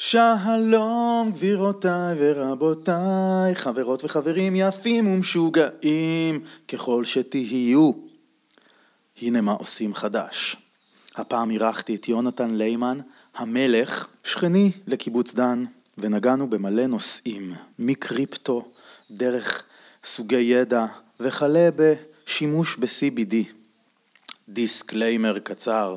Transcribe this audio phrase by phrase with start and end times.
[0.00, 7.92] שלום גבירותיי ורבותיי, חברות וחברים יפים ומשוגעים ככל שתהיו.
[9.22, 10.56] הנה מה עושים חדש.
[11.16, 12.98] הפעם אירחתי את יונתן ליימן,
[13.34, 15.64] המלך, שכני לקיבוץ דן,
[15.98, 18.68] ונגענו במלא נושאים, מקריפטו,
[19.10, 19.62] דרך
[20.04, 20.86] סוגי ידע,
[21.20, 23.34] וכלה בשימוש ב-CBD.
[24.48, 25.96] disclaimer קצר,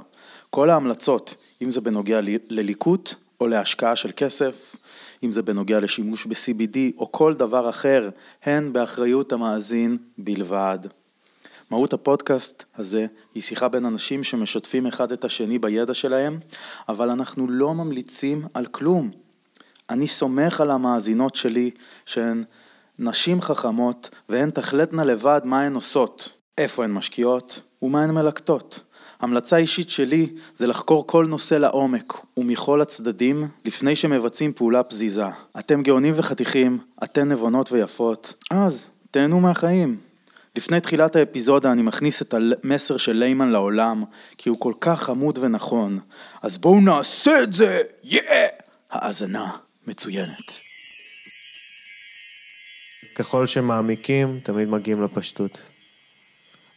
[0.50, 4.76] כל ההמלצות, אם זה בנוגע לליקוט או להשקעה של כסף,
[5.24, 8.10] אם זה בנוגע לשימוש ב-CBD או כל דבר אחר,
[8.44, 10.80] הן באחריות המאזין בלבד.
[11.70, 16.40] מהות הפודקאסט הזה היא שיחה בין אנשים שמשתפים אחד את השני בידע שלהם,
[16.90, 19.12] אבל אנחנו לא ממליצים על כלום.
[19.90, 21.72] אני סומך על המאזינות שלי
[22.06, 22.44] שהן
[23.00, 28.80] נשים חכמות והן תחלטנה לבד מה הן עושות, איפה הן משקיעות ומה הן מלקטות.
[29.22, 35.26] המלצה אישית שלי זה לחקור כל נושא לעומק ומכל הצדדים לפני שמבצעים פעולה פזיזה.
[35.60, 39.98] אתם גאונים וחתיכים, אתן נבונות ויפות, אז תהנו מהחיים.
[40.56, 44.04] לפני תחילת האפיזודה אני מכניס את המסר של ליימן לעולם,
[44.38, 46.00] כי הוא כל כך חמוד ונכון.
[46.42, 47.82] אז בואו נעשה את זה!
[48.04, 48.48] יאה!
[48.48, 48.64] Yeah!
[48.92, 49.52] האזנה
[49.88, 50.72] מצוינת.
[53.16, 55.71] ככל שמעמיקים, תמיד מגיעים לפשטות.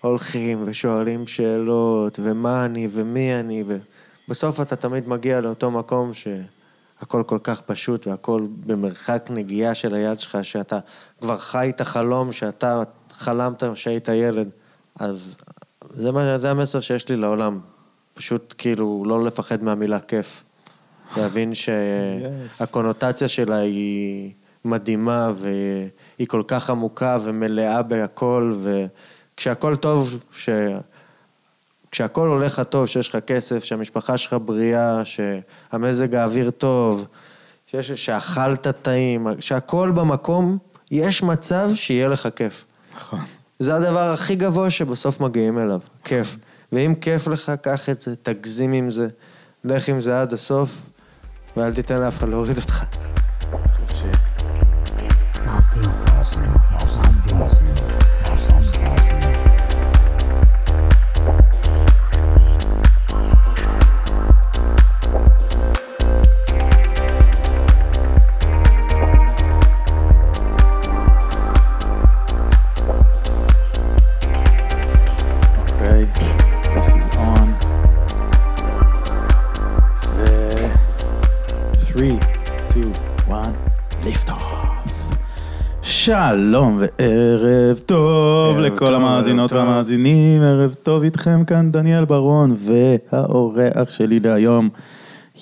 [0.05, 3.65] הולכים ושואלים שאלות, ומה אני ומי אני,
[4.27, 10.21] ובסוף אתה תמיד מגיע לאותו מקום שהכל כל כך פשוט והכל במרחק נגיעה של היד
[10.21, 10.79] שלך, שאתה
[11.21, 14.51] כבר חי את החלום שאתה חלמת כשהיית ילד.
[15.01, 15.37] אז
[15.97, 17.61] זה, מה, זה המסר שיש לי לעולם.
[18.15, 20.45] פשוט כאילו לא לפחד מהמילה כיף.
[21.17, 21.53] להבין
[22.59, 24.33] שהקונוטציה שלה היא
[24.65, 28.55] מדהימה והיא כל כך עמוקה ומלאה בהכל,
[29.35, 30.49] וכשהכל טוב, ש...
[31.91, 37.05] כשהכל הולך לך טוב, שיש לך כסף, שהמשפחה שלך בריאה, שהמזג האוויר טוב,
[37.67, 40.59] שיש, שאכלת טעים, שהכל במקום,
[40.91, 42.65] יש מצב שיהיה לך כיף.
[42.97, 43.21] נכון.
[43.59, 46.37] זה הדבר הכי גבוה שבסוף מגיעים אליו, כיף.
[46.73, 49.09] ואם כיף לך, קח את זה, תגזים עם זה,
[49.65, 50.71] לך עם זה עד הסוף,
[51.57, 52.85] ואל תיתן לאף אחד להוריד אותך.
[53.53, 54.11] אוקיי,
[86.05, 89.59] שלום וערב טוב ערב לכל טוב, המאזינות טוב.
[89.59, 94.69] והמאזינים, ערב טוב איתכם כאן דניאל ברון והאורח שלי להיום,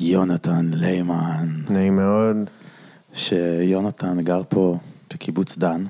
[0.00, 2.36] יונתן ליימן, נעים מאוד.
[3.14, 4.76] שיונתן גר פה
[5.14, 5.84] בקיבוץ דן.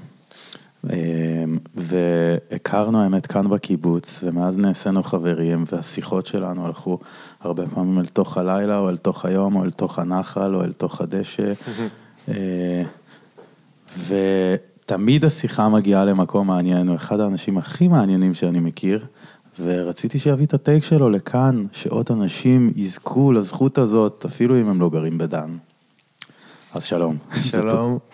[0.90, 6.98] אמ, והכרנו האמת כאן בקיבוץ, ומאז נעשינו חברים, והשיחות שלנו הלכו
[7.40, 10.72] הרבה פעמים אל תוך הלילה, או אל תוך היום, או אל תוך הנחל, או אל
[10.72, 11.52] תוך הדשא.
[14.08, 19.06] ותמיד השיחה מגיעה למקום מעניין, הוא אחד האנשים הכי מעניינים שאני מכיר,
[19.58, 24.90] ורציתי שיביא את הטייק שלו לכאן, שעוד אנשים יזכו לזכות הזאת, אפילו אם הם לא
[24.90, 25.56] גרים בדן.
[26.74, 27.16] אז שלום.
[27.42, 27.98] שלום.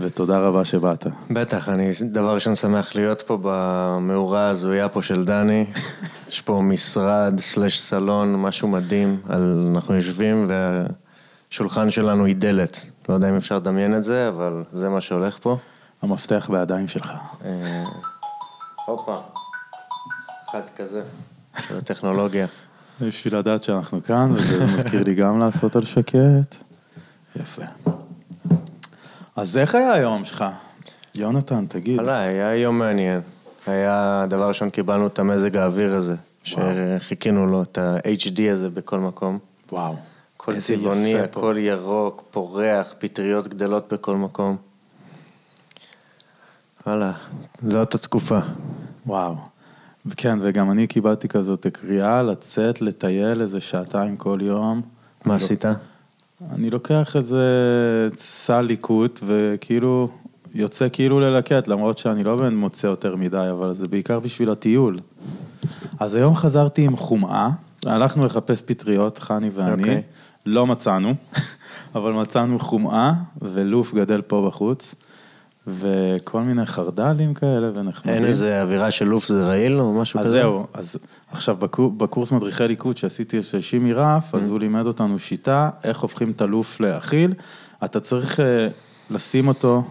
[0.00, 1.06] ותודה רבה שבאת.
[1.30, 5.66] בטח, אני דבר ראשון שמח להיות פה במאורה ההזויה פה של דני.
[6.28, 9.20] יש פה משרד סלש סלון, משהו מדהים.
[9.28, 9.70] על...
[9.74, 10.48] אנחנו יושבים
[11.52, 12.86] והשולחן שלנו היא דלת.
[13.08, 15.56] לא יודע אם אפשר לדמיין את זה, אבל זה מה שהולך פה.
[16.02, 17.12] המפתח בידיים שלך.
[17.44, 17.82] אה,
[18.86, 19.14] הופה,
[20.50, 21.02] אחד כזה,
[21.68, 22.46] של הטכנולוגיה.
[23.00, 26.54] בשביל לדעת שאנחנו כאן, וזה מזכיר לי גם לעשות על שקט.
[27.36, 27.62] יפה.
[29.36, 30.44] אז איך היה היום שלך?
[31.14, 32.00] יונתן, תגיד.
[32.00, 33.20] וואלה, היה יום מעניין.
[33.66, 36.14] היה, דבר ראשון, קיבלנו את המזג האוויר הזה,
[36.44, 39.38] שחיכינו לו, את ה-HD הזה בכל מקום.
[39.72, 40.11] וואו.
[40.42, 41.24] הכל צבעוני, יפה פה.
[41.24, 44.56] הכל ירוק, פורח, פטריות גדלות בכל מקום.
[46.86, 47.12] וואלה,
[47.68, 48.38] זאת התקופה.
[49.06, 49.34] וואו.
[50.16, 54.82] כן, וגם אני קיבלתי כזאת קריאה לצאת, לטייל איזה שעתיים כל יום.
[55.24, 55.64] מה עשית?
[56.54, 57.44] אני לוקח איזה
[58.16, 60.08] סל ליקוט, וכאילו,
[60.54, 65.00] יוצא כאילו ללקט, למרות שאני לא באמת מוצא יותר מדי, אבל זה בעיקר בשביל הטיול.
[66.00, 67.48] אז היום חזרתי עם חומאה,
[67.86, 70.02] הלכנו לחפש פטריות, חני ואני, אוקיי.
[70.46, 71.14] לא מצאנו,
[71.94, 73.12] אבל מצאנו חומאה
[73.42, 74.94] ולוף גדל פה בחוץ,
[75.66, 78.14] וכל מיני חרדלים כאלה ונחמדים.
[78.14, 80.32] אין איזה אווירה של לוף זה רעיל או משהו אז כזה?
[80.40, 80.96] זהו, אז
[81.32, 84.36] עכשיו בקור- בקורס מדריכי ליכוד שעשיתי אצל שימי רף, Mm-hmm.
[84.36, 87.34] אז הוא לימד אותנו שיטה, איך הופכים את הלוף לאכיל.
[87.84, 88.68] אתה צריך אה,
[89.10, 89.82] לשים אותו,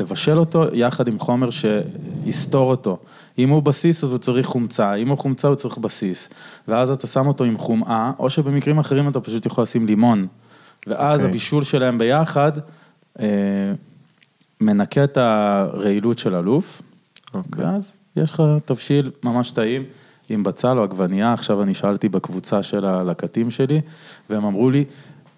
[0.00, 2.98] לבשל אותו, יחד עם חומר שיסתור אותו.
[3.38, 6.28] אם הוא בסיס אז הוא צריך חומצה, אם הוא חומצה הוא צריך בסיס.
[6.68, 10.26] ואז אתה שם אותו עם חומאה, או שבמקרים אחרים אתה פשוט יכול לשים לימון.
[10.86, 11.30] ואז אוקיי.
[11.30, 12.52] הבישול שלהם ביחד
[13.20, 13.26] אה,
[14.60, 16.82] מנקה את הרעילות של הלוף.
[17.34, 17.64] אוקיי.
[17.64, 19.84] ואז יש לך תבשיל ממש טעים
[20.28, 23.80] עם בצל או עגבנייה, עכשיו אני שאלתי בקבוצה של הלקטים שלי,
[24.30, 24.84] והם אמרו לי,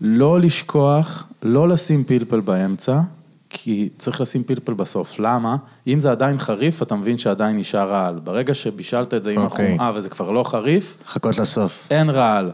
[0.00, 3.00] לא לשכוח, לא לשים פלפל באמצע,
[3.52, 5.18] כי צריך לשים פלפל בסוף.
[5.18, 5.56] למה?
[5.86, 8.18] אם זה עדיין חריף, אתה מבין שעדיין נשאר רעל.
[8.18, 9.66] ברגע שבישלת את זה עם אוקיי.
[9.66, 11.86] החומאה וזה כבר לא חריף, חכות לסוף.
[11.90, 12.50] אין רעל.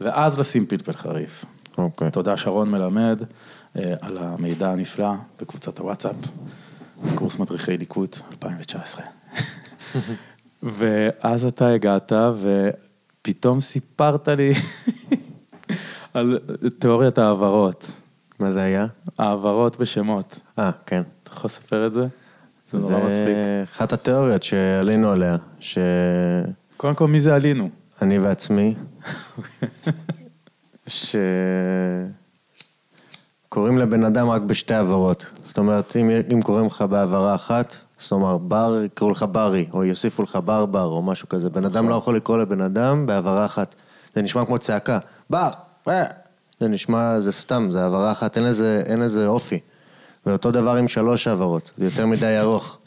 [0.00, 1.44] ואז לשים פלפל חריף.
[1.78, 2.10] אוקיי.
[2.10, 3.22] תודה שרון מלמד
[3.76, 6.16] אה, על המידע הנפלא בקבוצת הוואטסאפ,
[7.14, 9.04] קורס מדריכי ליכוד 2019.
[10.62, 14.52] ואז אתה הגעת ופתאום סיפרת לי
[16.14, 16.38] על
[16.78, 17.90] תיאוריית ההעברות,
[18.42, 18.86] מה זה היה?
[19.18, 20.40] העברות בשמות.
[20.58, 21.02] אה, כן.
[21.22, 22.06] אתה יכול לספר את זה?
[22.70, 23.76] זה נורא זה מצחיק.
[23.76, 27.70] אחת התיאוריות שעלינו עליה, שאני קודם כל, מי זה עלינו?
[28.02, 28.74] ועצמי,
[30.86, 31.16] ש...
[33.48, 35.26] קוראים לבן אדם רק בשתי עברות.
[35.42, 39.84] זאת אומרת, אם, אם קוראים לך בעברה אחת, זאת אומרת, בר, יקראו לך ברי, או
[39.84, 41.50] יוסיפו לך ברבר, או משהו כזה.
[41.50, 43.74] בן אדם לא יכול לקרוא לבן אדם בעברה אחת.
[44.14, 44.98] זה נשמע כמו צעקה,
[45.30, 45.50] בר,
[45.88, 46.21] אה.
[46.62, 49.58] זה נשמע, זה סתם, זה העברה אחת, אין לזה, אין לזה אופי.
[50.26, 52.78] ואותו דבר עם שלוש העברות, זה יותר מדי ארוך.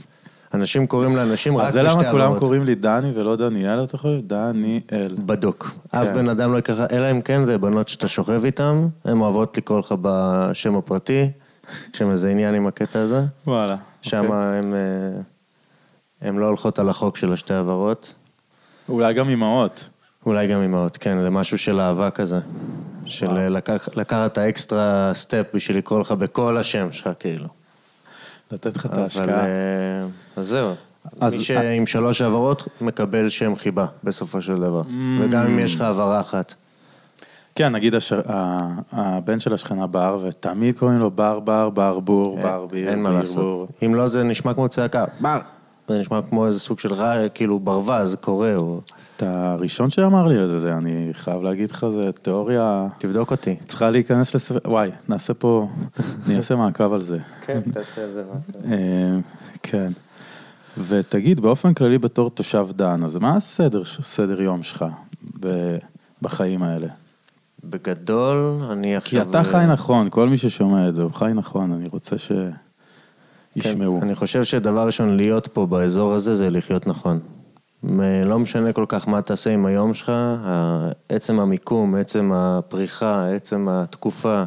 [0.54, 2.04] אנשים קוראים לאנשים רק אז בשתי זה עברות.
[2.04, 4.20] למה כולם קוראים לי דני ולא דניאל, אתה חושב?
[4.28, 5.16] דניאל.
[5.26, 5.72] בדוק.
[5.92, 6.14] אף כן.
[6.14, 8.76] בן אדם לא יקרא, אלא אם כן זה בנות שאתה שוכב איתן,
[9.06, 11.30] הן אוהבות לקרוא לך בשם הפרטי,
[11.94, 13.24] יש שם איזה עניין עם הקטע הזה.
[13.48, 13.76] וואלה.
[14.02, 14.38] שם אוקיי.
[14.38, 18.14] הן אה, הן לא הולכות על החוק של השתי עברות.
[18.90, 19.90] אולי גם אימהות.
[20.26, 22.40] אולי גם אמהות, כן, זה משהו של אהבה כזה.
[23.06, 23.38] של.
[23.38, 27.46] אה, לקח- לקחת את ה extra step בשביל לקרוא לך בכל השם שלך, כאילו.
[28.52, 29.46] לתת לך את ההשקעה.
[29.46, 29.46] אה,
[30.38, 30.72] אז זהו.
[31.20, 34.82] אז- מי שעם שלוש הברות מקבל שם חיבה, בסופו של דבר.
[34.82, 34.86] Mm.
[35.22, 36.54] וגם אם יש לך הברה אחת.
[37.56, 38.14] כן, נגיד הש...
[38.92, 43.04] הבן של השכנה בר, ותמיד קוראים לו בר בר, בר בור, בר ביר, אה, אין
[43.04, 43.70] מה לעשות.
[43.86, 45.40] אם לא, זה נשמע כמו צעקה, בר.
[45.88, 48.82] זה נשמע כמו איזה סוג של רע, כאילו ברווז קורא, או...
[49.18, 53.56] אתה הראשון שאמר לי את זה, אני חייב להגיד לך, זה תיאוריה תבדוק אותי.
[53.68, 55.68] צריכה להיכנס לספר, וואי, נעשה פה,
[56.26, 57.18] אני אעשה מעקב על זה.
[57.46, 58.24] כן, תעשה את זה.
[58.72, 59.18] אה,
[59.64, 59.92] כן.
[60.78, 64.86] ותגיד, באופן כללי בתור תושב דן, אז מה הסדר, סדר יום שלך
[66.22, 66.88] בחיים האלה?
[67.64, 68.38] בגדול,
[68.72, 69.30] אני כי עכשיו...
[69.30, 74.00] אתה חי נכון, כל מי ששומע את זה, הוא חי נכון, אני רוצה שישמעו.
[74.00, 77.20] כן, אני חושב שדבר ראשון, להיות פה באזור הזה זה לחיות נכון.
[78.26, 80.12] לא משנה כל כך מה תעשה עם היום שלך,
[81.10, 84.44] עצם המיקום, עצם הפריחה, עצם התקופה,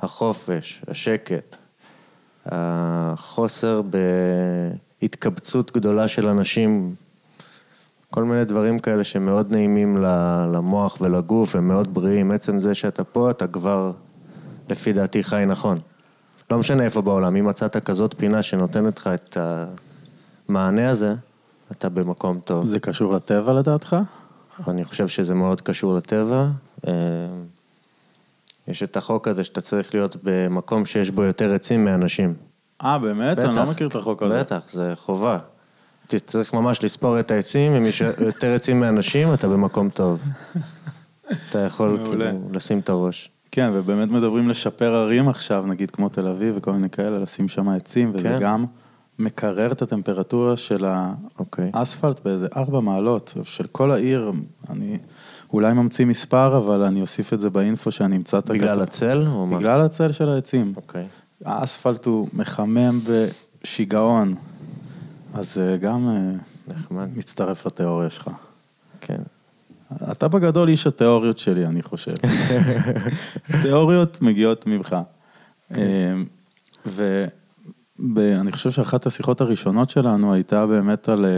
[0.00, 1.56] החופש, השקט,
[2.46, 3.82] החוסר
[5.02, 6.94] בהתקבצות גדולה של אנשים,
[8.10, 9.96] כל מיני דברים כאלה שמאוד נעימים
[10.52, 12.30] למוח ולגוף, הם מאוד בריאים.
[12.30, 13.92] עצם זה שאתה פה, אתה כבר,
[14.68, 15.78] לפי דעתי, חי נכון.
[16.50, 19.36] לא משנה איפה בעולם, אם מצאת כזאת פינה שנותנת לך את
[20.48, 21.14] המענה הזה,
[21.72, 22.66] אתה במקום טוב.
[22.66, 23.96] זה קשור לטבע לדעתך?
[24.68, 26.48] אני חושב שזה מאוד קשור לטבע.
[26.88, 26.92] אה,
[28.68, 32.34] יש את החוק הזה שאתה צריך להיות במקום שיש בו יותר עצים מאנשים.
[32.82, 33.38] אה, באמת?
[33.38, 34.40] אני לא מכיר את החוק הזה.
[34.40, 35.38] בטח, זה חובה.
[36.06, 40.22] אתה צריך ממש לספור את העצים, אם יש יותר עצים מאנשים, אתה במקום טוב.
[41.50, 42.30] אתה יכול מעולה.
[42.30, 43.30] כאילו לשים את הראש.
[43.52, 47.68] כן, ובאמת מדברים לשפר ערים עכשיו, נגיד כמו תל אביב וכל מיני כאלה, לשים שם
[47.68, 48.38] עצים, וזה כן.
[48.40, 48.64] גם
[49.20, 50.84] מקרר את הטמפרטורה של
[51.38, 51.70] אוקיי.
[51.74, 54.32] האספלט באיזה ארבע מעלות, של כל העיר,
[54.70, 54.98] אני
[55.52, 58.82] אולי ממציא מספר, אבל אני אוסיף את זה באינפו שאני אמצא את בגלל הקטע.
[58.82, 59.58] הצל או מה?
[59.58, 60.72] בגלל הצל של העצים.
[60.76, 61.06] אוקיי.
[61.44, 64.34] האספלט הוא מחמם בשיגעון,
[65.34, 67.08] אז אה, גם אה, נחמד.
[67.16, 68.30] מצטרף לתיאוריה שלך.
[69.00, 69.22] כן.
[70.12, 72.12] אתה בגדול איש התיאוריות שלי, אני חושב.
[73.62, 74.96] תיאוריות מגיעות ממך.
[78.14, 81.30] ואני חושב שאחת השיחות הראשונות שלנו הייתה באמת על, אה,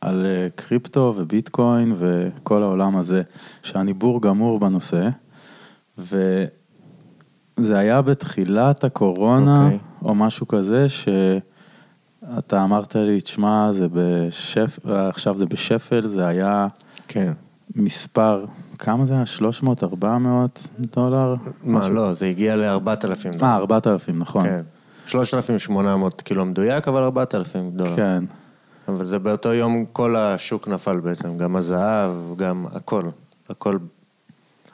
[0.00, 3.22] על אה, קריפטו וביטקוין וכל העולם הזה,
[3.62, 5.08] שאני בור גמור בנושא.
[5.98, 9.78] וזה היה בתחילת הקורונה, אוקיי.
[10.02, 14.78] או משהו כזה, שאתה אמרת לי, תשמע, זה בשפ...
[14.86, 16.66] עכשיו זה בשפל, זה היה
[17.08, 17.32] כן.
[17.74, 18.44] מספר,
[18.78, 19.26] כמה זה היה?
[19.26, 21.34] 300, 400 דולר?
[21.64, 21.94] מה, משהו.
[21.94, 24.44] לא, זה הגיע ל-4,000 אה, 4,000, נכון.
[24.44, 24.62] כן.
[25.10, 27.96] 3,800 קילו מדויק, אבל 4,000 דולר.
[27.96, 28.24] כן.
[28.88, 33.02] אבל זה באותו יום כל השוק נפל בעצם, גם הזהב, גם הכל.
[33.48, 33.78] הכל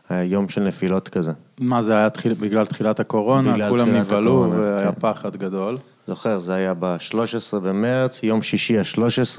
[0.09, 1.33] היה יום של נפילות כזה.
[1.61, 3.52] מה זה היה תחיל, בגלל תחילת הקורונה?
[3.52, 5.00] בגלל כולם תחילת נבהלו הקורונה, והיה כן.
[5.00, 5.78] פחד גדול.
[6.07, 9.38] זוכר, זה היה ב-13 במרץ, יום שישי ה-13.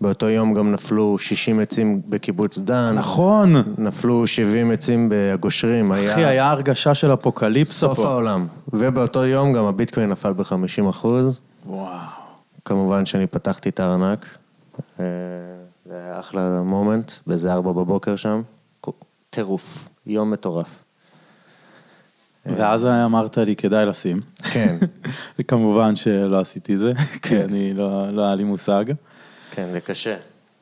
[0.00, 2.94] באותו יום גם נפלו 60 עצים בקיבוץ דן.
[2.94, 3.52] נכון.
[3.78, 5.92] נפלו 70 עצים בגושרים.
[5.92, 8.08] אחי, היה הרגשה של אפוקליפסה סוף פה.
[8.08, 8.46] העולם.
[8.72, 11.40] ובאותו יום גם הביטקוין נפל ב-50 אחוז.
[11.66, 11.98] וואו.
[12.64, 14.26] כמובן שאני פתחתי את הארנק.
[15.00, 15.04] אה,
[15.86, 18.42] זה היה אחלה מומנט, באיזה ארבע בבוקר שם.
[19.30, 20.84] טירוף, יום מטורף.
[22.46, 24.20] ואז אמרת לי, כדאי לשים.
[24.42, 24.76] כן,
[25.38, 28.84] וכמובן שלא עשיתי את זה, כי אני לא לא היה לי מושג.
[29.56, 30.16] כן, זה קשה.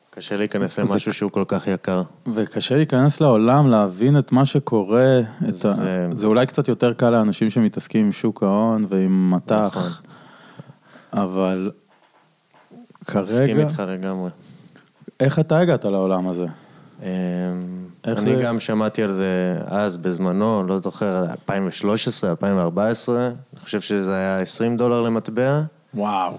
[0.09, 2.01] קשה להיכנס למשהו שהוא כל כך יקר.
[2.35, 5.19] וקשה להיכנס לעולם, להבין את מה שקורה.
[5.47, 5.75] זה- ה...
[6.15, 9.91] זה אולי קצת יותר קל לאנשים שמתעסקים עם שוק ההון ועם מטח, נכון.
[11.13, 11.71] אבל
[13.01, 14.29] מסכים כרגע, איתך לגמרי.
[15.19, 16.45] איך אתה הגעת לעולם הזה?
[17.03, 17.07] אמ,
[18.07, 24.15] אני זה- גם שמעתי על זה אז, בזמנו, לא זוכר, 2013, 2014, אני חושב שזה
[24.15, 25.61] היה 20 דולר למטבע,
[25.93, 26.37] וואו.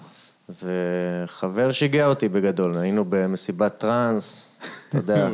[0.48, 4.52] וחבר שיגע אותי בגדול, היינו במסיבת טראנס,
[4.88, 5.28] אתה יודע.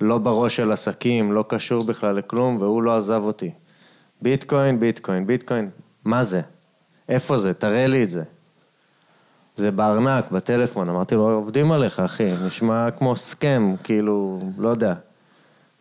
[0.00, 3.50] לא בראש של עסקים, לא קשור בכלל לכלום, והוא לא עזב אותי.
[4.22, 5.70] ביטקוין, ביטקוין, ביטקוין,
[6.04, 6.40] מה זה?
[7.08, 7.54] איפה זה?
[7.54, 8.22] תראה לי את זה.
[9.56, 14.94] זה בארנק, בטלפון, אמרתי לו, עובדים עליך, אחי, נשמע כמו סכם, כאילו, לא יודע.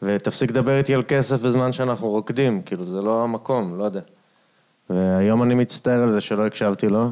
[0.02, 4.02] ותפסיק לדבר איתי על כסף בזמן שאנחנו רוקדים, כאילו, זה לא המקום, לא יודע.
[4.90, 7.10] והיום אני מצטער על זה שלא הקשבתי לו.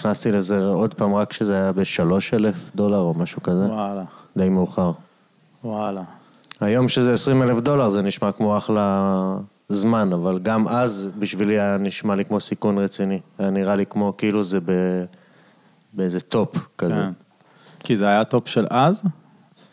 [0.00, 4.04] נכנסתי לזה עוד פעם רק כשזה היה בשלוש אלף דולר או משהו כזה, וואלה,
[4.36, 4.92] די מאוחר.
[5.64, 6.02] וואלה.
[6.60, 9.36] היום שזה 20 אלף דולר זה נשמע כמו אחלה
[9.68, 13.20] זמן, אבל גם אז בשבילי היה נשמע לי כמו סיכון רציני.
[13.38, 14.72] היה נראה לי כמו כאילו זה ב...
[15.92, 16.94] באיזה טופ כזה.
[16.94, 17.12] כן.
[17.80, 19.02] כי זה היה טופ של אז,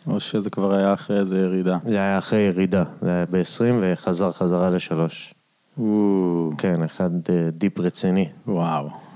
[0.06, 1.78] או שזה כבר היה אחרי איזה ירידה?
[1.84, 5.34] זה היה אחרי ירידה, זה היה ב-20 וחזר חזרה לשלוש.
[5.78, 6.50] וואו.
[6.58, 8.28] כן, אחד אה, dip רציני.
[8.46, 9.07] וואו.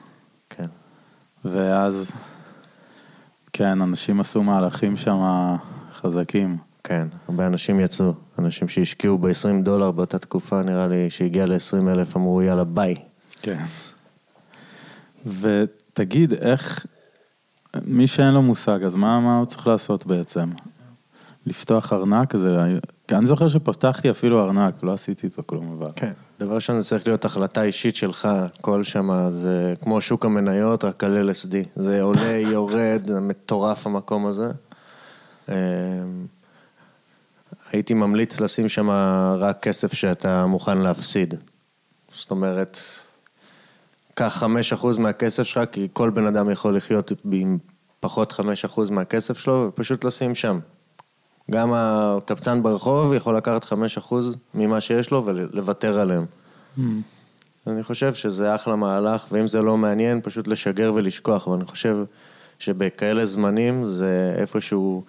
[1.45, 2.13] ואז,
[3.53, 5.19] כן, אנשים עשו מהלכים שם
[5.93, 6.57] חזקים.
[6.85, 8.13] כן, הרבה אנשים יצאו.
[8.39, 12.95] אנשים שהשקיעו ב-20 דולר באותה תקופה, נראה לי שהגיע ל-20 אלף, אמרו יאללה ביי.
[13.43, 13.65] כן.
[15.27, 16.87] ותגיד, איך,
[17.85, 20.51] מי שאין לו מושג, אז מה, מה הוא צריך לעשות בעצם?
[21.47, 22.37] לפתוח ארנק?
[22.37, 22.79] זה,
[23.11, 25.91] אני זוכר שפתחתי אפילו ארנק, לא עשיתי איתו כלום אבל.
[25.97, 26.11] כן.
[26.41, 31.05] דבר ראשון, זה צריך להיות החלטה אישית שלך, הכל שם, זה כמו שוק המניות, רק
[31.05, 31.55] על LSD.
[31.77, 34.51] זה עולה, יורד, מטורף המקום הזה.
[35.49, 35.55] אמ,
[37.73, 38.91] הייתי ממליץ לשים שם
[39.39, 41.35] רק כסף שאתה מוכן להפסיד.
[42.15, 42.79] זאת אומרת,
[44.15, 47.59] קח חמש אחוז מהכסף שלך, כי כל בן אדם יכול לחיות עם
[48.01, 50.59] פחות חמש אחוז מהכסף שלו, ופשוט לשים שם.
[51.51, 56.27] גם הקבצן ברחוב יכול לקחת חמש אחוז ממה שיש לו ולוותר עליהם.
[57.67, 61.97] אני חושב שזה אחלה מהלך, ואם זה לא מעניין, פשוט לשגר ולשכוח, ואני חושב
[62.59, 65.03] שבכאלה זמנים זה איפשהו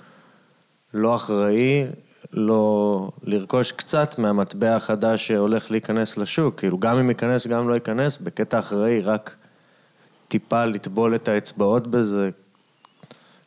[0.94, 1.86] לא אחראי,
[2.34, 8.18] לא לרכוש קצת מהמטבע החדש שהולך להיכנס לשוק, כאילו גם אם ייכנס, גם לא ייכנס,
[8.18, 9.36] בקטע אחראי, רק
[10.28, 12.30] טיפה לטבול את האצבעות בזה,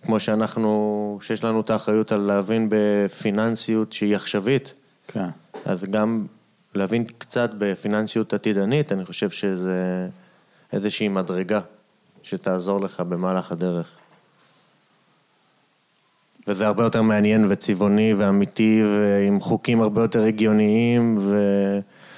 [0.06, 4.74] כמו שאנחנו, שיש לנו את האחריות על להבין בפיננסיות שהיא עכשווית,
[5.08, 5.28] כן.
[5.64, 6.26] אז גם
[6.74, 10.08] להבין קצת בפיננסיות עתידנית, אני חושב שזה
[10.72, 11.60] איזושהי מדרגה
[12.22, 13.88] שתעזור לך במהלך הדרך.
[16.48, 21.38] וזה הרבה יותר מעניין וצבעוני ואמיתי ועם חוקים הרבה יותר הגיוניים ו...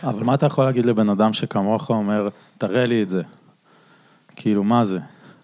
[0.02, 2.28] אבל מה אתה יכול להגיד לבן אדם שכמוך אומר,
[2.58, 3.22] תראה לי את זה?
[4.36, 4.98] כאילו, מה זה?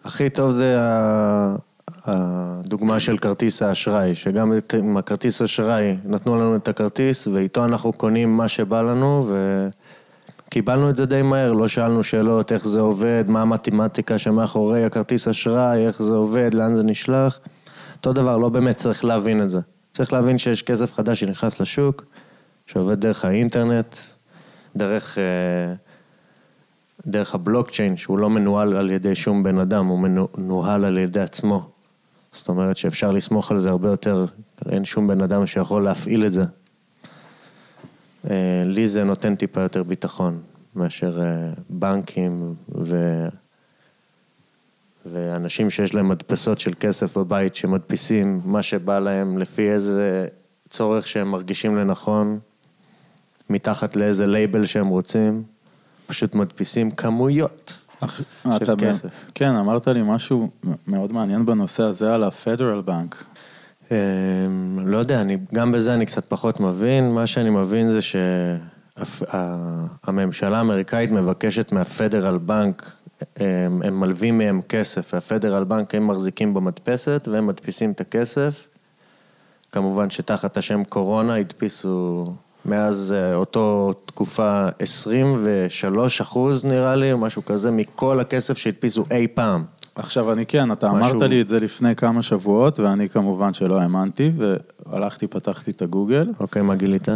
[0.04, 1.56] הכי טוב זה ה-
[1.88, 8.36] הדוגמה של כרטיס האשראי, שגם עם הכרטיס אשראי נתנו לנו את הכרטיס ואיתו אנחנו קונים
[8.36, 9.30] מה שבא לנו
[10.48, 15.28] וקיבלנו את זה די מהר, לא שאלנו שאלות איך זה עובד, מה המתמטיקה שמאחורי הכרטיס
[15.28, 17.38] אשראי, איך זה עובד, לאן זה נשלח.
[17.96, 19.60] אותו דבר, לא באמת צריך להבין את זה.
[19.92, 22.04] צריך להבין שיש כסף חדש שנכנס לשוק,
[22.66, 23.96] שעובד דרך האינטרנט,
[24.76, 25.18] דרך...
[25.18, 25.74] אה,
[27.06, 31.73] דרך הבלוקצ'יין, שהוא לא מנוהל על ידי שום בן אדם, הוא מנוהל על ידי עצמו.
[32.34, 34.26] זאת אומרת שאפשר לסמוך על זה הרבה יותר,
[34.70, 36.44] אין שום בן אדם שיכול להפעיל את זה.
[38.30, 40.42] אה, לי זה נותן טיפה יותר ביטחון
[40.74, 43.24] מאשר אה, בנקים ו...
[45.06, 50.26] ואנשים שיש להם מדפסות של כסף בבית שמדפיסים מה שבא להם לפי איזה
[50.68, 52.38] צורך שהם מרגישים לנכון,
[53.50, 55.42] מתחת לאיזה לייבל שהם רוצים.
[56.06, 57.83] פשוט מדפיסים כמויות
[58.56, 59.30] אתה ב- כסף.
[59.34, 60.50] כן, אמרת לי משהו
[60.86, 63.24] מאוד מעניין בנושא הזה על ה-Federal Bank.
[63.90, 63.96] אמ,
[64.86, 67.14] לא יודע, אני, גם בזה אני קצת פחות מבין.
[67.14, 68.00] מה שאני מבין זה
[70.02, 72.92] שהממשלה האמריקאית מבקשת מהפדרל בנק,
[73.36, 78.66] הם, הם מלווים מהם כסף, והפדרל בנק הם מחזיקים במדפסת והם מדפיסים את הכסף.
[79.72, 82.26] כמובן שתחת השם קורונה הדפיסו
[82.66, 89.64] מאז אה, אותו תקופה 23 אחוז נראה לי, משהו כזה, מכל הכסף שהדפיסו אי פעם.
[89.94, 93.80] עכשיו אני כן, אתה משהו- אמרת לי את זה לפני כמה שבועות, ואני כמובן שלא
[93.80, 94.30] האמנתי,
[94.86, 97.08] והלכתי, פתחתי את הגוגל, אוקיי, מה גילית?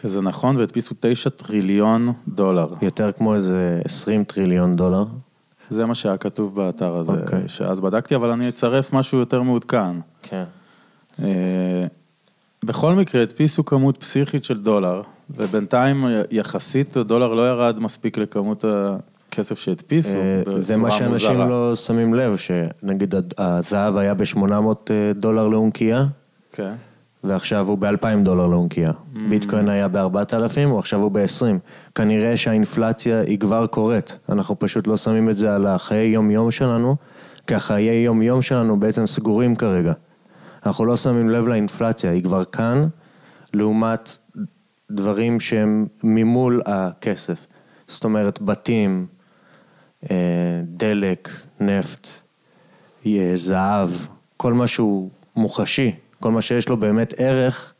[0.00, 2.68] שזה נכון, והדפיסו 9 טריליון דולר.
[2.82, 5.04] יותר כמו איזה 20 טריליון דולר.
[5.70, 7.42] זה מה שהיה כתוב באתר הזה, אוקיי.
[7.46, 9.96] שאז בדקתי, אבל אני אצרף משהו יותר מעודכן.
[10.22, 10.44] כן.
[11.22, 11.86] אה,
[12.64, 19.58] בכל מקרה, הדפיסו כמות פסיכית של דולר, ובינתיים יחסית הדולר לא ירד מספיק לכמות הכסף
[19.58, 21.46] שהדפיסו, אה, זה מה בצורה שאנשים מוזרה.
[21.46, 26.06] לא שמים לב, שנגיד הזהב היה ב-800 דולר לאונקייה,
[26.52, 26.72] כן.
[27.24, 28.90] ועכשיו הוא ב-2,000 דולר לאונקייה.
[28.90, 29.18] Mm.
[29.30, 31.44] ביטקוין היה ב-4,000, עכשיו הוא ב-20.
[31.94, 36.96] כנראה שהאינפלציה היא כבר קורית, אנחנו פשוט לא שמים את זה על החיי יום-יום שלנו,
[37.46, 39.92] כי החיי יום-יום שלנו בעצם סגורים כרגע.
[40.66, 42.88] אנחנו לא שמים לב לאינפלציה, היא כבר כאן,
[43.54, 44.18] לעומת
[44.90, 47.46] דברים שהם ממול הכסף.
[47.88, 49.06] זאת אומרת, בתים,
[50.10, 50.16] אה,
[50.64, 51.28] דלק,
[51.60, 52.08] נפט,
[53.06, 53.88] אה, זהב,
[54.36, 57.72] כל מה שהוא מוחשי, כל מה שיש לו באמת ערך,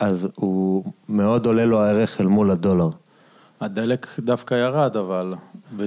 [0.00, 2.88] אז הוא מאוד עולה לו הערך אל מול הדולר.
[3.60, 5.34] הדלק דווקא ירד, אבל...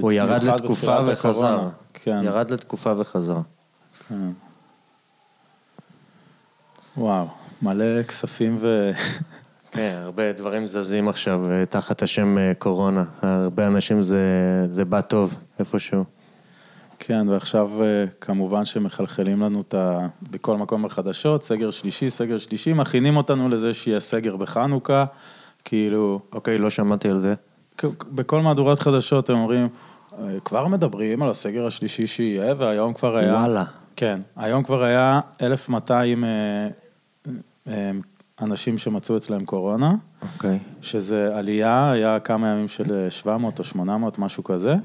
[0.02, 1.70] הוא ירד לתקופה וחזר.
[1.94, 2.22] כן.
[2.24, 3.38] ירד לתקופה וחזר.
[4.10, 4.30] כן.
[6.98, 7.26] וואו,
[7.62, 8.92] מלא כספים ו...
[9.72, 13.04] כן, הרבה דברים זזים עכשיו אה, תחת השם אה, קורונה.
[13.22, 14.20] הרבה אנשים זה,
[14.70, 16.04] זה בא טוב, איפשהו.
[17.00, 20.08] כן, ועכשיו אה, כמובן שמחלחלים לנו את ה...
[20.32, 25.06] בכל מקום בחדשות, סגר שלישי, סגר שלישי, מכינים אותנו לזה שיהיה סגר בחנוכה,
[25.66, 27.34] כאילו, אוקיי, לא שמעתי על זה.
[28.12, 29.68] בכל מהדורת חדשות הם אומרים,
[30.20, 33.34] "אה, כבר מדברים על הסגר השלישי שיהיה, והיום כבר היה...
[33.34, 33.64] וואלה.
[33.96, 36.68] כן, היום כבר היה 1,200 אה, אה,
[38.42, 40.60] אנשים שמצאו אצלם קורונה, אוקיי.
[40.82, 44.76] שזה עלייה, היה כמה ימים של אה, 700 או 800, משהו כזה.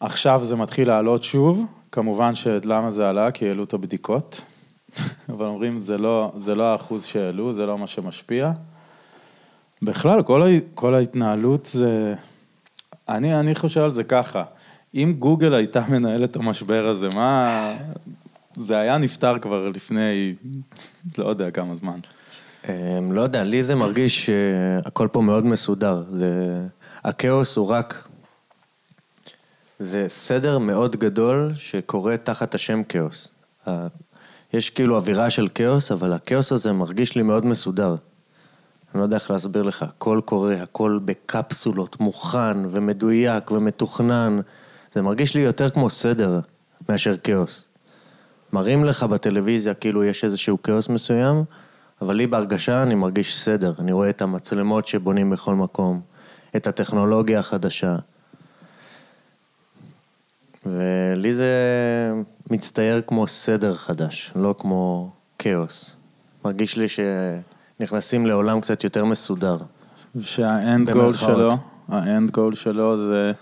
[0.00, 3.30] עכשיו זה מתחיל לעלות שוב, כמובן שלמה זה עלה?
[3.30, 4.42] כי העלו את הבדיקות,
[5.32, 8.52] אבל אומרים, זה לא, זה לא האחוז שהעלו, זה לא מה שמשפיע.
[9.82, 12.14] בכלל, כל, ה, כל ההתנהלות זה...
[13.08, 14.42] אני, אני חושב על זה ככה,
[14.94, 17.72] אם גוגל הייתה מנהלת המשבר הזה, מה...
[18.60, 20.34] זה היה נפתר כבר לפני,
[21.18, 21.98] לא יודע כמה זמן.
[22.68, 26.04] אמ, לא יודע, לי זה מרגיש שהכל פה מאוד מסודר.
[26.12, 26.60] זה...
[27.04, 28.08] הכאוס הוא רק...
[29.78, 33.34] זה סדר מאוד גדול שקורה תחת השם כאוס.
[34.52, 37.96] יש כאילו אווירה של כאוס, אבל הכאוס הזה מרגיש לי מאוד מסודר.
[38.94, 44.40] אני לא יודע איך להסביר לך, הכל קורה, הכל בקפסולות, מוכן ומדויק ומתוכנן.
[44.92, 46.40] זה מרגיש לי יותר כמו סדר
[46.88, 47.69] מאשר כאוס.
[48.52, 51.44] מראים לך בטלוויזיה כאילו יש איזשהו כאוס מסוים,
[52.02, 53.72] אבל לי בהרגשה אני מרגיש סדר.
[53.78, 56.00] אני רואה את המצלמות שבונים בכל מקום,
[56.56, 57.96] את הטכנולוגיה החדשה.
[60.66, 61.52] ולי זה
[62.50, 65.96] מצטייר כמו סדר חדש, לא כמו כאוס.
[66.44, 69.56] מרגיש לי שנכנסים לעולם קצת יותר מסודר.
[70.20, 71.14] שהאנד גול.
[71.14, 71.50] שלו,
[71.88, 73.32] האנד גול שלו זה...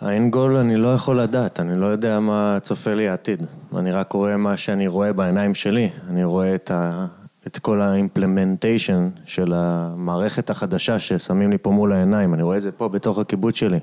[0.00, 3.46] האין גול אני לא יכול לדעת, אני לא יודע מה צופה לי העתיד.
[3.76, 5.90] אני רק רואה מה שאני רואה בעיניים שלי.
[6.10, 7.06] אני רואה את, ה...
[7.46, 12.34] את כל האימפלמנטיישן של המערכת החדשה ששמים לי פה מול העיניים.
[12.34, 13.78] אני רואה את זה פה בתוך הקיבוץ שלי.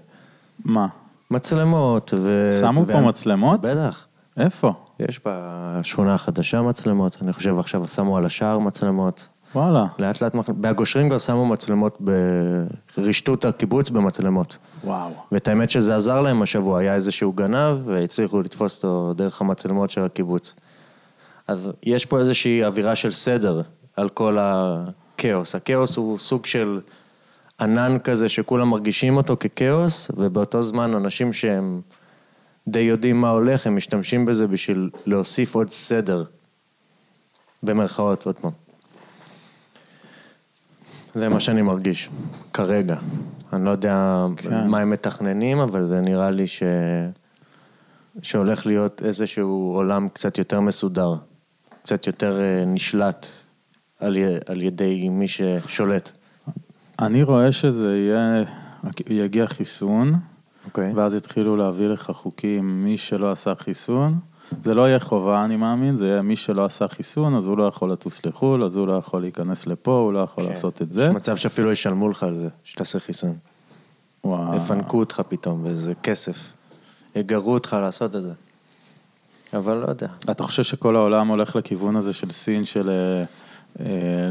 [0.66, 0.88] מה?
[1.32, 2.58] מצלמות ו...
[2.62, 3.62] שמו פה מצלמות?
[3.62, 4.08] בטח.
[4.38, 4.74] איפה?
[5.00, 9.28] יש בשכונה החדשה מצלמות, אני חושב עכשיו שמו על השער מצלמות.
[9.56, 9.86] וואלה.
[10.00, 12.12] לאט לאט, בהגושרים כבר שמו מצלמות, ב...
[12.98, 14.58] רישתו את הקיבוץ במצלמות.
[14.84, 15.10] וואו.
[15.32, 20.04] ואת האמת שזה עזר להם השבוע, היה איזשהו גנב והצליחו לתפוס אותו דרך המצלמות של
[20.04, 20.56] הקיבוץ.
[21.48, 23.62] אז יש פה איזושהי אווירה של סדר
[23.98, 25.56] על כל הכאוס.
[25.56, 26.80] הכאוס הוא סוג של
[27.60, 31.82] ענן כזה שכולם מרגישים אותו ככאוס, ובאותו זמן אנשים שהם
[32.68, 36.24] די יודעים מה הולך, הם משתמשים בזה בשביל להוסיף עוד סדר.
[37.64, 38.67] במרכאות, עוד פעם.
[41.16, 42.10] זה מה שאני מרגיש,
[42.54, 42.96] כרגע.
[43.54, 44.68] אני לא יודע כן.
[44.68, 46.64] מה הם מתכננים, אבל זה נראה לי ש...
[48.22, 51.16] שהולך להיות איזשהו עולם קצת יותר מסודר,
[51.84, 53.28] קצת יותר אה, נשלט
[54.00, 54.24] על, י...
[54.48, 56.12] על ידי מי ששולט.
[57.00, 58.44] אני רואה שזה יהיה,
[59.10, 60.14] יגיע חיסון,
[60.66, 60.94] אוקיי.
[60.94, 64.20] ואז יתחילו להביא לך חוקים, מי שלא עשה חיסון,
[64.64, 67.64] זה לא יהיה חובה, אני מאמין, זה יהיה מי שלא עשה חיסון, אז הוא לא
[67.64, 71.04] יכול לטוס לחו"ל, אז הוא לא יכול להיכנס לפה, הוא לא יכול לעשות את זה.
[71.04, 73.38] יש מצב שאפילו ישלמו לך על זה, שתעשה חיסון.
[74.24, 74.56] וואו.
[74.56, 76.52] יפנקו אותך פתאום, וזה כסף.
[77.16, 78.34] יגרו אותך לעשות את זה.
[79.54, 80.08] אבל לא יודע.
[80.32, 83.24] אתה חושב שכל העולם הולך לכיוון הזה של סין, של אה,
[83.86, 83.86] אה,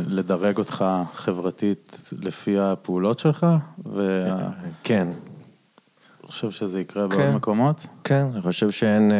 [0.06, 3.46] לדרג אותך חברתית לפי הפעולות שלך?
[3.92, 5.08] ואני כן,
[6.26, 7.16] חושב שזה יקרה כן.
[7.16, 7.86] בעוד מקומות?
[8.04, 9.16] כן, אני חושב שאין אה,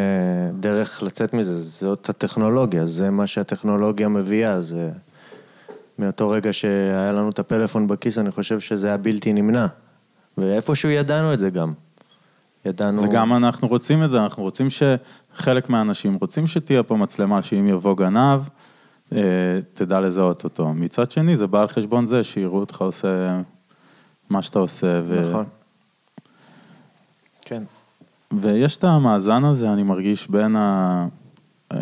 [0.61, 4.91] דרך לצאת מזה, זאת הטכנולוגיה, זה מה שהטכנולוגיה מביאה, זה...
[5.99, 9.67] מאותו רגע שהיה לנו את הפלאפון בכיס, אני חושב שזה היה בלתי נמנע.
[10.39, 11.73] ואיפשהו ידענו את זה גם.
[12.65, 13.03] ידענו...
[13.03, 17.97] וגם אנחנו רוצים את זה, אנחנו רוצים שחלק מהאנשים רוצים שתהיה פה מצלמה שאם יבוא
[17.97, 18.41] גנב,
[19.13, 19.21] אה,
[19.75, 20.75] תדע לזהות אותו.
[20.75, 23.41] מצד שני, זה בא על חשבון זה שיראו אותך עושה
[24.31, 25.01] מה שאתה עושה.
[25.07, 25.31] ו...
[25.31, 25.45] נכון.
[27.47, 27.63] כן.
[28.41, 31.07] ויש את המאזן הזה, אני מרגיש, בין, ה...
[31.73, 31.79] אה,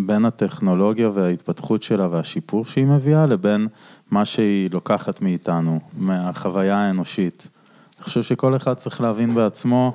[0.00, 3.68] בין הטכנולוגיה וההתפתחות שלה והשיפור שהיא מביאה, לבין
[4.10, 7.48] מה שהיא לוקחת מאיתנו, מהחוויה האנושית.
[7.96, 9.92] אני חושב שכל אחד צריך להבין בעצמו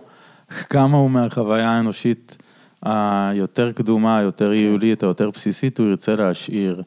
[0.69, 2.37] כמה הוא מהחוויה האנושית
[2.83, 6.83] היותר קדומה, היותר היולית, היותר בסיסית, הוא ירצה להשאיר,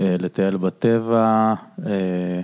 [0.00, 1.54] אה, לטייל בטבע,
[1.86, 2.40] אה,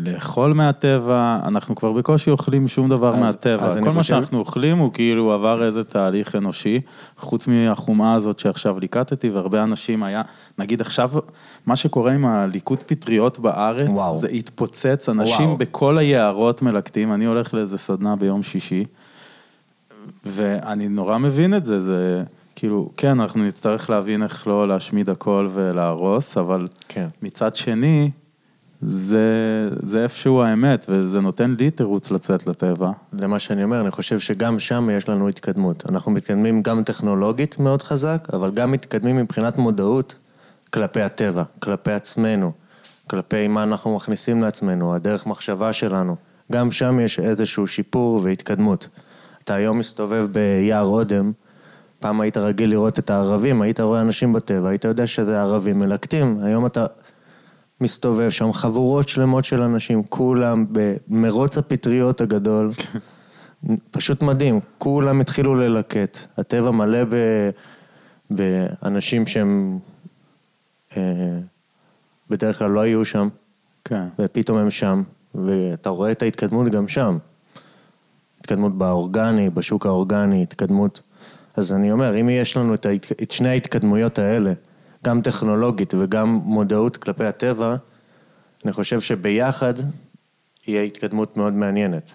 [0.00, 3.66] לאכול מהטבע, אנחנו כבר בקושי אוכלים שום דבר אז- מהטבע.
[3.66, 6.80] אז כל מה חושב- שאנחנו אוכלים הוא כאילו עבר איזה תהליך אנושי,
[7.18, 10.22] חוץ מהחומה הזאת שעכשיו ליקטתי, והרבה אנשים היה,
[10.58, 11.10] נגיד עכשיו,
[11.66, 14.18] מה שקורה עם הליקוט פטריות בארץ, וואו.
[14.18, 15.56] זה התפוצץ, אנשים וואו.
[15.56, 18.84] בכל היערות מלקטים, אני הולך לאיזה סדנה ביום שישי,
[20.26, 22.22] ואני נורא מבין את זה, זה
[22.56, 27.06] כאילו, כן, אנחנו נצטרך להבין איך לא להשמיד הכל ולהרוס, אבל כן.
[27.22, 28.10] מצד שני,
[28.82, 32.90] זה, זה איפשהו האמת, וזה נותן לי תירוץ לצאת לטבע.
[33.12, 35.84] זה מה שאני אומר, אני חושב שגם שם יש לנו התקדמות.
[35.90, 40.16] אנחנו מתקדמים גם טכנולוגית מאוד חזק, אבל גם מתקדמים מבחינת מודעות
[40.70, 42.52] כלפי הטבע, כלפי עצמנו,
[43.06, 46.16] כלפי מה אנחנו מכניסים לעצמנו, הדרך מחשבה שלנו.
[46.52, 48.88] גם שם יש איזשהו שיפור והתקדמות.
[49.44, 51.32] אתה היום מסתובב ביער אודם,
[52.00, 56.40] פעם היית רגיל לראות את הערבים, היית רואה אנשים בטבע, היית יודע שזה ערבים מלקטים,
[56.42, 56.86] היום אתה
[57.80, 62.72] מסתובב שם חבורות שלמות של אנשים, כולם במרוץ הפטריות הגדול.
[63.90, 66.18] פשוט מדהים, כולם התחילו ללקט.
[66.38, 67.14] הטבע מלא ב...
[68.30, 69.78] באנשים שהם
[70.96, 71.02] אה,
[72.30, 73.28] בדרך כלל לא היו שם,
[73.84, 74.04] כן.
[74.18, 75.02] ופתאום הם שם,
[75.34, 77.18] ואתה רואה את ההתקדמות גם שם.
[78.40, 81.00] התקדמות באורגני, בשוק האורגני, התקדמות...
[81.56, 83.06] אז אני אומר, אם יש לנו את, ההת...
[83.22, 84.52] את שני ההתקדמויות האלה,
[85.04, 87.76] גם טכנולוגית וגם מודעות כלפי הטבע,
[88.64, 89.74] אני חושב שביחד
[90.66, 92.14] יהיה התקדמות מאוד מעניינת.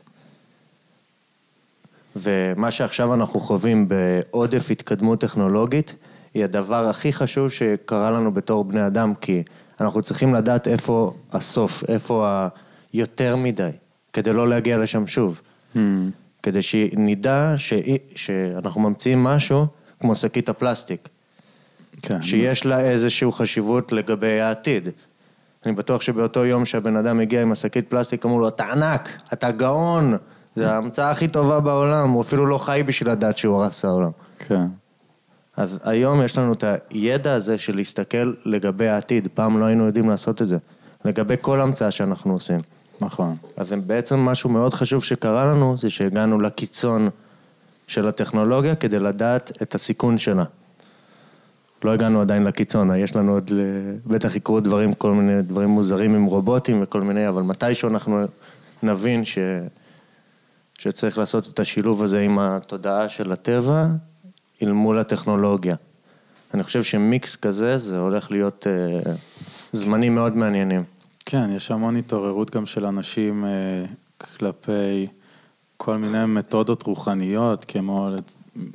[2.16, 5.96] ומה שעכשיו אנחנו חווים בעודף התקדמות טכנולוגית,
[6.34, 9.44] היא הדבר הכי חשוב שקרה לנו בתור בני אדם, כי
[9.82, 12.48] אנחנו צריכים לדעת איפה הסוף, איפה
[12.94, 13.70] היותר מדי,
[14.14, 15.42] כדי לא להגיע לשם שוב.
[15.76, 15.78] Hmm.
[16.44, 17.74] כדי שנדע ש...
[18.16, 19.66] שאנחנו ממציאים משהו
[20.00, 21.10] כמו שקית הפלסטיק,
[22.02, 22.22] כן.
[22.22, 24.90] שיש לה איזושהי חשיבות לגבי העתיד.
[25.66, 29.52] אני בטוח שבאותו יום שהבן אדם הגיע עם השקית פלסטיק, אמרו לו, אתה ענק, אתה
[29.52, 30.18] גאון,
[30.56, 34.12] זו ההמצאה הכי טובה בעולם, הוא אפילו לא חי בשביל לדעת שהוא הרס את העולם.
[34.40, 34.66] כן.
[35.58, 40.10] אז היום יש לנו את הידע הזה של להסתכל לגבי העתיד, פעם לא היינו יודעים
[40.10, 40.58] לעשות את זה,
[41.06, 42.60] לגבי כל המצאה שאנחנו עושים.
[43.02, 43.36] נכון.
[43.58, 47.10] אז בעצם משהו מאוד חשוב שקרה לנו, זה שהגענו לקיצון
[47.88, 50.44] של הטכנולוגיה כדי לדעת את הסיכון שלה.
[51.84, 53.52] לא הגענו עדיין לקיצון, יש לנו עוד,
[54.06, 58.26] בטח יקרו דברים, כל מיני דברים מוזרים עם רובוטים וכל מיני, אבל מתישהו אנחנו
[58.84, 59.38] נבין ש...
[60.80, 63.88] שצריך לעשות את השילוב הזה עם התודעה של הטבע
[64.62, 65.76] אל מול הטכנולוגיה.
[66.54, 69.14] אני חושב שמיקס כזה, זה הולך להיות אה,
[69.72, 70.84] זמנים מאוד מעניינים.
[71.26, 73.86] כן, יש המון התעוררות גם של אנשים אה,
[74.18, 75.08] כלפי
[75.78, 78.10] כל מיני מתודות רוחניות, כמו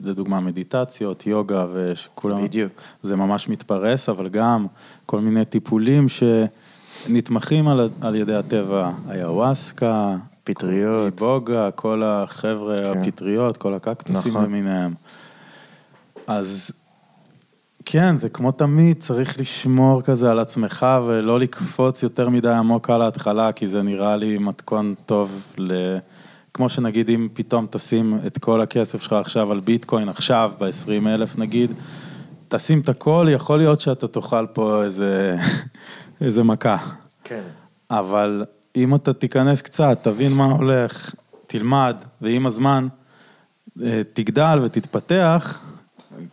[0.03, 2.45] לדוגמה מדיטציות, יוגה, ושכולם...
[2.45, 2.73] בדיוק.
[3.03, 4.67] זה ממש מתפרס, אבל גם
[5.07, 9.85] כל מיני טיפולים שנתמכים על, על ידי הטבע, ayahuasca,
[10.45, 11.17] פטריות.
[11.17, 13.01] בוגה, כל החבר'ה כן.
[13.01, 14.45] הפטריות, כל הקקטוסים נכון.
[14.45, 14.95] למיניהם.
[16.27, 16.71] אז
[17.85, 23.03] כן, זה כמו תמיד, צריך לשמור כזה על עצמך ולא לקפוץ יותר מדי עמוק על
[23.03, 25.97] ההתחלה, כי זה נראה לי מתכון טוב ל...
[26.59, 31.39] כמו שנגיד אם פתאום תשים את כל הכסף שלך עכשיו על ביטקוין, עכשיו ב-20 אלף
[31.39, 31.71] נגיד,
[32.49, 35.37] תשים את הכל, יכול להיות שאתה תאכל פה איזה,
[36.21, 36.77] איזה מכה.
[37.25, 37.43] כן.
[37.91, 38.45] אבל
[38.77, 41.15] אם אתה תיכנס קצת, תבין מה הולך,
[41.47, 42.89] תלמד, ועם הזמן
[43.83, 45.61] אה, תגדל ותתפתח,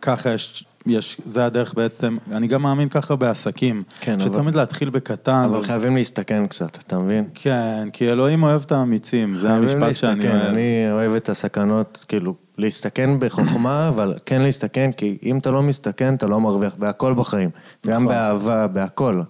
[0.02, 3.82] ככה יש, יש, זה הדרך בעצם, אני גם מאמין ככה בעסקים.
[4.00, 5.44] כן, שתמיד אבל- להתחיל בקטן.
[5.50, 7.24] אבל חייבים להסתכן קצת, אתה מבין?
[7.34, 10.46] כן, כי אלוהים אוהב את האמיצים, זה המשפט שאני להסתכן, אוהב.
[10.46, 16.14] אני אוהב את הסכנות, כאילו, להסתכן בחוכמה, אבל כן להסתכן, כי אם אתה לא מסתכן,
[16.14, 17.50] אתה לא מרוויח בהכל בחיים.
[17.86, 18.06] גם נכון.
[18.06, 19.20] באהבה, בהכל.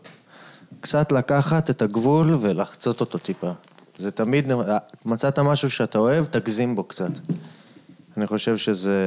[0.80, 3.50] קצת לקחת את הגבול ולחצות אותו טיפה.
[3.98, 4.52] זה תמיד,
[5.04, 7.10] מצאת משהו שאתה אוהב, תגזים בו קצת.
[8.16, 8.98] אני חושב שזה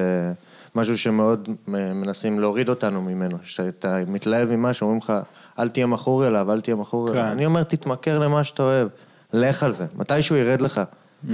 [0.80, 3.38] משהו שמאוד מנסים להוריד אותנו ממנו.
[3.44, 5.14] שאתה מתלהב ממשהו, אומרים לך,
[5.60, 7.24] אל תהיה מכור אליו, אל תהיה מכור אליו.
[7.24, 7.28] כן.
[7.30, 8.88] אני אומר, תתמכר למה שאתה אוהב.
[9.34, 10.82] לך על זה, מתישהו ירד לך.
[11.26, 11.30] Mm.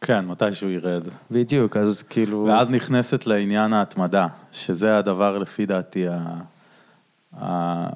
[0.00, 1.02] כן, מתישהו ירד.
[1.30, 2.44] בדיוק, אז כאילו...
[2.44, 6.20] ואז נכנסת לעניין ההתמדה, שזה הדבר לפי דעתי, ה...
[7.40, 7.86] ה...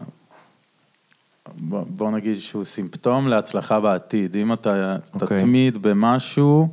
[1.56, 4.36] בוא בוא נגיד שהוא סימפטום להצלחה בעתיד.
[4.36, 5.38] אם אתה אוקיי.
[5.38, 6.68] תתמיד במשהו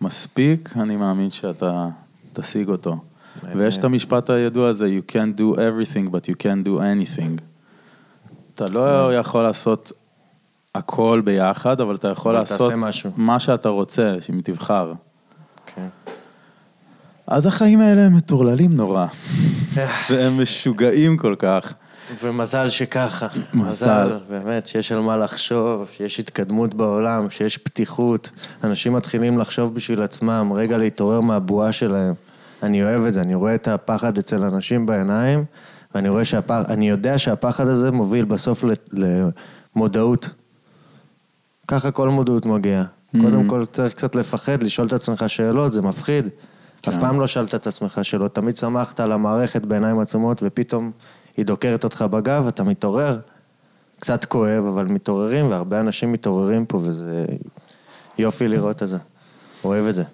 [0.00, 1.88] מספיק, אני מאמין שאתה
[2.34, 2.96] תשיג אותו.
[3.56, 7.42] ויש את המשפט הידוע הזה, you can't do everything but you can't do anything.
[8.54, 9.92] אתה לא יכול לעשות
[10.74, 12.72] הכל ביחד, אבל אתה יכול לעשות.
[13.16, 14.92] מה שאתה רוצה, אם תבחר.
[15.66, 15.86] כן.
[17.26, 19.06] אז החיים האלה הם מטורללים נורא,
[20.10, 21.74] והם משוגעים כל כך.
[22.22, 23.26] ומזל שככה.
[23.54, 24.18] מזל.
[24.28, 28.30] באמת, שיש על מה לחשוב, שיש התקדמות בעולם, שיש פתיחות.
[28.64, 32.14] אנשים מתחילים לחשוב בשביל עצמם, רגע להתעורר מהבועה שלהם.
[32.64, 35.44] אני אוהב את זה, אני רואה את הפחד אצל אנשים בעיניים,
[35.94, 38.64] ואני רואה שהפחד, אני יודע שהפחד הזה מוביל בסוף
[39.76, 40.30] למודעות.
[41.68, 42.84] ככה כל מודעות מגיעה.
[43.20, 46.28] קודם כל צריך קצת לפחד, לשאול את עצמך שאלות, זה מפחיד.
[46.88, 50.90] אף פעם לא שאלת את עצמך שאלות, תמיד שמחת על המערכת בעיניים עצומות, ופתאום
[51.36, 53.18] היא דוקרת אותך בגב, אתה מתעורר.
[54.00, 57.24] קצת כואב, אבל מתעוררים, והרבה אנשים מתעוררים פה, וזה
[58.18, 58.98] יופי לראות את זה.
[59.64, 60.04] אוהב את זה.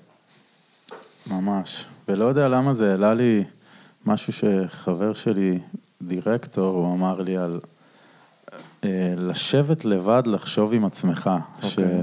[1.31, 1.87] ממש.
[2.13, 3.45] ולא יודע למה זה העלה לי
[4.07, 5.59] משהו שחבר שלי,
[6.03, 7.61] דירקטור, הוא אמר לי על
[8.85, 11.31] אה, לשבת לבד, לחשוב עם עצמך.
[11.63, 12.03] אוקיי.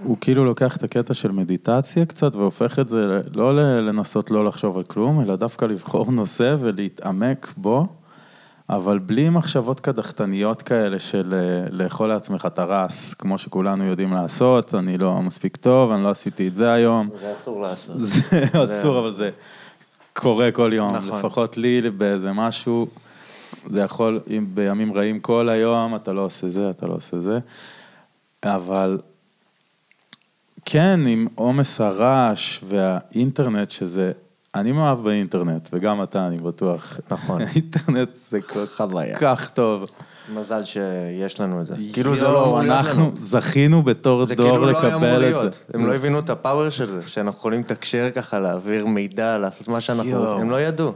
[0.00, 4.76] שהוא כאילו לוקח את הקטע של מדיטציה קצת והופך את זה לא לנסות לא לחשוב
[4.76, 7.86] על כלום, אלא דווקא לבחור נושא ולהתעמק בו,
[8.70, 14.74] אבל בלי מחשבות קדחתניות כאלה של אה, לאכול לעצמך את הרס, כמו שכולנו יודעים לעשות,
[14.74, 17.08] אני לא מספיק טוב, אני לא עשיתי את זה היום.
[17.20, 17.96] זה אסור לעשות.
[18.00, 19.30] זה אסור, אבל זה
[20.12, 21.18] קורה כל יום, נכון.
[21.18, 22.86] לפחות לי באיזה משהו,
[23.70, 27.38] זה יכול, אם בימים רעים כל היום, אתה לא עושה זה, אתה לא עושה זה,
[28.42, 28.98] אבל
[30.64, 34.12] כן, עם עומס הרעש והאינטרנט, שזה,
[34.54, 37.00] אני מאוהב באינטרנט, וגם אתה, אני בטוח.
[37.10, 37.42] נכון.
[37.46, 39.16] האינטרנט זה כל חוויה.
[39.18, 39.86] כך טוב.
[40.34, 41.74] מזל שיש לנו את זה.
[41.92, 43.12] כאילו זה לא אמור להיות אנחנו לנו.
[43.16, 45.54] זכינו בתור זה דור כאילו לא אמור לקבל את להיות.
[45.54, 45.60] זה.
[45.74, 49.80] הם לא הבינו את הפאוור של זה, שאנחנו יכולים לתקשר ככה, להעביר מידע, לעשות מה
[49.80, 50.18] שאנחנו.
[50.24, 50.40] רוצים.
[50.40, 50.92] הם לא ידעו.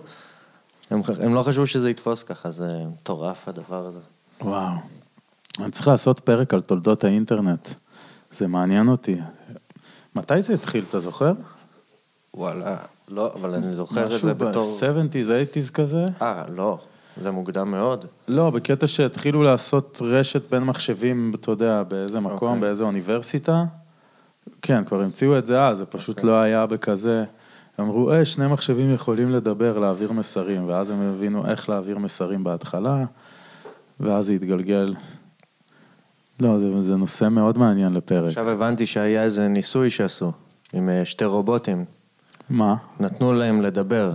[0.91, 4.01] הם, הם לא חשבו שזה יתפוס ככה, זה מטורף הדבר הזה.
[4.41, 4.73] וואו.
[5.61, 7.69] אני צריך לעשות פרק על תולדות האינטרנט.
[8.39, 9.17] זה מעניין אותי.
[10.17, 11.33] מתי זה התחיל, אתה זוכר?
[12.35, 12.77] וואלה,
[13.09, 14.79] לא, אבל אני זוכר את משהו זה בתור...
[14.81, 16.07] ב-70's, 80's כזה?
[16.23, 16.79] אה, לא,
[17.21, 18.05] זה מוקדם מאוד.
[18.29, 22.61] לא, בקטע שהתחילו לעשות רשת בין מחשבים, אתה יודע, באיזה מקום, אוקיי.
[22.61, 23.65] באיזה אוניברסיטה.
[24.63, 26.31] כן, כבר המציאו את זה אז, זה פשוט אוקיי.
[26.31, 27.25] לא היה בכזה.
[27.81, 33.05] אמרו, אה, שני מחשבים יכולים לדבר, להעביר מסרים, ואז הם הבינו איך להעביר מסרים בהתחלה,
[34.01, 34.95] ואז זה התגלגל.
[36.41, 38.29] לא, זה, זה נושא מאוד מעניין לפרק.
[38.29, 40.33] עכשיו הבנתי שהיה איזה ניסוי שעשו
[40.73, 41.85] עם אה, שתי רובוטים.
[42.51, 42.75] מה?
[43.01, 44.13] נתנו להם לדבר.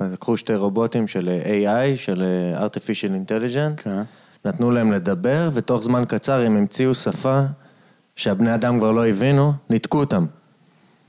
[0.00, 4.02] אז לקחו שתי רובוטים של AI, של אה, artificial intelligence, כן.
[4.44, 7.40] נתנו להם לדבר, ותוך זמן קצר הם המציאו שפה
[8.16, 10.26] שהבני אדם כבר לא הבינו, ניתקו אותם.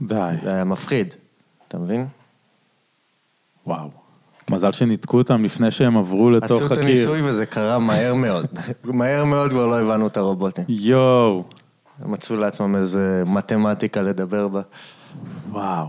[0.02, 1.14] די, זה היה מפחיד,
[1.68, 2.08] אתה מבין?
[3.68, 3.90] וואו.
[4.50, 6.84] מזל שניתקו אותם לפני שהם עברו לתוך עשו את הקיר.
[6.84, 8.46] הניסוי וזה קרה מהר מאוד.
[8.84, 10.64] מהר מאוד כבר לא הבנו את הרובוטים.
[10.70, 11.44] יואו.
[12.02, 14.62] הם מצאו לעצמם איזה מתמטיקה לדבר בה.
[15.50, 15.88] וואו.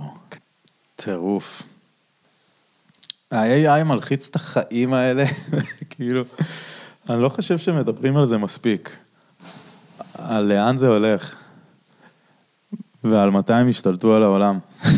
[1.04, 1.62] טירוף.
[3.30, 5.24] ה-AI מלחיץ את החיים האלה,
[5.90, 6.22] כאילו,
[7.10, 8.96] אני לא חושב שמדברים על זה מספיק.
[10.18, 11.34] על לאן זה הולך,
[13.04, 14.58] ועל מתי הם ישתלטו על העולם.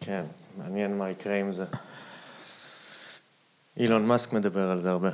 [0.00, 0.22] כן,
[0.58, 1.64] מעניין מה יקרה עם זה.
[3.76, 5.10] אילון מאסק מדבר על זה הרבה.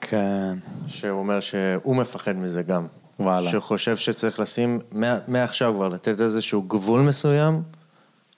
[0.00, 0.58] כן.
[0.86, 2.86] שהוא אומר שהוא מפחד מזה גם.
[3.20, 3.50] וואלה.
[3.50, 4.80] שחושב שצריך לשים,
[5.28, 7.62] מעכשיו כבר, לתת איזשהו גבול מסוים,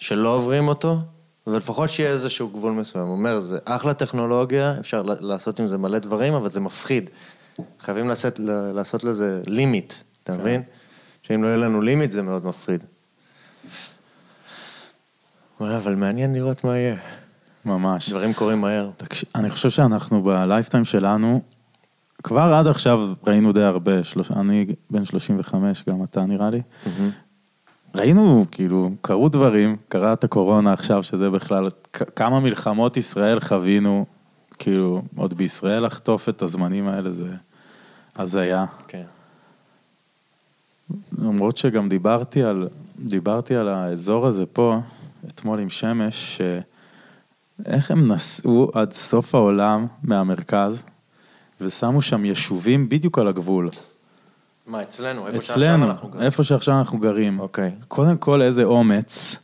[0.01, 0.99] שלא עוברים אותו,
[1.47, 3.07] ולפחות שיהיה איזשהו גבול מסוים.
[3.07, 7.11] הוא אומר, זה אחלה טכנולוגיה, אפשר לעשות עם זה מלא דברים, אבל זה מפחיד.
[7.81, 8.39] חייבים לעשות,
[8.75, 10.41] לעשות לזה לימיט, אתה כן.
[10.41, 10.63] מבין?
[11.23, 12.85] שאם לא יהיה לנו לימיט זה מאוד מפחיד.
[15.61, 16.97] אבל מעניין לראות מה יהיה.
[17.65, 18.11] ממש.
[18.11, 18.91] דברים קורים מהר.
[18.97, 21.41] תקשיב, אני חושב שאנחנו בלייפטיים שלנו,
[22.23, 26.63] כבר עד עכשיו ראינו די הרבה, שלוש, אני בן 35, גם אתה נראה לי.
[27.95, 34.07] ראינו, כאילו, קרו דברים, קרה את הקורונה עכשיו, שזה בכלל, כמה מלחמות ישראל חווינו,
[34.59, 37.29] כאילו, עוד בישראל לחטוף את הזמנים האלה, זה
[38.17, 38.65] הזיה.
[38.89, 39.05] כן.
[41.19, 44.79] למרות שגם דיברתי על, דיברתי על האזור הזה פה,
[45.29, 46.41] אתמול עם שמש,
[47.65, 50.83] שאיך הם נסעו עד סוף העולם מהמרכז,
[51.61, 53.69] ושמו שם יישובים בדיוק על הגבול.
[54.67, 55.27] מה, אצלנו?
[55.27, 56.23] איפה שעכשיו אצלנו, אנחנו גרים?
[56.27, 57.41] איפה שעכשיו אנחנו גרים.
[57.41, 57.71] אוקיי.
[57.89, 59.37] קודם כל, איזה אומץ,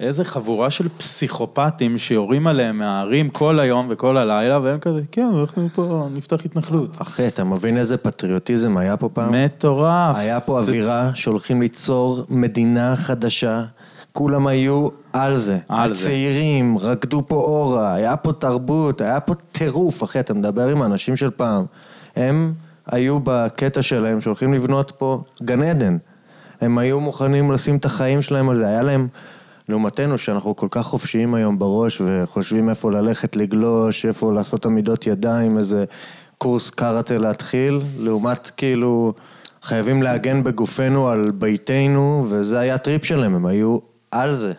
[0.00, 5.68] איזה חבורה של פסיכופטים שיורים עליהם מהערים כל היום וכל הלילה, והם כזה, כן, אנחנו
[5.74, 6.96] פה נפתח התנחלות.
[7.02, 9.32] אחי, אתה מבין איזה פטריוטיזם היה פה פעם?
[9.44, 10.16] מטורף.
[10.16, 13.64] היה פה זה- אווירה שהולכים ליצור מדינה חדשה,
[14.12, 15.58] כולם היו על זה.
[15.68, 16.00] על זה.
[16.04, 21.16] הצעירים, רקדו פה אורה, היה פה תרבות, היה פה טירוף, אחי, אתה מדבר עם האנשים
[21.16, 21.64] של פעם.
[22.16, 22.52] הם
[22.88, 25.96] היו בקטע שלהם שהולכים לבנות פה גן עדן.
[26.60, 29.08] הם היו מוכנים לשים את החיים שלהם על זה, היה להם...
[29.68, 35.58] לעומתנו, שאנחנו כל כך חופשיים היום בראש וחושבים איפה ללכת לגלוש, איפה לעשות עמידות ידיים,
[35.58, 35.84] איזה
[36.38, 39.12] קורס קראטה להתחיל, לעומת כאילו
[39.62, 43.78] חייבים להגן בגופנו על ביתנו, וזה היה הטריפ שלהם, הם היו
[44.10, 44.52] על זה.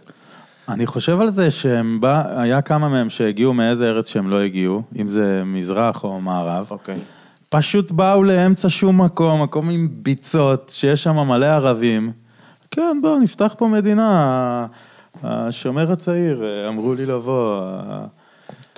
[0.69, 4.81] אני חושב על זה שהם בא, היה כמה מהם שהגיעו מאיזה ארץ שהם לא הגיעו,
[5.01, 6.67] אם זה מזרח או מערב.
[6.71, 6.97] אוקיי.
[7.49, 12.11] פשוט באו לאמצע שום מקום, מקום עם ביצות, שיש שם מלא ערבים.
[12.71, 14.67] כן, בואו, נפתח פה מדינה.
[15.23, 17.61] השומר הצעיר, אמרו לי לבוא.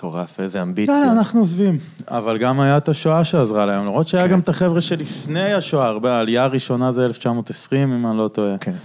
[0.01, 0.95] מטורף, איזה אמביציה.
[0.95, 1.77] כן, אנחנו עוזבים.
[2.07, 4.31] אבל גם היה את השואה שעזרה להם, למרות שהיה כן.
[4.31, 8.57] גם את החבר'ה שלפני השואה, הרבה, העלייה הראשונה זה 1920, אם אני לא טועה.
[8.57, 8.75] כן.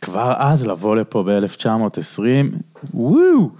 [0.00, 2.20] כבר אז לבוא לפה ב-1920,
[2.94, 3.50] וואו,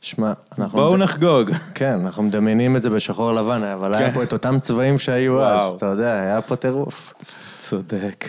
[0.00, 0.78] שמע, אנחנו...
[0.78, 1.50] בואו נחגוג.
[1.74, 4.14] כן, אנחנו מדמיינים את זה בשחור לבן, אבל היה כן.
[4.14, 5.44] פה את אותם צבעים שהיו וואו.
[5.68, 7.14] אז, אתה יודע, היה פה טירוף.
[7.58, 8.24] צודק,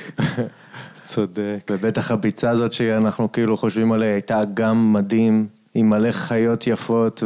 [1.06, 1.60] צודק.
[1.72, 7.24] ובטח הביצה הזאת שאנחנו כאילו חושבים עליה הייתה גם מדהים, עם מלא חיות יפות,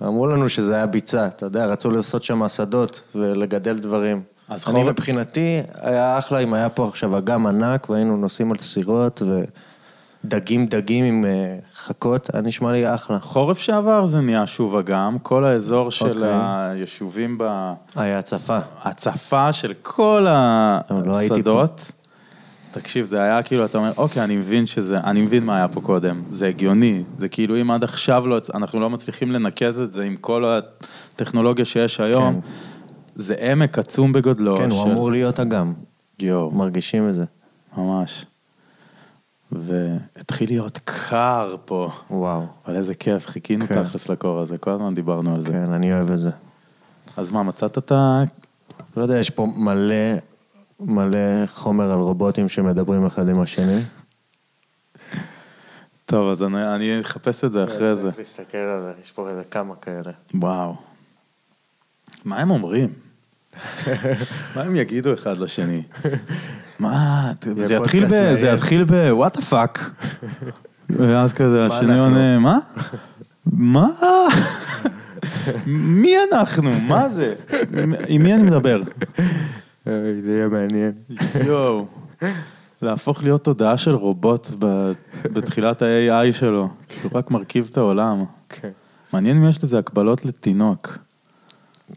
[0.00, 4.22] ואמרו לנו שזה היה ביצה, אתה יודע, רצו לעשות שם שדות ולגדל דברים.
[4.48, 8.58] אז אני חורף- מבחינתי, היה אחלה אם היה פה עכשיו אגם ענק והיינו נוסעים על
[8.58, 9.44] סירות ודגים
[10.24, 13.18] דגים עם אה, חכות, היה נשמע לי אחלה.
[13.20, 16.30] חורף שעבר זה נהיה שוב אגם, כל האזור של אוקיי.
[16.32, 17.38] היישובים
[17.96, 18.58] היה הצפה.
[18.84, 20.26] בהצפה של כל
[21.04, 21.92] לא השדות.
[22.70, 25.80] תקשיב, זה היה כאילו, אתה אומר, אוקיי, אני מבין שזה, אני מבין מה היה פה
[25.80, 30.02] קודם, זה הגיוני, זה כאילו אם עד עכשיו לא, אנחנו לא מצליחים לנקז את זה
[30.04, 30.44] עם כל
[31.14, 32.40] הטכנולוגיה שיש היום,
[33.16, 34.56] זה עמק עצום בגודלו.
[34.56, 35.72] כן, הוא של- אמור להיות אגם,
[36.20, 37.24] יואו, מרגישים את זה.
[37.76, 38.26] ממש.
[39.52, 42.46] והתחיל להיות קר פה, וואו.
[42.66, 43.84] אבל איזה כיף, חיכינו כן.
[43.84, 45.48] תכלס לקור הזה, כל הזמן דיברנו על זה.
[45.48, 46.30] כן, אני אוהב את זה.
[47.16, 48.22] אז מה, מצאת את ה...
[48.96, 49.94] לא יודע, יש פה מלא,
[50.80, 53.80] מלא חומר על רובוטים שמדברים אחד עם השני.
[56.04, 58.10] טוב, אז אני, אני אחפש את זה אחרי זה.
[58.18, 60.12] להסתכל על זה, יש פה איזה כמה כאלה.
[60.34, 60.76] וואו.
[62.24, 62.92] מה הם אומרים?
[64.56, 65.82] מה הם יגידו אחד לשני?
[66.78, 68.08] מה, זה יתחיל ב...
[68.08, 68.54] זה מעניין.
[68.54, 69.08] יתחיל ב...
[69.10, 69.90] what the fuck.
[70.90, 71.98] ואז כזה השני?
[71.98, 72.58] עונה, מה?
[73.46, 73.88] מה?
[76.02, 76.80] מי אנחנו?
[76.80, 77.34] מה זה?
[78.08, 78.82] עם מי אני מדבר?
[79.84, 80.92] זה יהיה מעניין.
[81.46, 81.86] יואו.
[82.82, 84.50] להפוך להיות תודעה של רובוט
[85.22, 86.68] בתחילת ה-AI שלו.
[87.00, 88.24] שהוא רק מרכיב את העולם.
[88.48, 88.70] כן.
[89.12, 90.98] מעניין אם יש לזה הקבלות לתינוק.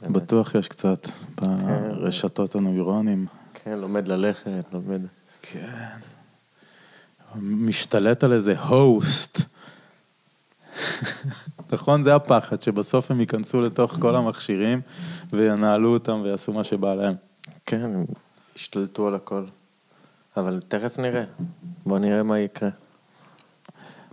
[0.02, 1.08] בטוח יש קצת
[1.42, 3.26] ברשתות הנוירונים.
[3.64, 5.02] כן, לומד ללכת, לומד.
[5.42, 5.98] כן.
[7.36, 9.42] משתלט על איזה הוסט.
[11.72, 12.04] נכון?
[12.04, 14.82] זה הפחד, שבסוף הם ייכנסו לתוך כל המכשירים
[15.34, 17.16] וינהלו אותם ויעשו מה שבא להם.
[17.66, 18.06] כן, הם
[18.56, 19.44] השתלטו על הכל.
[20.38, 21.24] אבל תכף נראה.
[21.86, 22.70] בוא נראה מה יקרה.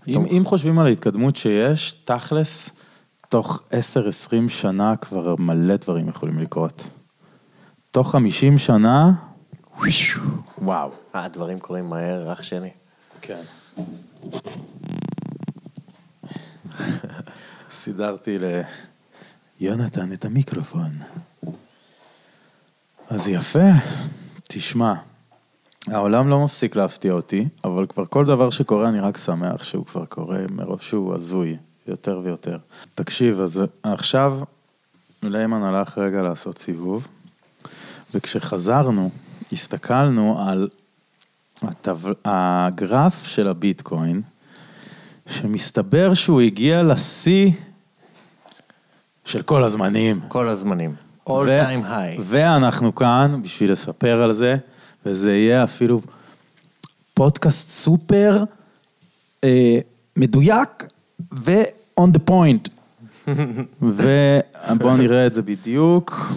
[0.09, 2.71] אם, אם חושבים על ההתקדמות שיש, תכלס,
[3.29, 6.89] תוך 10-20 שנה כבר מלא דברים יכולים לקרות.
[7.91, 9.13] תוך 50 שנה,
[10.59, 10.91] וואו.
[11.15, 12.71] אה, הדברים קורים מהר, אח שלי.
[13.21, 13.41] כן.
[17.71, 18.39] סידרתי
[19.61, 20.91] ליונתן את המיקרופון.
[23.11, 23.69] אז יפה,
[24.49, 24.95] תשמע,
[25.87, 30.05] העולם לא מפסיק להפתיע אותי, אבל כבר כל דבר שקורה אני רק שמח שהוא כבר
[30.05, 31.57] קורה מרוב שהוא הזוי,
[31.87, 32.59] יותר ויותר.
[32.95, 34.41] תקשיב, אז עכשיו
[35.23, 37.09] ליימן הלך רגע לעשות סיבוב,
[38.15, 39.11] וכשחזרנו,
[39.53, 40.69] הסתכלנו על
[42.25, 44.23] הגרף של הביטקוין,
[45.27, 47.51] שמסתבר שהוא הגיע לשיא
[49.25, 50.21] של כל הזמנים.
[50.29, 50.95] כל הזמנים.
[51.29, 52.21] All ו- time high.
[52.21, 54.57] ואנחנו כאן בשביל לספר על זה,
[55.07, 56.01] וזה יהיה אפילו
[57.15, 58.45] פודקאסט סופר
[59.45, 59.79] אה,
[60.17, 60.87] מדויק
[61.33, 62.69] ו-on the point.
[63.83, 66.33] ובואו נראה את זה בדיוק.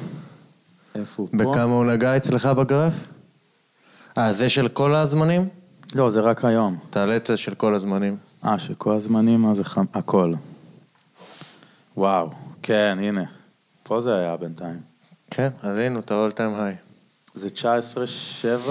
[0.95, 1.37] איפה הוא פה?
[1.37, 2.93] בכמה הוא נגע אצלך בגרף?
[4.17, 5.47] אה, זה של כל הזמנים?
[5.95, 6.77] לא, זה רק היום.
[6.89, 8.17] תעלה את זה של כל הזמנים.
[8.45, 9.85] אה, שכל הזמנים, מה זה חם...
[9.93, 10.33] הכל.
[11.97, 12.29] וואו,
[12.61, 13.23] כן, הנה.
[13.83, 14.79] פה זה היה בינתיים.
[15.31, 16.77] כן, עלינו את ה-all time high.
[17.33, 18.69] זה 19-7?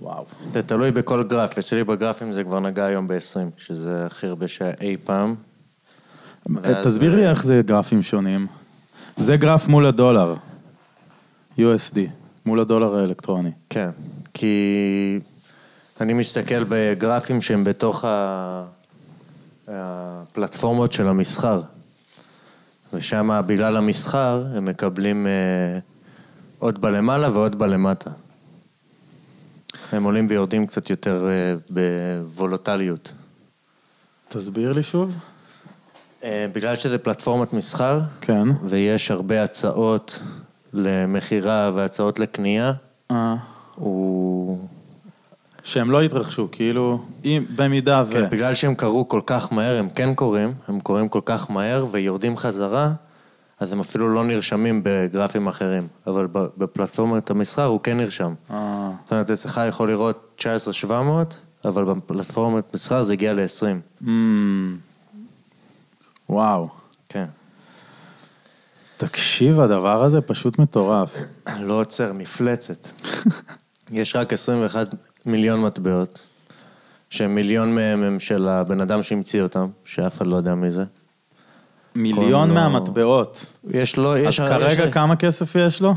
[0.00, 0.26] וואו.
[0.52, 3.14] זה תלוי בכל גרף, אצלי בגרפים זה כבר נגע היום ב-20,
[3.58, 5.34] שזה הכי הרבה שאי פעם.
[6.46, 8.46] ואז- תסביר לי איך זה גרפים שונים.
[9.16, 10.34] זה גרף מול הדולר,
[11.58, 11.98] USD,
[12.46, 13.50] מול הדולר האלקטרוני.
[13.70, 13.90] כן,
[14.34, 15.20] כי
[16.00, 18.64] אני מסתכל בגרפים שהם בתוך ה-
[19.68, 21.62] הפלטפורמות של המסחר,
[22.92, 25.78] ושם בגלל המסחר הם מקבלים אה,
[26.58, 28.10] עוד בלמעלה ועוד בלמטה.
[29.92, 33.12] הם עולים ויורדים קצת יותר אה, בוולוטליות.
[34.28, 35.16] תסביר לי שוב.
[36.24, 38.48] אה, בגלל שזה פלטפורמת מסחר, כן.
[38.64, 40.22] ויש הרבה הצעות
[40.72, 42.72] למכירה והצעות לקנייה,
[43.10, 43.34] אה,
[43.74, 44.58] הוא...
[45.64, 48.12] שהם לא יתרחשו, כאילו, אם, במידה ו...
[48.12, 51.86] כן, בגלל שהם קרו כל כך מהר, הם כן קורים, הם קורים כל כך מהר
[51.90, 52.92] ויורדים חזרה,
[53.60, 55.86] אז הם אפילו לא נרשמים בגרפים אחרים.
[56.06, 58.34] אבל בפלטפורמת המסחר הוא כן נרשם.
[58.50, 64.06] אה, זאת אומרת, אצלך יכול לראות 19,700, אבל בפלטפורמת מסחר זה הגיע ל-20.
[64.06, 64.76] אמ,
[66.28, 66.68] וואו.
[67.08, 67.24] כן.
[68.96, 71.16] תקשיב, הדבר הזה פשוט מטורף.
[71.60, 72.86] לא עוצר, מפלצת.
[73.90, 74.86] יש רק 21
[75.26, 76.26] מיליון מטבעות,
[77.10, 80.84] שמיליון מהם הם של הבן אדם שהמציא אותם, שאף אחד לא יודע מי זה.
[81.94, 83.46] מיליון מהמטבעות.
[83.70, 84.40] יש לו, אז יש...
[84.40, 85.94] כרגע יש- כמה כסף יש לו?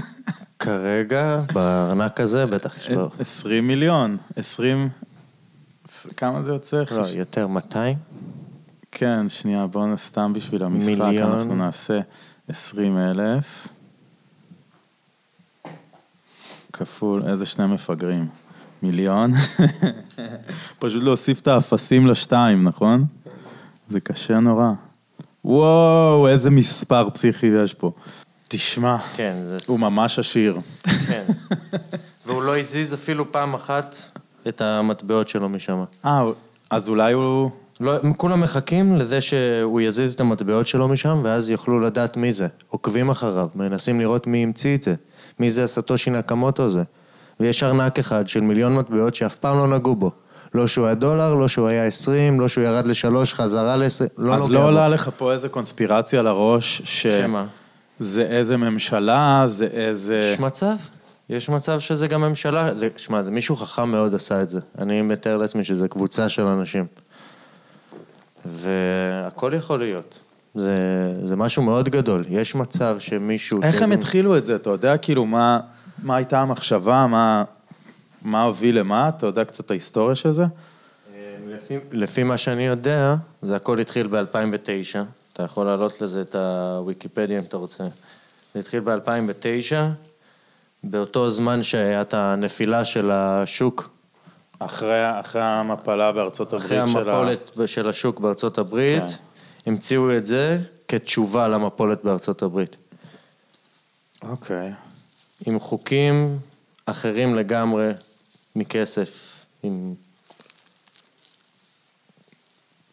[0.58, 3.10] כרגע, בארנק הזה, בטח יש לו...
[3.20, 4.16] 20 מיליון.
[4.36, 4.88] 20...
[6.16, 6.82] כמה זה יוצא?
[6.90, 7.96] לא, יותר 200?
[8.92, 11.32] כן, שנייה, בואו סתם בשביל המשחק, מיליון.
[11.32, 12.00] אנחנו נעשה
[12.48, 13.68] 20 אלף.
[16.72, 18.28] כפול, איזה שני מפגרים?
[18.82, 19.32] מיליון?
[20.78, 23.04] פשוט להוסיף את האפסים לשתיים, נכון?
[23.88, 24.72] זה קשה נורא.
[25.44, 27.92] וואו, איזה מספר פסיכי יש פה.
[28.48, 29.56] תשמע, כן, זה...
[29.66, 30.58] הוא ממש עשיר.
[30.82, 31.24] כן.
[32.26, 33.96] והוא לא הזיז אפילו פעם אחת
[34.48, 35.84] את המטבעות שלו משם.
[36.04, 36.22] אה,
[36.70, 37.50] אז אולי הוא...
[37.82, 42.46] לא, כולם מחכים לזה שהוא יזיז את המטבעות שלו משם, ואז יוכלו לדעת מי זה.
[42.68, 44.94] עוקבים אחריו, מנסים לראות מי המציא את זה.
[45.38, 46.82] מי זה הסטושי נקמוטו הזה.
[47.40, 50.10] ויש ארנק אחד של מיליון מטבעות שאף פעם לא נגעו בו.
[50.54, 54.34] לא שהוא היה דולר, לא שהוא היה 20, לא שהוא ירד לשלוש, חזרה ל-20, לא
[54.34, 54.64] אז לא.
[54.64, 57.06] עולה לך פה איזה קונספירציה לראש, ש...
[57.06, 57.46] שמה?
[58.00, 60.18] זה איזה ממשלה, זה איזה...
[60.18, 60.74] יש מצב,
[61.30, 64.60] יש מצב שזה גם ממשלה, שמע, זה מישהו חכם מאוד עשה את זה.
[64.78, 66.86] אני מתאר לעצמי שזה קבוצה של אנשים.
[68.44, 70.18] והכל יכול להיות.
[70.54, 70.74] זה,
[71.24, 72.24] זה משהו מאוד גדול.
[72.28, 73.62] יש מצב שמישהו...
[73.62, 74.56] איך הם שזה- התחילו את זה?
[74.56, 75.60] אתה יודע כאילו מה,
[76.02, 77.44] מה הייתה המחשבה, מה,
[78.22, 79.08] מה הוביל למה?
[79.08, 80.44] אתה יודע קצת ההיסטוריה של זה?
[81.48, 84.98] לפי, לפי מה שאני יודע, זה הכל התחיל ב-2009.
[85.32, 87.84] אתה יכול להעלות לזה את הוויקיפדיה אם אתה רוצה.
[88.54, 89.74] זה התחיל ב-2009,
[90.84, 93.90] באותו זמן שהיה את הנפילה של השוק
[94.64, 97.18] אחרי, אחרי המפלה בארצות הברית אחרי של ה...
[97.18, 99.70] המפולת של השוק בארצות הברית, כן.
[99.70, 100.58] המציאו את זה
[100.88, 102.76] כתשובה למפולת בארצות הברית.
[104.22, 104.72] אוקיי.
[105.46, 106.38] עם חוקים
[106.86, 107.90] אחרים לגמרי
[108.56, 109.94] מכסף, עם...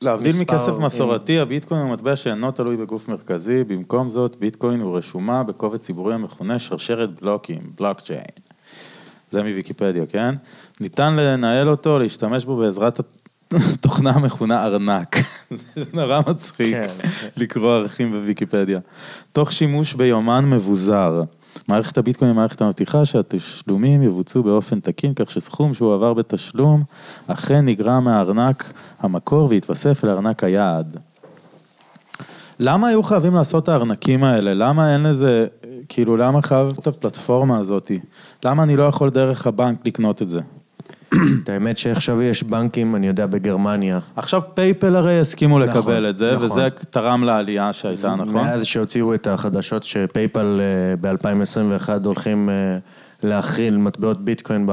[0.01, 4.97] להבדיל מספר- מכסף מסורתי, הביטקוין הוא מטבע שאינו תלוי בגוף מרכזי, במקום זאת, ביטקוין הוא
[4.97, 8.48] רשומה בקובץ ציבורי המכונה שרשרת בלוקים, בלוקצ'יין.
[9.31, 10.35] זה מוויקיפדיה, כן?
[10.81, 12.99] ניתן לנהל אותו, להשתמש בו בעזרת
[13.51, 15.15] התוכנה המכונה ארנק.
[15.75, 17.09] זה נורא מצחיק כן.
[17.37, 18.79] לקרוא ערכים בוויקיפדיה.
[19.31, 21.23] תוך שימוש ביומן מבוזר.
[21.67, 26.83] מערכת הביטקוין היא מערכת המבטיחה שהתשלומים יבוצעו באופן תקין, כך שסכום שהוא עבר בתשלום
[27.27, 30.97] אכן נגרע מהארנק המקור והתווסף לארנק היעד.
[32.59, 34.53] למה היו חייבים לעשות את הארנקים האלה?
[34.53, 35.47] למה אין לזה,
[35.89, 37.99] כאילו, למה חייב את הפלטפורמה הזאתי?
[38.45, 40.39] למה אני לא יכול דרך הבנק לקנות את זה?
[41.43, 43.99] את האמת שעכשיו יש בנקים, אני יודע, בגרמניה.
[44.15, 46.51] עכשיו PayPal הרי הסכימו נכון, לקבל את זה, נכון.
[46.51, 48.33] וזה תרם לעלייה שהייתה, נכון?
[48.33, 50.61] מאז שהוציאו את החדשות ש PayPal
[51.01, 52.77] ב-2021 הולכים אה,
[53.23, 54.69] להכיל מטבעות ביטקוין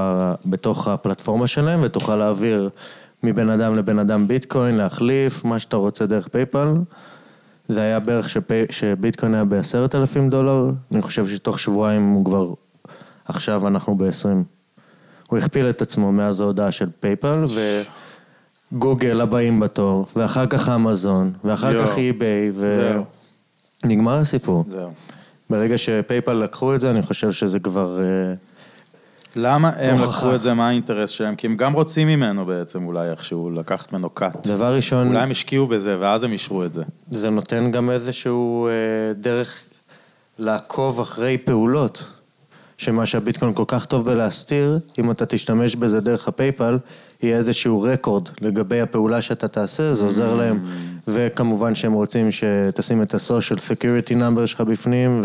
[0.47, 2.69] בתוך הפלטפורמה שלהם, ותוכל להעביר
[3.23, 6.75] מבן אדם לבן אדם ביטקוין, להחליף, מה שאתה רוצה דרך PayPal.
[7.69, 12.53] זה היה בערך שפי, שביטקוין היה בעשרת אלפים דולר, אני חושב שתוך שבועיים הוא כבר,
[13.25, 14.29] עכשיו אנחנו ב-20.
[15.29, 17.45] הוא הכפיל את עצמו מאז ההודעה של PayPal,
[18.73, 21.87] וגוגל הבאים בתור, ואחר כך אמזון, ואחר יואו.
[21.87, 22.53] כך eBay.
[23.85, 24.65] ונגמר הסיפור.
[24.69, 24.91] זהו.
[25.51, 28.01] ברגע ש PayPal לקחו את זה, אני חושב שזה כבר...
[28.01, 28.35] אה,
[29.37, 30.03] למה הם.
[30.03, 31.37] לקחו את זה, מה האינטרס שלהם?
[31.37, 34.47] כי הם גם רוצים ממנו בעצם אולי איכשהו לקחת ממנו cut.
[34.47, 36.83] דבר ראשון, אולי הם השקיעו בזה ואז הם אישרו את זה.
[37.11, 38.73] זה נותן גם איזשהו אה,
[39.15, 39.65] דרך
[40.39, 42.11] לעקוב אחרי פעולות,
[42.79, 46.79] שמה שהביטקוין כל כך טוב בלהסתיר, אם אתה תשתמש בזה דרך הפייפל,
[47.23, 50.65] יהיה איזשהו רקורד לגבי הפעולה שאתה תעשה, זה עוזר להם,
[51.09, 55.25] וכמובן שהם רוצים שתשים את ה-social security number שלך בפנים,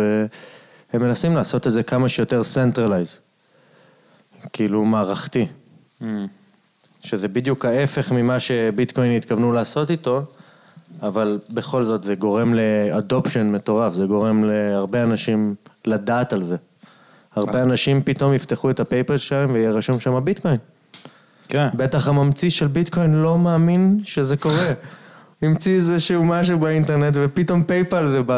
[0.93, 3.30] והם מנסים לעשות את זה כמה שיותר centralize,
[4.53, 5.47] כאילו מערכתי.
[7.03, 10.23] שזה בדיוק ההפך ממה שביטקוין התכוונו לעשות איתו,
[11.01, 16.55] אבל בכל זאת זה גורם ל adoption מטורף, זה גורם להרבה אנשים לדעת על זה.
[17.35, 20.57] הרבה אנשים פתאום יפתחו את ה PayPal שלהם ויהיה רשום שם ביטקוין.
[21.47, 21.67] כן.
[21.73, 24.73] בטח הממציא של ביטקוין לא מאמין שזה קורה.
[25.41, 28.31] המציא איזשהו משהו באינטרנט ופתאום PayPal זה ב...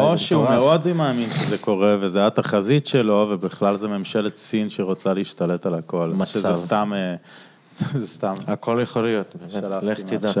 [0.00, 0.58] או שהוא מטורף.
[0.58, 6.12] מאוד מאמין שזה קורה, וזה התחזית שלו, ובכלל זה ממשלת סין שרוצה להשתלט על הכל.
[6.14, 6.30] מצב.
[6.30, 7.14] שזה סתם, אה,
[8.00, 8.34] זה סתם.
[8.46, 9.36] הכל יכול להיות,
[9.82, 10.32] לך תדע.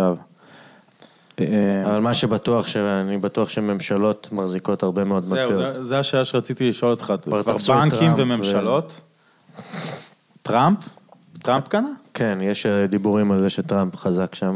[1.40, 5.74] אה, אבל מה שבטוח, שאני בטוח שממשלות מחזיקות הרבה מאוד זהו, מטבעות.
[5.74, 7.12] זה- זה השאלה שרציתי לשאול אותך.
[7.24, 8.92] כבר תפסו את בנקים וממשלות?
[10.42, 10.78] טראמפ?
[11.42, 11.88] טראמפ קנה?
[12.14, 14.54] כן, יש אה, דיבורים על זה שטראמפ חזק שם.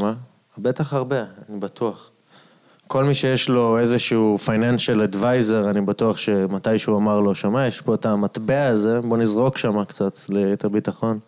[0.59, 2.11] בטח הרבה, אני בטוח.
[2.87, 7.95] כל מי שיש לו איזשהו financial advisor, אני בטוח שמתישהו אמר לו, שמע, יש פה
[7.95, 11.19] את המטבע הזה, בוא נזרוק שם קצת ליתר ביטחון.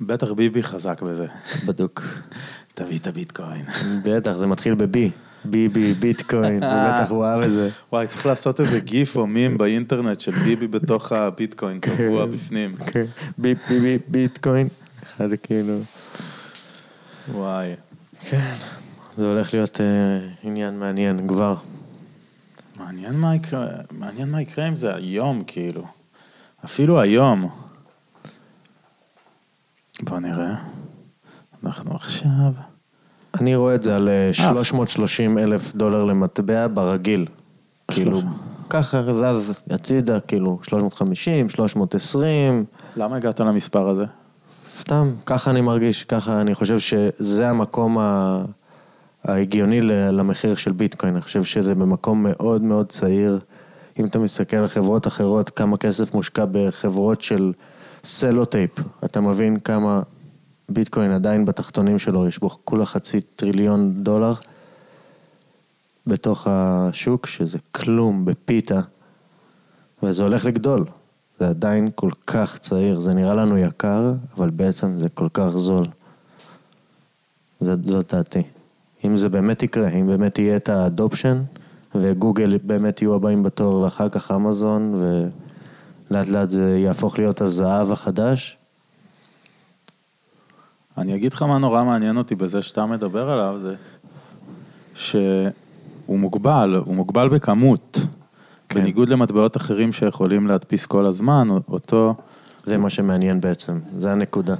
[0.00, 1.26] בטח ביבי חזק בזה.
[1.66, 2.02] בדוק.
[2.74, 3.64] תביא את הביטקוין.
[4.04, 4.98] בטח, זה מתחיל ב-B.
[5.44, 7.68] ביבי, ביטקוין, ובטח הוא אהב את זה.
[7.92, 12.74] וואי, צריך לעשות איזה גיף או מים באינטרנט של ביבי בתוך הביטקוין, קבוע בפנים.
[12.86, 13.04] כן,
[13.38, 14.68] ביפ, ביבי, ביטקוין.
[15.16, 15.78] אחד כאילו...
[17.32, 17.74] וואי.
[18.30, 18.54] כן,
[19.16, 19.86] זה הולך להיות אה,
[20.42, 21.56] עניין מעניין כבר.
[22.76, 25.84] מעניין מה יקרה, מעניין מה יקרה עם זה היום, כאילו.
[26.64, 27.48] אפילו היום.
[30.02, 30.54] בוא נראה.
[31.64, 32.52] אנחנו עכשיו...
[33.40, 37.26] אני רואה את זה על אה, 330 אלף דולר למטבע ברגיל.
[37.88, 38.20] כאילו,
[38.70, 42.64] ככה זז הצידה, כאילו, 350, 320,
[42.96, 44.04] למה הגעת למספר הזה?
[44.76, 48.44] סתם, ככה אני מרגיש, ככה אני חושב שזה המקום ה-
[49.24, 49.80] ההגיוני
[50.12, 53.38] למחיר של ביטקוין, אני חושב שזה במקום מאוד מאוד צעיר.
[53.98, 57.52] אם אתה מסתכל על חברות אחרות, כמה כסף מושקע בחברות של
[58.04, 58.70] סלוטייפ,
[59.04, 60.02] אתה מבין כמה
[60.68, 64.34] ביטקוין עדיין בתחתונים שלו, יש בו כולה חצי טריליון דולר
[66.06, 68.80] בתוך השוק, שזה כלום בפיתה,
[70.02, 70.84] וזה הולך לגדול.
[71.42, 75.86] זה עדיין כל כך צעיר, זה נראה לנו יקר, אבל בעצם זה כל כך זול.
[77.60, 77.80] זאת,
[78.12, 78.42] דעתי.
[79.04, 81.42] אם זה באמת יקרה, אם באמת יהיה את האדופשן,
[81.94, 88.56] וגוגל באמת יהיו הבאים בתור, ואחר כך אמזון, ולאט לאט זה יהפוך להיות הזהב החדש,
[90.98, 93.74] אני אגיד לך מה נורא מעניין אותי בזה שאתה מדבר עליו, זה
[94.94, 97.98] שהוא מוגבל, הוא מוגבל בכמות.
[98.72, 98.80] כן.
[98.80, 102.14] בניגוד למטבעות אחרים שיכולים להדפיס כל הזמן, אותו,
[102.64, 104.54] זה מה שמעניין בעצם, זה הנקודה.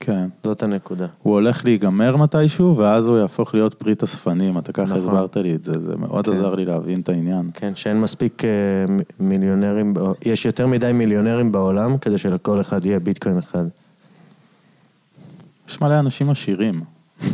[0.00, 0.28] כן.
[0.44, 1.06] זאת הנקודה.
[1.22, 4.98] הוא הולך להיגמר מתישהו, ואז הוא יהפוך להיות פריט אספנים, אתה ככה נכון.
[4.98, 6.32] הסברת לי את זה, זה מאוד כן.
[6.32, 7.50] עזר לי להבין את העניין.
[7.54, 8.42] כן, שאין מספיק
[8.88, 13.64] מ- מיליונרים, יש יותר מדי מיליונרים בעולם כדי שלכל אחד יהיה ביטקוין אחד.
[15.68, 16.80] יש מלא אנשים עשירים.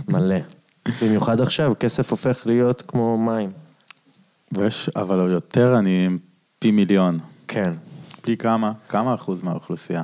[0.08, 0.36] מלא.
[1.02, 3.50] במיוחד עכשיו, כסף הופך להיות כמו מים.
[4.52, 6.18] ויש, אבל יותר עניים,
[6.58, 7.18] פי מיליון.
[7.48, 7.72] כן.
[8.22, 8.72] פי כמה?
[8.88, 10.02] כמה אחוז מהאוכלוסייה?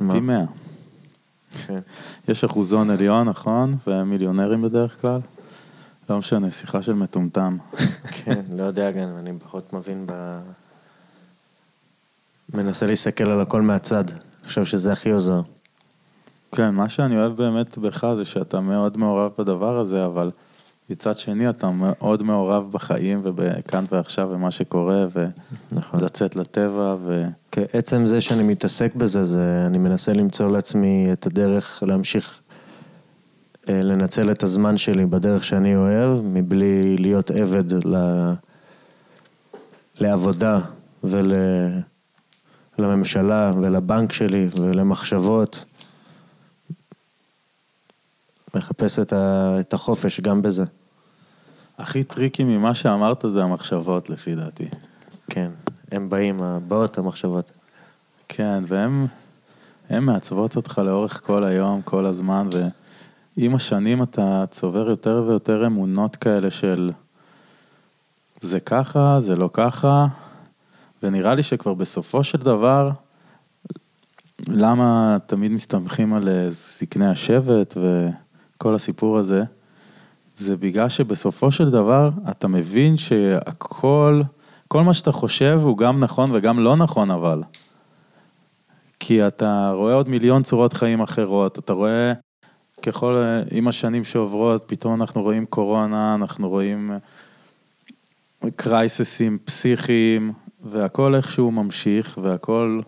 [0.00, 0.12] מה?
[0.12, 0.44] פי מאה.
[1.66, 1.78] כן.
[2.28, 3.74] יש אחוזון עליון, נכון?
[3.86, 5.20] והם מיליונרים בדרך כלל?
[6.10, 7.58] לא משנה, שיחה של מטומטם.
[8.24, 10.40] כן, לא יודע גם, אני פחות מבין ב...
[12.54, 14.04] מנסה להסתכל על הכל מהצד.
[14.08, 15.40] אני חושב שזה הכי עוזר.
[16.52, 20.30] כן, מה שאני אוהב באמת בך זה שאתה מאוד מעורב בדבר הזה, אבל
[20.90, 25.06] מצד שני אתה מאוד מעורב בחיים ובכאן ועכשיו ומה שקורה,
[25.72, 26.00] נכון.
[26.00, 27.24] ולצאת לטבע, ו...
[27.50, 32.40] כן, עצם זה שאני מתעסק בזה, זה אני מנסה למצוא לעצמי את הדרך להמשיך
[33.68, 37.96] אה, לנצל את הזמן שלי בדרך שאני אוהב, מבלי להיות עבד ל...
[40.00, 40.60] לעבודה
[41.04, 41.84] ולהיות
[42.78, 45.64] לממשלה ולבנק שלי ולמחשבות.
[48.54, 50.64] מחפש את, ה, את החופש גם בזה.
[51.80, 54.68] הכי tricky ממה שאמרת זה המחשבות, לפי דעתי.
[55.30, 55.50] כן,
[55.92, 57.50] הם באים, באות המחשבות.
[58.28, 59.06] כן, והם
[59.90, 62.48] הם מעצבות אותך לאורך כל היום, כל הזמן,
[63.36, 66.90] ועם השנים אתה צובר יותר ויותר אמונות כאלה של
[68.40, 70.06] זה ככה, זה לא ככה,
[71.02, 72.90] ונראה לי שכבר בסופו של דבר,
[74.48, 79.42] למה תמיד מסתמכים על אה, זקני השבט וכל הסיפור הזה,
[80.40, 84.22] זה בגלל שבסופו של דבר אתה מבין שהכל,
[84.68, 87.42] כל מה שאתה חושב הוא גם נכון וגם לא נכון אבל.
[89.00, 92.12] כי אתה רואה עוד מיליון צורות חיים אחרות, אתה רואה
[92.82, 96.90] ככל, עם השנים שעוברות, פתאום אנחנו רואים קורונה, אנחנו רואים
[98.56, 100.32] קרייססים פסיכיים,
[100.64, 102.80] והכל איכשהו ממשיך, והכל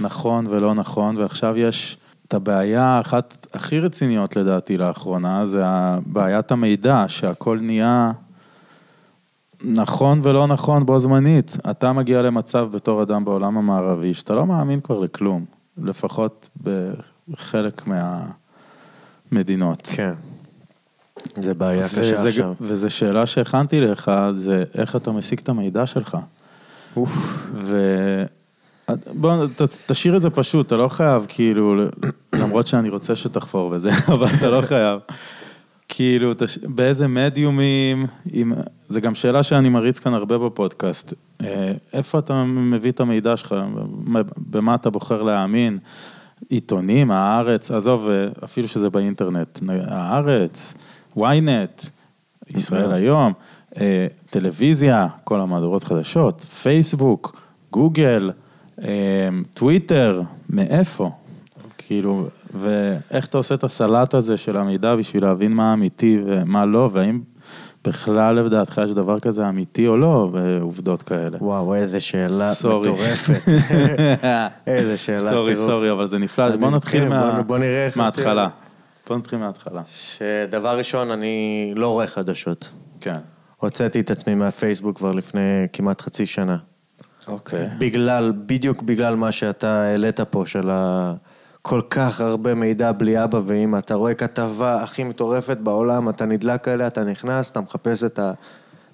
[0.00, 1.96] נכון ולא נכון, ועכשיו יש
[2.32, 5.62] את הבעיה האחת הכי רציניות לדעתי לאחרונה, זה
[6.06, 8.12] בעיית המידע, שהכל נהיה
[9.64, 11.56] נכון ולא נכון בו זמנית.
[11.70, 15.44] אתה מגיע למצב בתור אדם בעולם המערבי, שאתה לא מאמין כבר לכלום,
[15.78, 16.48] לפחות
[17.28, 17.82] בחלק
[19.32, 19.86] מהמדינות.
[19.86, 20.12] כן.
[21.40, 22.54] זה בעיה קשה וזה, עכשיו.
[22.60, 26.16] וזו שאלה שהכנתי לך, זה איך אתה משיג את המידע שלך.
[26.96, 27.10] אוף.
[27.54, 27.78] ו...
[29.14, 31.84] בוא, ת, תשאיר את זה פשוט, אתה לא חייב, כאילו,
[32.32, 35.00] למרות שאני רוצה שתחפור בזה, אבל אתה לא חייב.
[35.88, 36.58] כאילו, תש...
[36.58, 38.52] באיזה מדיומים, עם...
[38.88, 41.14] זו גם שאלה שאני מריץ כאן הרבה בפודקאסט.
[41.44, 43.54] אה, איפה אתה מביא את המידע שלך?
[44.36, 45.78] במה אתה בוחר להאמין?
[46.48, 50.74] עיתונים, הארץ, עזוב, אה, אפילו שזה באינטרנט, הארץ,
[51.16, 51.88] ynet,
[52.48, 53.32] ישראל היום,
[53.80, 58.30] אה, טלוויזיה, כל המהדורות חדשות, פייסבוק, גוגל,
[59.54, 61.10] טוויטר, מאיפה?
[61.78, 66.90] כאילו, ואיך אתה עושה את הסלט הזה של המידע בשביל להבין מה אמיתי ומה לא,
[66.92, 67.20] והאם
[67.84, 71.38] בכלל לדעתך יש דבר כזה אמיתי או לא, בעובדות כאלה.
[71.40, 72.90] וואו, איזה שאלה סורי.
[72.92, 73.48] מטורפת.
[74.66, 75.68] איזה שאלה סורי, טירוף.
[75.70, 78.48] סורי, אבל זה נפלא, בוא נתחיל כן, מה- בוא- נראה איך מההתחלה.
[79.08, 79.82] בוא נתחיל מההתחלה.
[79.90, 81.36] שדבר ראשון, אני
[81.76, 82.70] לא רואה חדשות.
[83.00, 83.14] כן.
[83.56, 85.40] הוצאתי את עצמי מהפייסבוק כבר לפני
[85.72, 86.56] כמעט חצי שנה.
[87.28, 87.68] אוקיי.
[87.78, 91.14] בגלל, בדיוק בגלל מה שאתה העלית פה, של ה...
[91.62, 93.78] כל כך הרבה מידע בלי אבא ואמא.
[93.78, 98.20] אתה רואה כתבה הכי מטורפת בעולם, אתה נדלק עליה, אתה נכנס, אתה מחפש את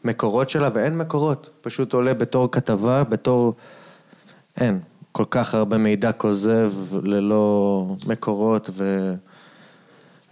[0.05, 1.51] המקורות שלה, ואין מקורות.
[1.61, 3.55] פשוט עולה בתור כתבה, בתור...
[4.61, 4.81] אין.
[5.12, 6.72] כל כך הרבה מידע כוזב
[7.03, 9.14] ללא מקורות, ו...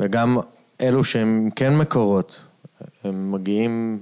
[0.01, 0.39] וגם
[0.81, 2.45] אלו שהם כן מקורות,
[3.05, 4.01] הם מגיעים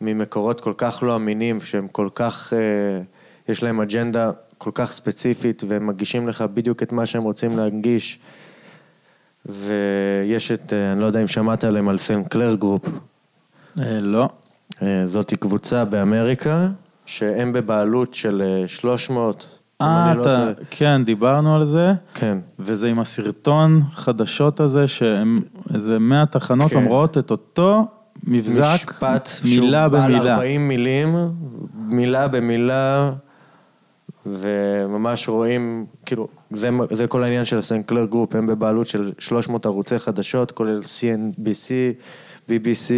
[0.00, 3.02] ממקורות כל כך לא אמינים, שהם כל כך, אה,
[3.48, 8.18] יש להם אג'נדה כל כך ספציפית, והם מגישים לך בדיוק את מה שהם רוצים להנגיש.
[9.46, 12.84] ויש את, אה, אני לא יודע אם שמעת עליהם, על Sinclair Group.
[13.78, 14.28] אה, לא.
[14.82, 16.68] אה, זאתי קבוצה באמריקה,
[17.06, 20.52] שהם בבעלות של אה, 300, אם אה, לא אתה, טועה.
[20.70, 22.38] כן, דיברנו על זה, כן.
[22.58, 25.40] וזה עם הסרטון חדשות הזה, שהם
[25.74, 26.76] איזה 100 תחנות כן.
[26.76, 27.86] אומרות את אותו
[28.24, 30.34] מבזק, משפט מילה שהוא בעל במילה.
[30.34, 31.16] 40 מילים,
[31.74, 33.12] מילה במילה,
[34.26, 39.66] וממש רואים, כאילו, זה, זה כל העניין של ה Sinclair Group, הם בבעלות של 300
[39.66, 41.70] ערוצי חדשות, כולל CNBC,
[42.48, 42.90] BBC,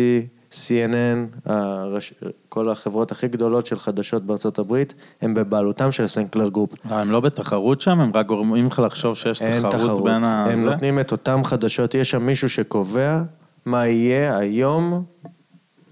[0.52, 2.14] CNN, הרש...
[2.48, 6.72] כל החברות הכי גדולות של חדשות בארצות הברית, הם בבעלותם של ה Sinclair Group.
[6.90, 8.00] אה, הם לא בתחרות שם?
[8.00, 10.46] הם רק גורמים לך לחשוב שיש אין תחרות תחרות, בין ה...
[10.46, 10.66] הם זה?
[10.66, 13.22] נותנים את אותם חדשות, יש שם מישהו שקובע
[13.66, 15.04] מה יהיה היום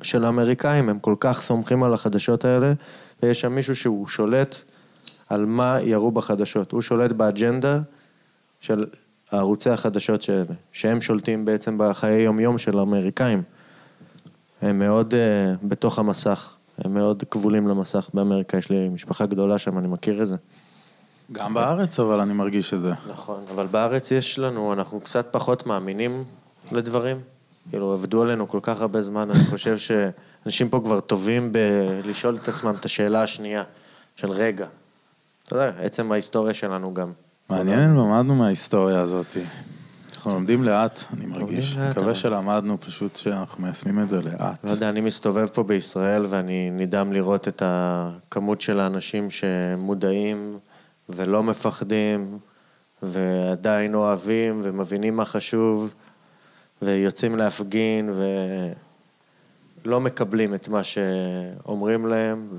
[0.03, 2.73] של האמריקאים, הם כל כך סומכים על החדשות האלה,
[3.23, 4.57] ויש שם מישהו שהוא שולט
[5.29, 7.81] על מה יראו בחדשות, הוא שולט באג'נדה
[8.61, 8.87] של
[9.33, 13.43] ערוצי החדשות האלה, שהם שולטים בעצם בחיי יום-יום של האמריקאים.
[14.63, 16.55] הם מאוד uh, בתוך המסך,
[16.85, 20.37] הם מאוד כבולים למסך באמריקה, יש לי משפחה גדולה שם, אני מכיר את זה.
[21.33, 22.93] גם בארץ, אבל אני מרגיש את זה.
[23.11, 26.25] נכון, אבל בארץ יש לנו, אנחנו קצת פחות מאמינים
[26.73, 27.21] לדברים.
[27.71, 32.49] כאילו, עבדו עלינו כל כך הרבה זמן, אני חושב שאנשים פה כבר טובים בלשאול את
[32.49, 33.63] עצמם את השאלה השנייה,
[34.17, 34.67] של רגע.
[35.43, 37.13] אתה יודע, עצם ההיסטוריה שלנו גם.
[37.51, 39.37] מעניין אם למדנו מההיסטוריה הזאת.
[40.17, 41.77] אנחנו לומדים לאט, אני מרגיש.
[41.77, 44.65] מקווה שלמדנו, פשוט שאנחנו מיישמים את זה לאט.
[44.65, 50.59] לא יודע, אני מסתובב פה בישראל ואני נדהם לראות את הכמות של האנשים שמודעים
[51.09, 52.39] ולא מפחדים
[53.03, 55.95] ועדיין אוהבים ומבינים מה חשוב
[56.83, 58.11] ויוצאים להפגין
[59.85, 62.59] ולא מקבלים את מה שאומרים להם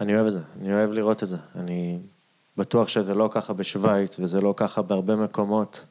[0.00, 1.36] אני אוהב את זה, אני אוהב לראות את זה.
[1.56, 1.98] אני
[2.56, 5.84] בטוח שזה לא ככה בשוויץ, וזה לא ככה בהרבה מקומות.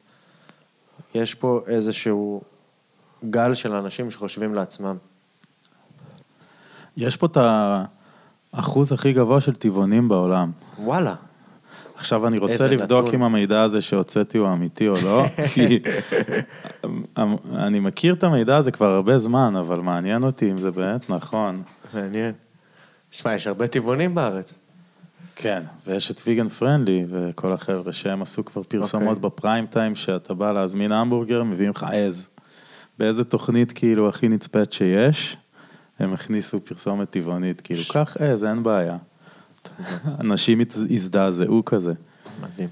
[1.14, 2.42] יש פה איזשהו
[3.30, 4.96] גל של אנשים שחושבים לעצמם.
[6.96, 7.36] יש פה את
[8.52, 10.50] האחוז הכי גבוה של טבעונים בעולם.
[10.78, 11.14] וואלה.
[12.00, 13.14] עכשיו אני רוצה לבדוק נתון.
[13.14, 15.24] אם המידע הזה שהוצאתי הוא אמיתי או לא,
[15.54, 15.80] כי
[17.52, 21.62] אני מכיר את המידע הזה כבר הרבה זמן, אבל מעניין אותי אם זה באמת נכון.
[21.94, 22.32] מעניין.
[23.10, 24.54] שמע, יש הרבה טבעונים בארץ.
[25.36, 29.30] כן, ויש את ויגן פרנדלי וכל החבר'ה שהם עשו כבר פרסומות אוקיי.
[29.30, 32.28] בפריים טיים, שאתה בא להזמין המבורגר, מביאים לך עז.
[32.98, 35.36] באיזה תוכנית כאילו הכי נצפית שיש,
[35.98, 38.96] הם הכניסו פרסומת טבעונית, כאילו, קח עז, אין בעיה.
[40.20, 41.92] אנשים הזדעזעו כזה.
[42.42, 42.68] מדהים.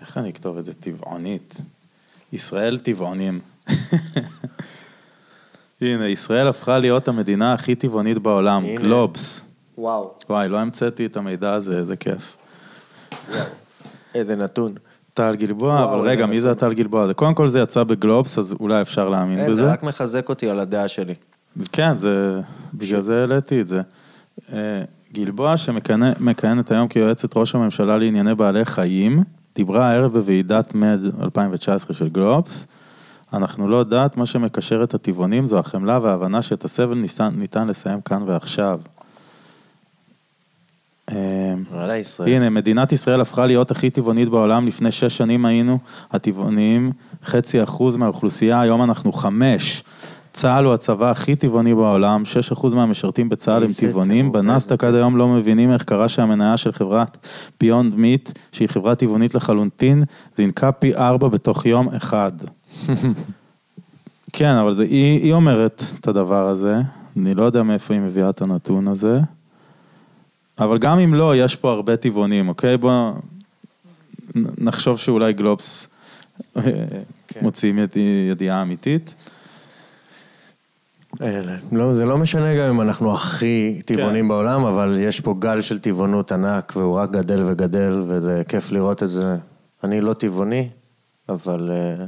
[0.00, 0.74] איך אני אכתוב את זה?
[0.74, 1.54] טבעונית.
[2.32, 3.40] ישראל טבעונים.
[5.80, 8.80] הנה, ישראל הפכה להיות המדינה הכי טבעונית בעולם, הנה.
[8.80, 9.40] גלובס.
[9.78, 10.14] וואו.
[10.30, 12.36] וואי, לא המצאתי את המידע הזה, איזה כיף.
[14.14, 14.74] איזה נתון.
[15.14, 16.68] טל גלבוע, וואו, אבל רגע, מי זה נתון.
[16.68, 17.14] הטל גלבוע הזה?
[17.14, 19.64] קודם כל זה יצא בגלובס, אז אולי אפשר להאמין אין, בזה.
[19.64, 21.14] זה רק מחזק אותי על הדעה שלי.
[21.72, 22.40] כן, זה,
[22.74, 23.80] בגלל זה העליתי את זה.
[24.52, 24.82] אה,
[25.12, 29.24] גלבוע שמכהנת היום כיועצת ראש הממשלה לענייני בעלי חיים,
[29.54, 32.66] דיברה הערב בוועידת מד 2019 של גלובס.
[33.32, 38.00] אנחנו לא דת, מה שמקשר את הטבעונים זו החמלה וההבנה שאת הסבל ניתן, ניתן לסיים
[38.00, 38.80] כאן ועכשיו.
[41.10, 42.28] אה, וואלה, ישראל.
[42.28, 45.78] הנה, מדינת ישראל הפכה להיות הכי טבעונית בעולם, לפני שש שנים היינו
[46.12, 46.92] הטבעוניים
[47.24, 49.82] חצי אחוז מהאוכלוסייה, היום אנחנו חמש.
[50.34, 52.22] צה"ל הוא הצבא הכי טבעוני בעולם,
[52.52, 57.16] 6% מהמשרתים בצה"ל הם טבעונים, בנסדק עד היום לא מבינים איך קרה שהמניה של חברת
[57.60, 60.04] ביונד מיט, שהיא חברה טבעונית לחלוטין,
[60.36, 62.32] זינקה פי ארבע בתוך יום אחד.
[64.32, 66.80] כן, אבל זה, היא, היא אומרת את הדבר הזה,
[67.16, 69.20] אני לא יודע מאיפה היא מביאה את הנתון הזה,
[70.58, 72.76] אבל גם אם לא, יש פה הרבה טבעונים, אוקיי?
[72.76, 73.12] בוא
[74.34, 75.88] נחשוב שאולי גלובס
[76.56, 76.62] אה,
[77.42, 79.14] מוציאים ידי, ידיעה אמיתית.
[81.22, 84.28] אה, לא, זה לא משנה גם אם אנחנו הכי טבעונים כן.
[84.28, 89.02] בעולם, אבל יש פה גל של טבעונות ענק, והוא רק גדל וגדל, וזה כיף לראות
[89.02, 89.36] את זה.
[89.84, 90.68] אני לא טבעוני,
[91.28, 92.04] אבל אה,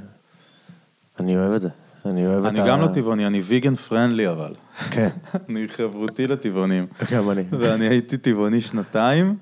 [1.20, 1.68] אני אוהב את זה.
[2.07, 2.66] אני אוהב את אני ה...
[2.66, 4.54] גם לא טבעוני, אני ויגן פרנדלי אבל.
[4.90, 5.09] כן,
[5.48, 6.86] אני חברותי לטבעונים.
[7.12, 7.42] גם אני.
[7.50, 9.36] ואני הייתי טבעוני שנתיים,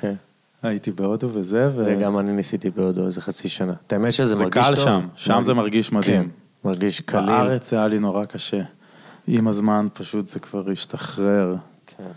[0.00, 0.14] כן.
[0.62, 1.84] הייתי בהודו וזה, ו...
[1.86, 3.72] וגם אני ניסיתי בהודו איזה חצי שנה.
[3.86, 4.84] את האמת שזה זה מרגיש קל טוב.
[4.84, 6.22] שם, שם זה מרגיש מדהים.
[6.22, 6.28] כן,
[6.64, 7.26] מרגיש קליל.
[7.26, 8.62] בארץ זה היה לי נורא קשה.
[9.28, 11.56] עם הזמן פשוט זה כבר השתחרר.
[11.86, 12.10] כן.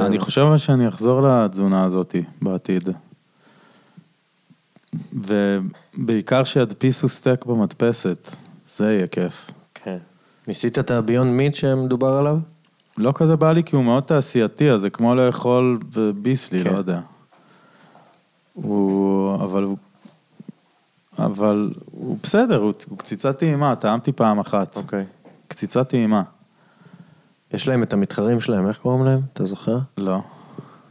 [0.00, 2.88] אני חושב שאני אחזור לתזונה הזאת בעתיד.
[5.12, 8.30] ובעיקר שידפיסו סטייק במדפסת,
[8.76, 9.50] זה יהיה כיף.
[9.74, 9.98] כן.
[10.46, 12.38] ניסית את הביונד מיט שמדובר עליו?
[12.98, 16.72] לא כזה בא לי כי הוא מאוד תעשייתי, אז זה כמו לאכול בביסלי, כן.
[16.72, 17.00] לא יודע.
[18.54, 19.76] הוא, אבל הוא,
[21.18, 24.76] אבל הוא בסדר, הוא, הוא קציצה טעימה, טעמתי פעם אחת.
[24.76, 25.04] אוקיי.
[25.50, 26.22] קציצה טעימה.
[27.52, 29.20] יש להם את המתחרים שלהם, איך קוראים להם?
[29.32, 29.78] אתה זוכר?
[29.98, 30.18] לא,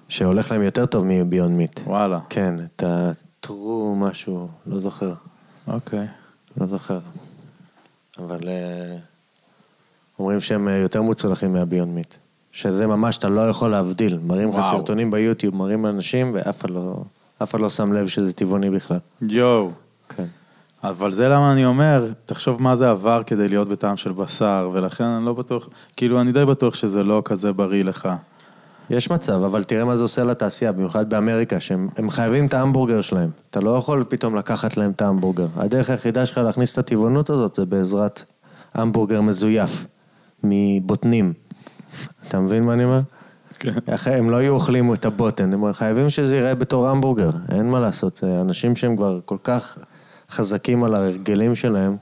[0.10, 1.80] שהולך להם יותר טוב מביונד מיט.
[1.86, 5.14] וואלה, כן, את הטרו משהו, לא זוכר.
[5.68, 6.08] אוקיי.
[6.58, 7.00] לא זוכר.
[8.20, 8.98] אבל אה,
[10.20, 12.14] אומרים שהם אה, יותר מוצלחים מהביונד מיט.
[12.52, 14.20] שזה ממש, אתה לא יכול להבדיל.
[14.24, 14.66] מראים לך.
[14.70, 17.04] סרטונים ביוטיוב, מראים לאנשים, ואף אחד לא,
[17.54, 19.00] לא שם לב שזה טבעוני בכלל.
[19.22, 19.72] יואו.
[20.84, 25.04] אבל זה למה אני אומר, תחשוב מה זה עבר כדי להיות בטעם של בשר, ולכן
[25.04, 28.10] אני לא בטוח, כאילו אני די בטוח שזה לא כזה בריא לך.
[28.90, 33.02] יש מצב, אבל תראה מה זה עושה לתעשייה, במיוחד באמריקה, שהם הם חייבים את ההמבורגר
[33.02, 33.30] שלהם.
[33.50, 35.48] אתה לא יכול פתאום לקחת להם את ההמבורגר.
[35.58, 38.24] הדרך היחידה שלך להכניס את הטבעונות הזאת זה בעזרת
[38.74, 39.86] המבורגר מזויף,
[40.44, 41.34] מבוטנים.
[42.28, 43.00] אתה מבין מה אני אומר?
[43.60, 43.74] כן.
[43.94, 47.80] אחרי- הם לא היו אוכלים את הבוטן, הם חייבים שזה ייראה בתור המבורגר, אין מה
[47.80, 49.78] לעשות, זה אנשים שהם כבר כל כך
[50.30, 51.98] חזקים על ההרגלים שלהם,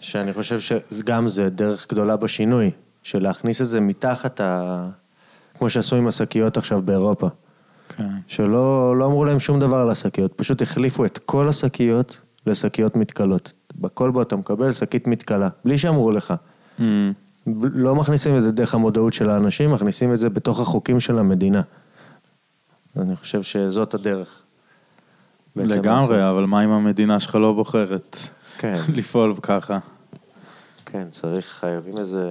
[0.00, 2.70] שאני חושב שגם זה דרך גדולה בשינוי,
[3.02, 4.88] של להכניס את זה מתחת ה...
[5.58, 7.28] כמו שעשו עם השקיות עכשיו באירופה,
[7.88, 8.08] כן.
[8.26, 13.52] שלא לא אמרו להם שום דבר על השקיות, פשוט החליפו את כל השקיות לשקיות מתכלות.
[13.76, 16.34] בכל בו אתה מקבל שקית מתכלה, בלי שאמרו לך.
[16.78, 16.82] Mm,
[17.72, 21.62] לא מכניסים את זה דרך המודעות של האנשים, מכניסים את זה בתוך החוקים של המדינה.
[22.96, 24.42] אני חושב שזאת הדרך.
[25.56, 28.16] לגמרי, אבל מה אם המדינה שלך לא בוחרת
[28.58, 29.78] כן, לפעול ככה?
[30.86, 32.28] כן, צריך, חייבים איזה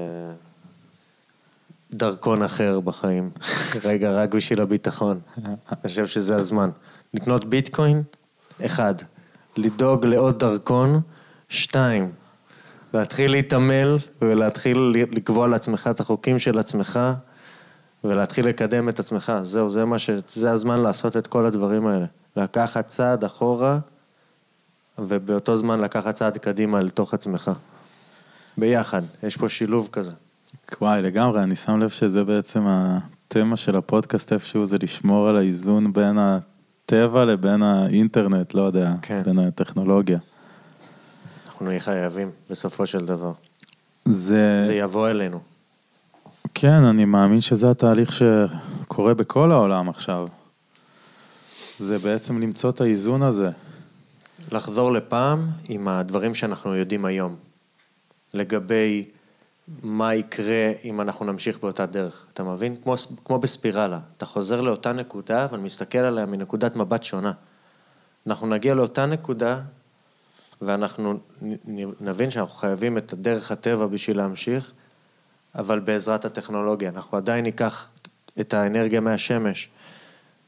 [1.91, 3.29] דרכון אחר בחיים.
[3.85, 5.19] רגע, רק בשביל הביטחון.
[5.37, 5.47] אני
[5.87, 6.69] חושב שזה הזמן.
[7.13, 8.03] לקנות ביטקוין,
[8.65, 8.95] אחד.
[9.57, 11.01] לדאוג לעוד דרכון,
[11.49, 12.11] שתיים.
[12.93, 14.77] להתחיל להתעמל ולהתחיל
[15.11, 16.99] לקבוע לעצמך את החוקים של עצמך
[18.03, 19.33] ולהתחיל לקדם את עצמך.
[19.41, 20.09] זהו, זה ש...
[20.27, 22.05] זה הזמן לעשות את כל הדברים האלה.
[22.37, 23.79] לקחת צעד אחורה
[24.99, 27.51] ובאותו זמן לקחת צעד קדימה לתוך עצמך.
[28.57, 30.11] ביחד, יש פה שילוב כזה.
[30.81, 35.93] וואי, לגמרי, אני שם לב שזה בעצם התמה של הפודקאסט איפשהו, זה לשמור על האיזון
[35.93, 39.21] בין הטבע לבין האינטרנט, לא יודע, כן.
[39.25, 40.17] בין הטכנולוגיה.
[41.47, 43.31] אנחנו נהיה חייבים, בסופו של דבר.
[44.05, 45.39] זה, זה יבוא אלינו.
[46.53, 50.27] כן, אני מאמין שזה התהליך שקורה בכל העולם עכשיו.
[51.79, 53.49] זה בעצם למצוא את האיזון הזה.
[54.51, 57.35] לחזור לפעם עם הדברים שאנחנו יודעים היום,
[58.33, 59.05] לגבי
[59.83, 62.25] מה יקרה אם אנחנו נמשיך באותה דרך.
[62.33, 62.75] אתה מבין?
[62.75, 63.99] כמו, כמו בספירלה.
[64.17, 67.31] אתה חוזר לאותה נקודה, אבל מסתכל עליה מנקודת מבט שונה.
[68.27, 69.61] אנחנו נגיע לאותה נקודה,
[70.61, 71.19] ואנחנו
[71.99, 74.71] נבין שאנחנו חייבים את דרך הטבע בשביל להמשיך,
[75.55, 76.89] אבל בעזרת הטכנולוגיה.
[76.89, 77.87] אנחנו עדיין ניקח
[78.39, 79.69] את האנרגיה מהשמש,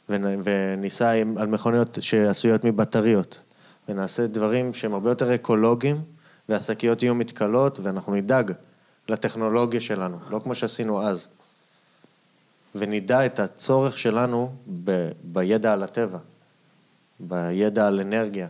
[0.10, 3.42] וניסע על מכוניות שעשויות מבטריות,
[3.90, 6.02] ונעשה דברים שהם הרבה יותר אקולוגיים,
[6.50, 8.52] והשקיות יהיו מתכלות, ואנחנו נדאג
[9.10, 11.28] לטכנולוגיה שלנו, לא כמו שעשינו אז.
[12.76, 14.52] ונדע את הצורך שלנו
[14.84, 16.18] ב- בידע על הטבע,
[17.20, 18.48] בידע על אנרגיה,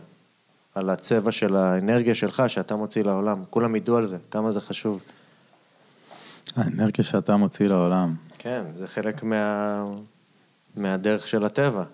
[0.74, 3.44] על הצבע של האנרגיה שלך שאתה מוציא לעולם.
[3.50, 5.02] כולם ידעו על זה, כמה זה חשוב.
[6.56, 8.14] האנרגיה שאתה מוציא לעולם.
[8.38, 9.84] כן, זה חלק מה...
[10.76, 11.84] מהדרך של הטבע.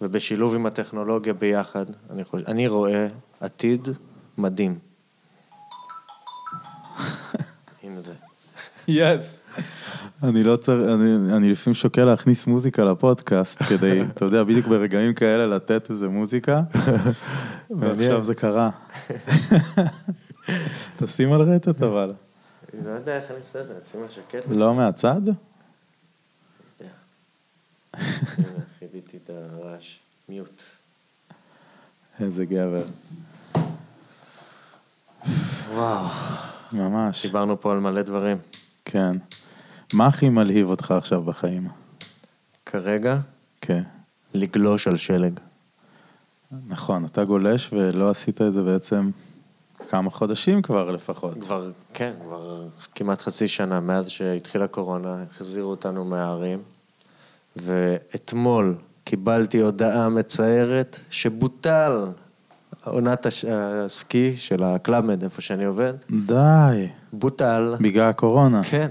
[0.00, 3.06] ובשילוב עם הטכנולוגיה ביחד, אני, חושב, אני רואה
[3.40, 3.88] עתיד
[4.38, 4.78] מדהים.
[7.82, 8.12] הנה זה.
[8.88, 9.40] יס.
[10.22, 15.14] אני לא צריך, אני, אני לפעמים שוקל להכניס מוזיקה לפודקאסט כדי, אתה יודע, בדיוק ברגעים
[15.14, 16.62] כאלה לתת איזה מוזיקה,
[17.70, 18.70] ועכשיו זה קרה.
[20.98, 22.12] תשים על רטט אבל.
[22.84, 24.46] לא יודע איך אני אעשה את זה, אשים על שקט.
[24.50, 25.20] לא מהצד?
[28.78, 29.98] חיביתי את הרעש.
[30.28, 30.62] מיוט.
[32.20, 32.84] איזה גבר.
[35.74, 36.06] וואו.
[36.72, 38.38] ממש, דיברנו פה על מלא דברים.
[38.84, 39.16] כן.
[39.94, 41.68] מה הכי מלהיב אותך עכשיו בחיים?
[42.66, 43.18] כרגע,
[43.60, 43.82] כן.
[44.34, 45.40] לגלוש על שלג.
[46.68, 49.10] נכון, אתה גולש ולא עשית את זה בעצם
[49.88, 51.40] כמה חודשים כבר לפחות.
[51.40, 56.62] כבר, כן, כבר כמעט חצי שנה מאז שהתחילה קורונה, החזירו אותנו מהערים,
[57.56, 58.74] ואתמול
[59.04, 62.04] קיבלתי הודעה מצערת שבוטל
[62.84, 65.92] עונת הש- הסקי של הקלאבמד, איפה שאני עובד,
[66.26, 67.74] די, בוטל.
[67.80, 68.60] בגלל הקורונה.
[68.62, 68.88] כן.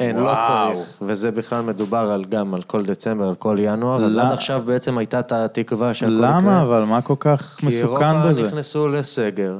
[0.00, 0.72] אין, לא וואו.
[0.74, 0.98] צריך.
[1.02, 4.62] וזה בכלל מדובר על גם על כל דצמבר, על כל ינואר, אז לא- עד עכשיו
[4.66, 6.84] בעצם הייתה את התקווה שהכל למה אבל?
[6.84, 8.42] מה כל כך כי מסוכן אירופה בזה?
[8.42, 9.58] נכנסו לסגר,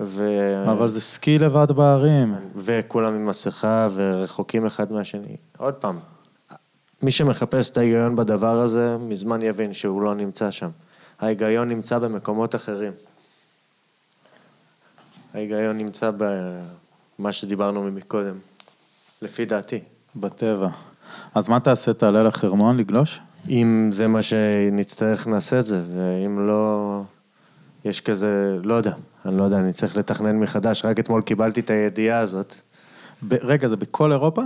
[0.00, 0.24] ו...
[0.72, 2.34] אבל זה סקי לבד בערים.
[2.56, 5.36] וכולם עם מסכה ורחוקים אחד מהשני.
[5.58, 5.98] עוד פעם,
[7.06, 10.68] מי שמחפש את ההיגיון בדבר הזה, מזמן יבין שהוא לא נמצא שם.
[11.20, 12.92] ההיגיון נמצא במקומות אחרים.
[15.34, 18.34] ההיגיון נמצא במה שדיברנו מקודם,
[19.22, 19.80] לפי דעתי.
[20.16, 20.68] בטבע.
[21.34, 21.92] אז מה תעשה?
[21.92, 23.20] תעלה לחרמון לגלוש?
[23.48, 27.02] אם זה מה שנצטרך, נעשה את זה, ואם לא,
[27.84, 28.92] יש כזה, לא יודע,
[29.26, 32.54] אני לא יודע, אני צריך לתכנן מחדש, רק אתמול קיבלתי את הידיעה הזאת.
[33.28, 34.42] ב- רגע, זה בכל אירופה?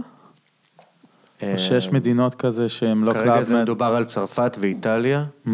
[1.42, 3.62] או שיש מדינות כזה שהן לא אה, כרגע זה?
[3.62, 5.50] מדובר על צרפת ואיטליה, Mm,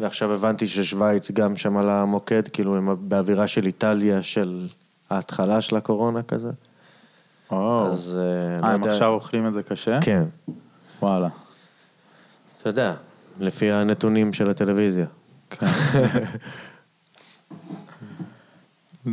[0.00, 4.68] ועכשיו הבנתי ששוויץ גם שם על המוקד, כאילו הם באווירה של איטליה של
[5.10, 6.50] ההתחלה של הקורונה כזה.
[7.50, 7.86] או.
[7.86, 8.92] אז אה, לא אה, הם יודע.
[8.92, 9.98] עכשיו אוכלים את זה קשה?
[10.02, 10.22] כן,
[11.02, 11.28] וואלה.
[12.60, 12.94] אתה יודע,
[13.40, 15.06] לפי הנתונים של הטלוויזיה.
[15.50, 15.66] כן.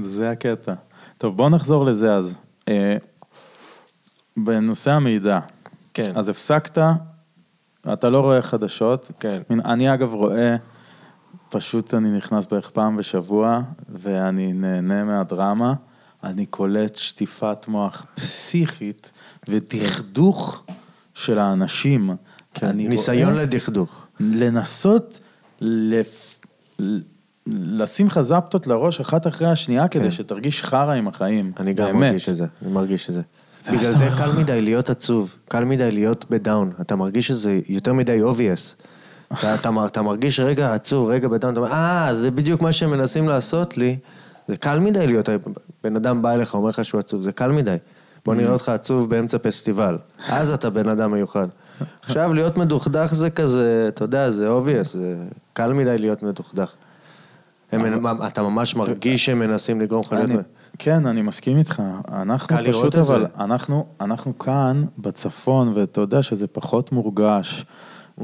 [0.03, 0.73] זה הקטע.
[1.17, 2.37] טוב, בוא נחזור לזה אז.
[2.67, 2.97] אה,
[4.37, 5.39] בנושא המידע,
[5.93, 6.11] כן.
[6.15, 6.77] אז הפסקת,
[7.93, 9.11] אתה לא רואה חדשות.
[9.19, 9.41] כן.
[9.65, 10.55] אני אגב רואה,
[11.49, 15.73] פשוט אני נכנס בערך פעם בשבוע, ואני נהנה מהדרמה.
[16.23, 19.11] אני קולט שטיפת מוח פסיכית
[19.49, 20.63] ודכדוך
[21.13, 22.15] של האנשים.
[22.53, 24.07] כן, ניסיון רואה- לדכדוך.
[24.19, 25.19] לנסות
[25.61, 26.39] לפ...
[27.47, 31.51] לשים לך זפטות לראש אחת אחרי השנייה כדי שתרגיש חרא עם החיים.
[31.55, 31.63] כן.
[31.63, 31.99] אני גם באמת.
[31.99, 33.21] מרגיש את זה, אני מרגיש את זה.
[33.71, 36.71] בגלל זה קל מדי להיות עצוב, קל מדי להיות בדאון.
[36.81, 38.83] אתה מרגיש שזה יותר מדי obvious.
[39.39, 42.71] אתה, אתה, מר- אתה מרגיש רגע עצוב, רגע בדאון, אתה אומר, אה, זה בדיוק מה
[42.71, 43.97] שהם מנסים לעשות לי.
[44.47, 45.29] זה קל מדי להיות,
[45.83, 47.75] בן אדם בא אליך, אומר לך שהוא עצוב, זה קל מדי.
[48.25, 49.97] בוא נראה אותך עצוב באמצע פסטיבל.
[50.27, 51.47] אז אתה בן אדם מיוחד.
[52.01, 55.15] עכשיו, להיות מדוכדך זה כזה, אתה יודע, זה obvious, זה
[55.53, 56.71] קל מדי להיות מדוכדך.
[57.71, 60.41] הם, אתה ממש מרגיש שהם מנסים לגרום לך להיות...
[60.79, 61.81] כן, אני מסכים איתך.
[62.11, 62.95] אנחנו פשוט.
[62.95, 67.65] אבל אנחנו, אנחנו כאן בצפון, ואתה יודע שזה פחות מורגש.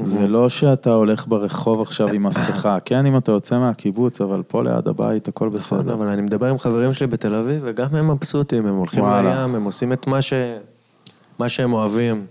[0.04, 4.62] זה לא שאתה הולך ברחוב עכשיו עם מסכה, כן, אם אתה יוצא מהקיבוץ, אבל פה
[4.62, 5.94] ליד הבית הכל נכון, בסדר.
[5.94, 9.04] אבל אני מדבר עם חברים שלי בתל אביב, וגם הם מבסוטים, הם הולכים.
[9.04, 10.32] לים, הם עושים את מה, ש...
[11.38, 12.26] מה שהם אוהבים.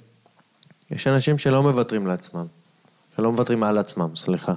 [0.91, 2.45] יש אנשים שלא מוותרים לעצמם,
[3.17, 4.53] שלא מוותרים על עצמם, סליחה.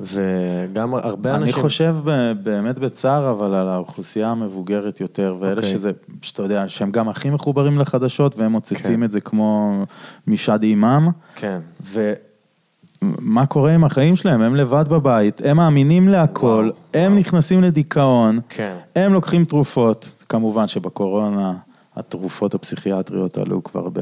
[0.00, 1.62] וגם הרבה אני אנשים...
[1.62, 5.70] חושב ב- באמת בצער, אבל על האוכלוסייה המבוגרת יותר, ואלה אוקיי.
[5.70, 5.90] שזה,
[6.22, 9.02] שאתה יודע, שהם גם הכי מחוברים לחדשות, והם מוצצים כן.
[9.02, 9.82] את זה כמו
[10.26, 11.08] משד אימם.
[11.34, 11.58] כן.
[11.92, 14.42] ומה קורה עם החיים שלהם?
[14.42, 18.76] הם לבד בבית, הם מאמינים להכל, הם נכנסים לדיכאון, כן.
[18.96, 20.08] הם לוקחים תרופות.
[20.28, 21.52] כמובן שבקורונה
[21.96, 24.00] התרופות הפסיכיאטריות עלו כבר ב...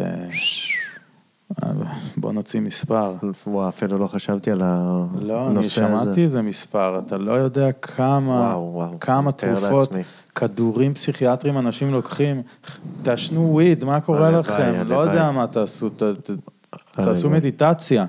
[2.16, 3.12] בוא נוציא מספר.
[3.46, 5.26] וואו, אפילו לא חשבתי על הנושא הזה.
[5.26, 10.02] לא, אני שמעתי איזה מספר, אתה לא יודע כמה, וואו, וואו, כמה תרופות, לעצמי.
[10.34, 12.42] כדורים פסיכיאטריים אנשים לוקחים,
[13.02, 14.62] תעשנו וויד, מה קורה הלוואי, לכם?
[14.62, 15.08] לא הלוואי.
[15.08, 16.30] יודע מה תעשו, ת, ת,
[16.92, 17.30] תעשו.
[17.30, 18.04] מדיטציה.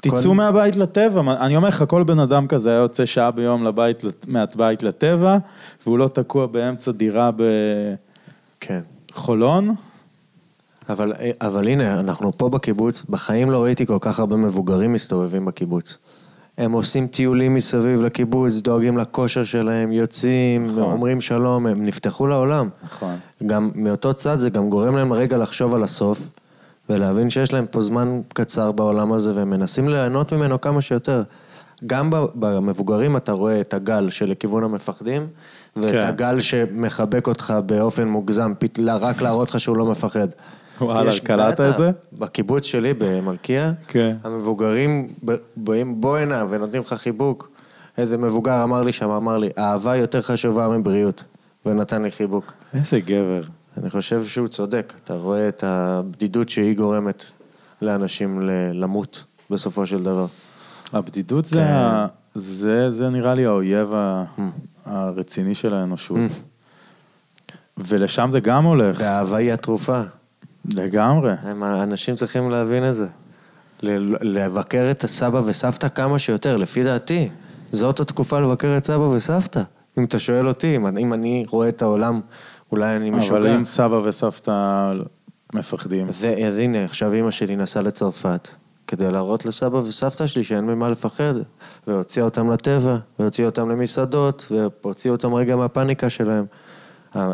[0.00, 3.64] תצאו כל- מהבית לטבע, אני אומר לך, כל בן אדם כזה היה יוצא שעה ביום
[3.64, 5.38] לבית, מהבית לטבע,
[5.86, 7.30] והוא לא תקוע באמצע דירה
[8.60, 8.80] כן.
[10.88, 15.98] אבל, אבל הנה, אנחנו פה בקיבוץ, בחיים לא ראיתי כל כך הרבה מבוגרים מסתובבים בקיבוץ.
[16.58, 20.82] הם עושים טיולים מסביב לקיבוץ, דואגים לכושר שלהם, יוצאים, נכון.
[20.82, 22.68] אומרים שלום, הם נפתחו לעולם.
[22.84, 23.16] נכון.
[23.46, 26.28] גם מאותו צד זה גם גורם להם רגע לחשוב על הסוף,
[26.88, 31.22] ולהבין שיש להם פה זמן קצר בעולם הזה, והם מנסים ליהנות ממנו כמה שיותר.
[31.86, 35.26] גם במבוגרים אתה רואה את הגל שלכיוון המפחדים,
[35.76, 36.06] ואת כן.
[36.06, 38.52] הגל שמחבק אותך באופן מוגזם,
[38.86, 40.28] רק להראות לך שהוא לא מפחד.
[40.80, 41.10] וואלה,
[41.48, 41.70] בטח.
[41.70, 41.90] את זה?
[42.12, 44.16] בקיבוץ שלי במלכיה, כן.
[44.24, 45.08] המבוגרים
[45.56, 47.50] באים בוא הנה ונותנים לך חיבוק.
[47.98, 51.24] איזה מבוגר אמר לי שם, אמר לי, אהבה יותר חשובה מבריאות,
[51.66, 52.52] ונתן לי חיבוק.
[52.74, 53.42] איזה גבר.
[53.82, 57.24] אני חושב שהוא צודק, אתה רואה את הבדידות שהיא גורמת
[57.82, 58.40] לאנשים
[58.74, 60.26] למות בסופו של דבר.
[60.92, 61.62] הבדידות זה, כן.
[61.72, 64.24] ה- זה, זה נראה לי האויב ה-
[64.86, 66.18] הרציני של האנושות.
[67.78, 70.00] ולשם זה גם הולך, והאהבה היא התרופה.
[70.74, 71.32] לגמרי.
[71.42, 73.06] הם- האנשים צריכים להבין את זה.
[73.82, 77.28] ל- לבקר את הסבא וסבתא כמה שיותר, לפי דעתי.
[77.72, 79.62] זאת התקופה לבקר את סבא וסבתא.
[79.98, 82.20] אם אתה שואל אותי, אם, אם אני רואה את העולם,
[82.72, 83.38] אולי אני משוגע.
[83.38, 84.52] אבל אם סבא וסבתא
[85.54, 88.48] מפחדים, זה, אז הנה, עכשיו אימא שלי נסעה לצרפת,
[88.86, 91.34] כדי להראות לסבא וסבתא שלי שאין ממה לפחד,
[91.86, 96.44] והוציאה אותם לטבע, והוציאה אותם למסעדות, והוציאה אותם רגע מהפאניקה שלהם.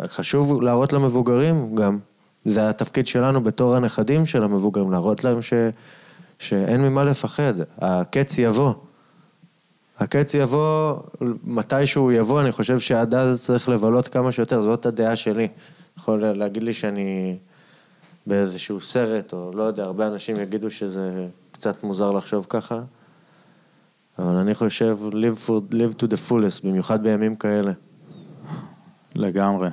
[0.09, 1.99] חשוב להראות למבוגרים גם,
[2.45, 5.53] זה התפקיד שלנו בתור הנכדים של המבוגרים, להראות להם ש,
[6.39, 8.75] שאין ממה לפחד, הקץ יבוא.
[9.99, 10.97] הקץ יבוא,
[11.45, 15.49] מתי שהוא יבוא, אני חושב שעד אז צריך לבלות כמה שיותר, זאת הדעה שלי.
[15.99, 17.37] יכול להגיד לי שאני
[18.27, 22.81] באיזשהו סרט, או לא יודע, הרבה אנשים יגידו שזה קצת מוזר לחשוב ככה,
[24.19, 27.73] אבל אני חושב live, for, live to the fullest, במיוחד בימים כאלה.
[29.15, 29.69] לגמרי.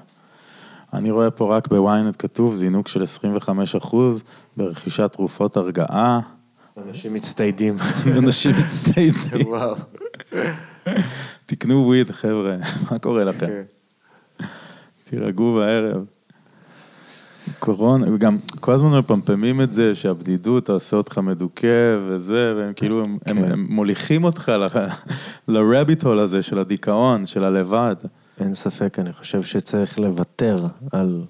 [0.93, 3.03] אני רואה פה רק בוויינט כתוב זינוק של
[3.83, 3.95] 25%
[4.57, 6.19] ברכישת תרופות הרגעה.
[6.87, 7.77] אנשים מצטיידים.
[8.17, 9.47] אנשים מצטיידים.
[9.49, 9.75] וואו.
[11.45, 12.51] תקנו וויד, חבר'ה,
[12.91, 13.47] מה קורה לכם?
[15.03, 16.05] תירגעו בערב.
[17.59, 23.17] קורונה, וגם כל הזמן מפמפמים את זה שהבדידות תעשה אותך מדוכא וזה, והם כאילו, הם,
[23.25, 23.51] הם, כן.
[23.51, 24.51] הם מוליכים אותך
[25.47, 27.95] לרביט הול הזה של הדיכאון, של הלבד.
[28.39, 30.57] אין ספק, אני חושב שצריך לוותר
[30.91, 31.23] על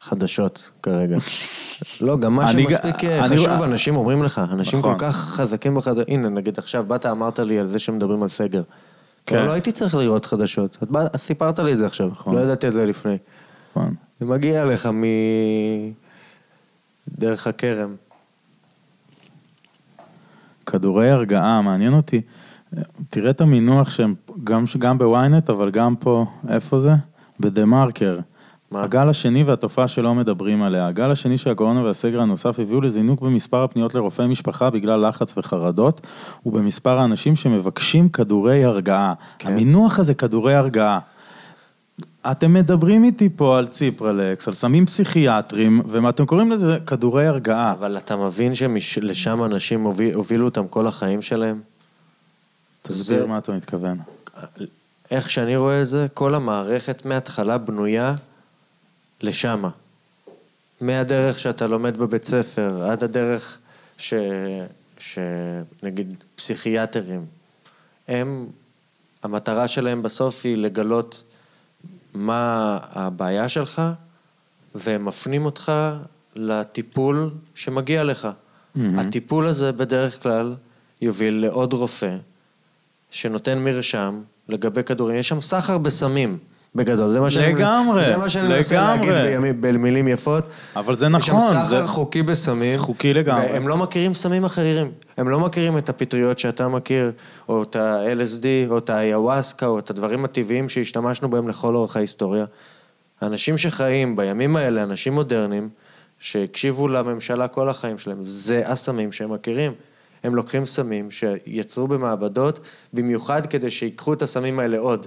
[0.00, 1.16] חדשות כרגע.
[2.00, 4.98] לא, גם מה שמספיק אה, אני- חשוב, אנשים אומרים לך, אנשים כל נכון.
[5.10, 8.62] כך חזקים בחדשות, הנה, נגיד עכשיו באת, אמרת לי על זה שמדברים על סגר.
[9.26, 9.44] כן.
[9.46, 10.78] לא הייתי צריך לראות חדשות,
[11.16, 12.34] סיפרת לי את זה עכשיו, נכון.
[12.34, 13.16] לא ידעתי את זה לפני.
[13.70, 13.94] נכון.
[14.20, 15.04] זה מגיע לך מ...
[17.08, 17.94] דרך הכרם.
[20.66, 22.20] כדורי הרגעה, מעניין אותי.
[23.10, 24.14] תראה את המינוח שהם,
[24.44, 26.92] גם, גם בוויינט, אבל גם פה, איפה זה?
[27.40, 28.18] בדה מרקר.
[28.70, 28.82] מה?
[28.82, 30.86] הגל השני והתופעה שלא מדברים עליה.
[30.86, 36.00] הגל השני של הקורונה והסגר הנוסף הביאו לזינוק במספר הפניות לרופאי משפחה בגלל לחץ וחרדות,
[36.46, 39.14] ובמספר האנשים שמבקשים כדורי הרגעה.
[39.38, 39.52] כן.
[39.52, 40.98] המינוח הזה, כדורי הרגעה.
[42.30, 47.72] אתם מדברים איתי פה על ציפרלקס, על סמים פסיכיאטרים, ואתם קוראים לזה כדורי הרגעה.
[47.72, 51.60] אבל אתה מבין שלשם אנשים הוביל, הובילו אותם כל החיים שלהם?
[52.88, 53.98] תסביר מה אתה מתכוון.
[55.10, 58.14] איך שאני רואה את זה, כל המערכת מההתחלה בנויה
[59.20, 59.70] לשמה.
[60.80, 63.58] מהדרך שאתה לומד בבית ספר, עד הדרך
[63.98, 64.14] ש...
[64.98, 67.26] שנגיד פסיכיאטרים,
[68.08, 68.46] הם,
[69.22, 71.22] המטרה שלהם בסוף היא לגלות
[72.14, 73.82] מה הבעיה שלך,
[74.74, 75.72] והם מפנים אותך
[76.36, 78.28] לטיפול שמגיע לך.
[78.98, 80.54] הטיפול הזה בדרך כלל
[81.00, 82.16] יוביל לעוד רופא,
[83.10, 85.16] שנותן מרשם לגבי כדורים.
[85.16, 86.38] יש שם סחר בסמים,
[86.74, 87.08] בגדול.
[87.10, 89.12] זה מה שאני, לגמרי, זה מה שאני מנסה להגיד.
[89.12, 90.44] בימים- במילים יפות.
[90.76, 92.72] אבל זה יש נכון, שם סחר זה- חוקי בסמים.
[92.72, 93.46] זה חוקי לגמרי.
[93.52, 94.90] והם לא מכירים סמים אחרים.
[95.16, 97.12] הם לא מכירים את הפטריות שאתה מכיר,
[97.48, 102.44] או את ה-LSD, או את האיוואסקה, או את הדברים הטבעיים שהשתמשנו בהם לכל אורך ההיסטוריה.
[103.20, 105.68] האנשים שחיים בימים האלה, אנשים מודרניים,
[106.20, 109.72] שהקשיבו לממשלה כל החיים שלהם, זה הסמים שהם מכירים.
[110.24, 112.60] הם לוקחים סמים שיצרו במעבדות,
[112.92, 115.06] במיוחד כדי שיקחו את הסמים האלה עוד.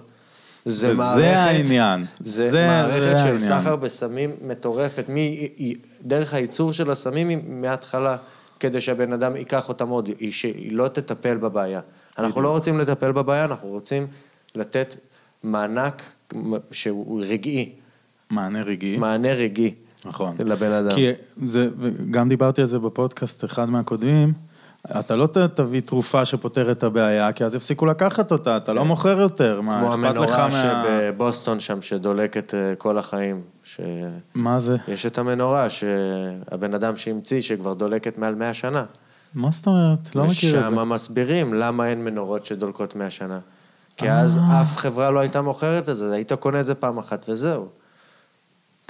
[0.65, 1.23] זה וזה מערכת...
[1.37, 2.05] העניין.
[2.19, 3.61] זה, זה- מערכת זה של העניין.
[3.61, 5.15] סחר בסמים מטורפת, מ,
[6.01, 8.17] דרך הייצור של הסמים מההתחלה,
[8.59, 11.79] כדי שהבן אדם ייקח אותם עוד, היא, שהיא לא תטפל בבעיה.
[12.17, 14.07] אנחנו לא רוצים לטפל בבעיה, אנחנו רוצים
[14.55, 14.95] לתת
[15.43, 16.03] מענק
[16.71, 17.69] שהוא רגעי,
[18.29, 18.97] מענה רגעי.
[18.97, 19.73] מענה רגעי.
[20.05, 20.35] נכון.
[20.39, 20.95] לבן אדם.
[20.95, 21.07] כי
[21.45, 24.33] זה, וגם דיברתי על זה בפודקאסט אחד מהקודמים,
[24.99, 29.19] אתה לא תביא תרופה שפותרת את הבעיה, כי אז יפסיקו לקחת אותה, אתה לא מוכר
[29.19, 30.51] יותר, מה, כמו אכפת לך המנורה מה...
[30.51, 33.41] שבבוסטון שם, שדולקת אה, כל החיים.
[33.63, 33.79] ש...
[34.33, 34.77] מה זה?
[34.87, 38.83] יש את המנורה שהבן אדם שהמציא, שכבר דולקת מעל 100 שנה.
[39.33, 40.15] מה זאת אומרת?
[40.15, 40.69] לא מכיר את זה.
[40.69, 43.39] ושם מסבירים למה אין מנורות שדולקות 100 שנה.
[43.97, 44.19] כי אה.
[44.19, 47.67] אז אף חברה לא הייתה מוכרת את זה, היית קונה את זה פעם אחת וזהו.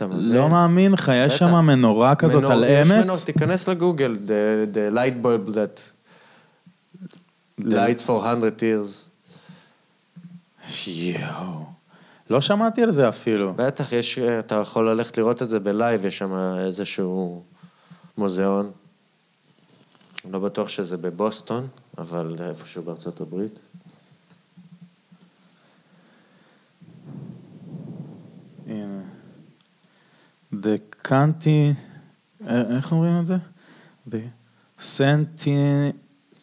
[0.04, 0.32] אתה מבין?
[0.32, 1.38] לא מאמין לך, יש.
[1.38, 3.06] שם מנורה כזאת על אמת?
[3.26, 5.82] תיכנס לגוגל, the, the light bulb that
[7.64, 9.10] lights for 100 years.
[10.88, 11.66] יואו.
[12.30, 13.54] לא שמעתי על זה אפילו.
[13.54, 17.44] בטח, יש, אתה יכול ללכת לראות את זה בלייב, יש שם איזשהו
[18.18, 18.72] מוזיאון.
[20.32, 23.60] לא בטוח שזה בבוסטון, אבל איפשהו בארצות הברית.
[28.68, 29.01] הנה.
[30.54, 30.78] The
[31.08, 31.74] Canti...
[32.48, 33.36] אה, איך אומרים את זה?
[34.10, 34.14] The
[34.82, 35.48] Senti...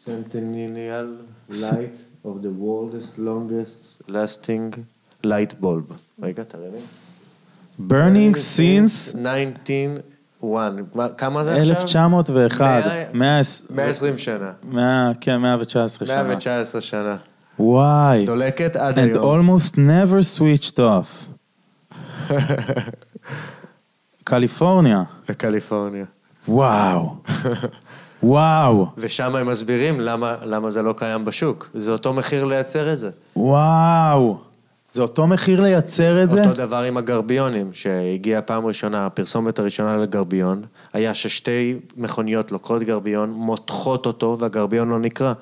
[0.05, 1.09] Centennial
[1.51, 4.77] light of the world's longest lasting
[5.27, 5.93] light bulb.
[6.23, 6.79] רגע, תראה לי.
[7.89, 10.73] Burning since 1901.
[10.95, 11.77] מה- כמה זה עכשיו?
[11.77, 12.85] 1901.
[12.85, 14.53] מאה- 120 120 שנה.
[14.63, 16.23] 100, כן, 119 שנה.
[16.23, 17.17] 119 שנה.
[17.59, 18.27] וואי.
[18.27, 19.41] דולקת עד And היום.
[19.59, 21.29] almost never switched off.
[24.29, 25.03] קליפורניה.
[25.29, 26.05] בקליפורניה.
[26.49, 27.15] וואו.
[28.23, 28.87] וואו.
[28.99, 31.71] ושם הם מסבירים למה, למה זה לא קיים בשוק.
[31.75, 33.11] זה אותו מחיר לייצר את זה.
[33.37, 34.39] וואו.
[34.93, 36.43] זה אותו מחיר לייצר את זה?
[36.43, 40.63] אותו דבר עם הגרביונים, שהגיעה פעם ראשונה, הפרסומת הראשונה לגרביון,
[40.93, 45.33] היה ששתי מכוניות לוקחות גרביון, מותחות אותו, והגרביון לא נקרע.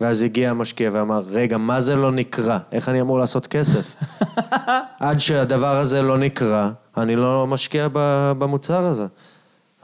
[0.00, 2.58] ואז הגיע המשקיע ואמר, רגע, מה זה לא נקרע?
[2.72, 3.96] איך אני אמור לעשות כסף?
[5.00, 7.88] עד שהדבר הזה לא נקרע, אני לא משקיע
[8.38, 9.06] במוצר הזה.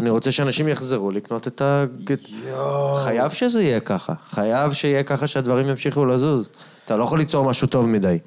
[0.01, 1.85] אני רוצה שאנשים יחזרו לקנות את ה...
[3.05, 4.12] חייב שזה יהיה ככה.
[4.31, 6.49] חייב שיהיה ככה שהדברים ימשיכו לזוז.
[6.85, 8.19] אתה לא יכול ליצור משהו טוב מדי.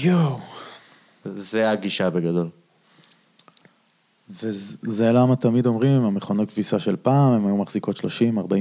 [0.00, 0.38] יואו.
[1.24, 2.48] זה הגישה בגדול.
[4.42, 8.02] וזה למה תמיד אומרים, המכונות כביסה של פעם, הן היו מחזיקות 30-40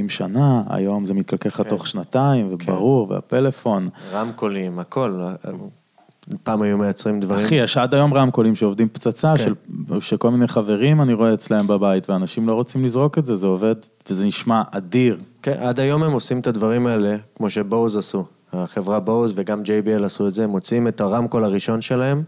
[0.10, 3.88] שנה, היום זה מתקלקל לך תוך שנתיים, וברור, והפלאפון.
[4.14, 5.20] רמקולים, הכל.
[6.44, 7.46] פעם היו מייצרים דברים.
[7.46, 9.44] אחי, יש עד היום רמקולים שעובדים פצצה, כן.
[9.44, 9.54] של,
[10.00, 13.76] שכל מיני חברים אני רואה אצלם בבית, ואנשים לא רוצים לזרוק את זה, זה עובד,
[14.10, 15.18] וזה נשמע אדיר.
[15.42, 18.26] כן, עד היום הם עושים את הדברים האלה, כמו שבואוז עשו.
[18.54, 22.24] החברה בואוז וגם JBL עשו את זה, הם מוציאים את הרמקול הראשון שלהם,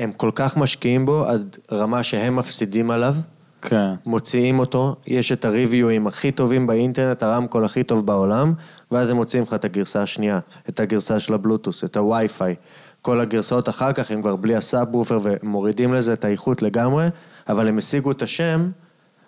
[0.00, 3.14] הם כל כך משקיעים בו עד רמה שהם מפסידים עליו,
[3.62, 3.94] כן.
[4.06, 8.52] מוציאים אותו, יש את הריוויואים הכי טובים באינטרנט, הרמקול הכי טוב בעולם,
[8.90, 12.54] ואז הם מוציאים לך את הגרסה השנייה, את הגרסה של הבלוטוס, את הווי-פיי.
[13.02, 17.08] כל הגרסאות אחר כך הם כבר בלי הסאב וופר ומורידים לזה את האיכות לגמרי,
[17.48, 18.70] אבל הם השיגו את השם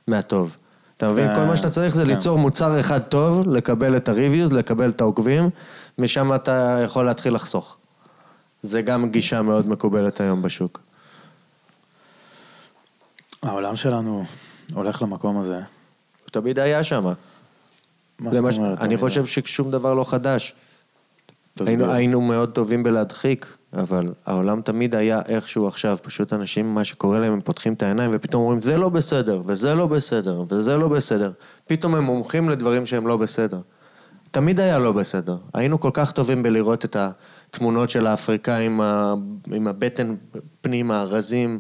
[0.09, 0.57] מהטוב.
[0.97, 1.29] אתה מבין?
[1.29, 2.09] כן, כל מה שאתה צריך זה כן.
[2.09, 5.51] ליצור מוצר אחד טוב, לקבל את הריוויוז, לקבל את העוקבים,
[5.99, 7.77] משם אתה יכול להתחיל לחסוך.
[8.63, 10.81] זה גם גישה מאוד מקובלת היום בשוק.
[13.43, 14.25] העולם שלנו
[14.75, 15.57] הולך למקום הזה.
[15.57, 17.13] הוא תמיד היה שם.
[18.19, 18.81] מה זאת אומרת?
[18.81, 20.55] אני חושב ששום דבר לא חדש.
[21.61, 27.19] היינו, היינו מאוד טובים בלהדחיק, אבל העולם תמיד היה איכשהו עכשיו, פשוט אנשים, מה שקורה
[27.19, 30.89] להם, הם פותחים את העיניים ופתאום אומרים, זה לא בסדר, וזה לא בסדר, וזה לא
[30.89, 31.33] בסדר.
[31.67, 33.61] פתאום הם מומחים לדברים שהם לא בסדר.
[34.31, 35.37] תמיד היה לא בסדר.
[35.55, 36.97] היינו כל כך טובים בלראות את
[37.55, 38.81] התמונות של האפריקאים
[39.53, 40.15] עם הבטן
[40.61, 41.59] פנימה, הרזים,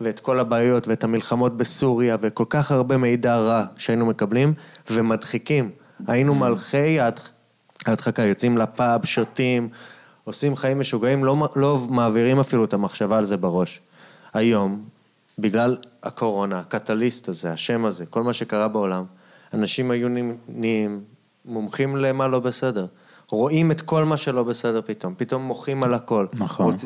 [0.00, 4.54] ואת כל הבעיות, ואת המלחמות בסוריה, וכל כך הרבה מידע רע שהיינו מקבלים,
[4.90, 5.70] ומדחיקים.
[6.06, 7.30] היינו מלכי ההדח-
[7.86, 9.68] ההדחקה, יוצאים לפאב, שותים,
[10.24, 13.80] עושים חיים משוגעים, לא, לא מעבירים אפילו את המחשבה על זה בראש.
[14.34, 14.84] היום,
[15.38, 19.04] בגלל הקורונה, הקטליסט הזה, השם הזה, כל מה שקרה בעולם,
[19.54, 20.08] אנשים היו
[20.48, 21.00] נהיים
[21.44, 22.86] מומחים למה לא בסדר.
[23.30, 26.26] רואים את כל מה שלא בסדר פתאום, פתאום מוחים על הכל.
[26.32, 26.76] נכון.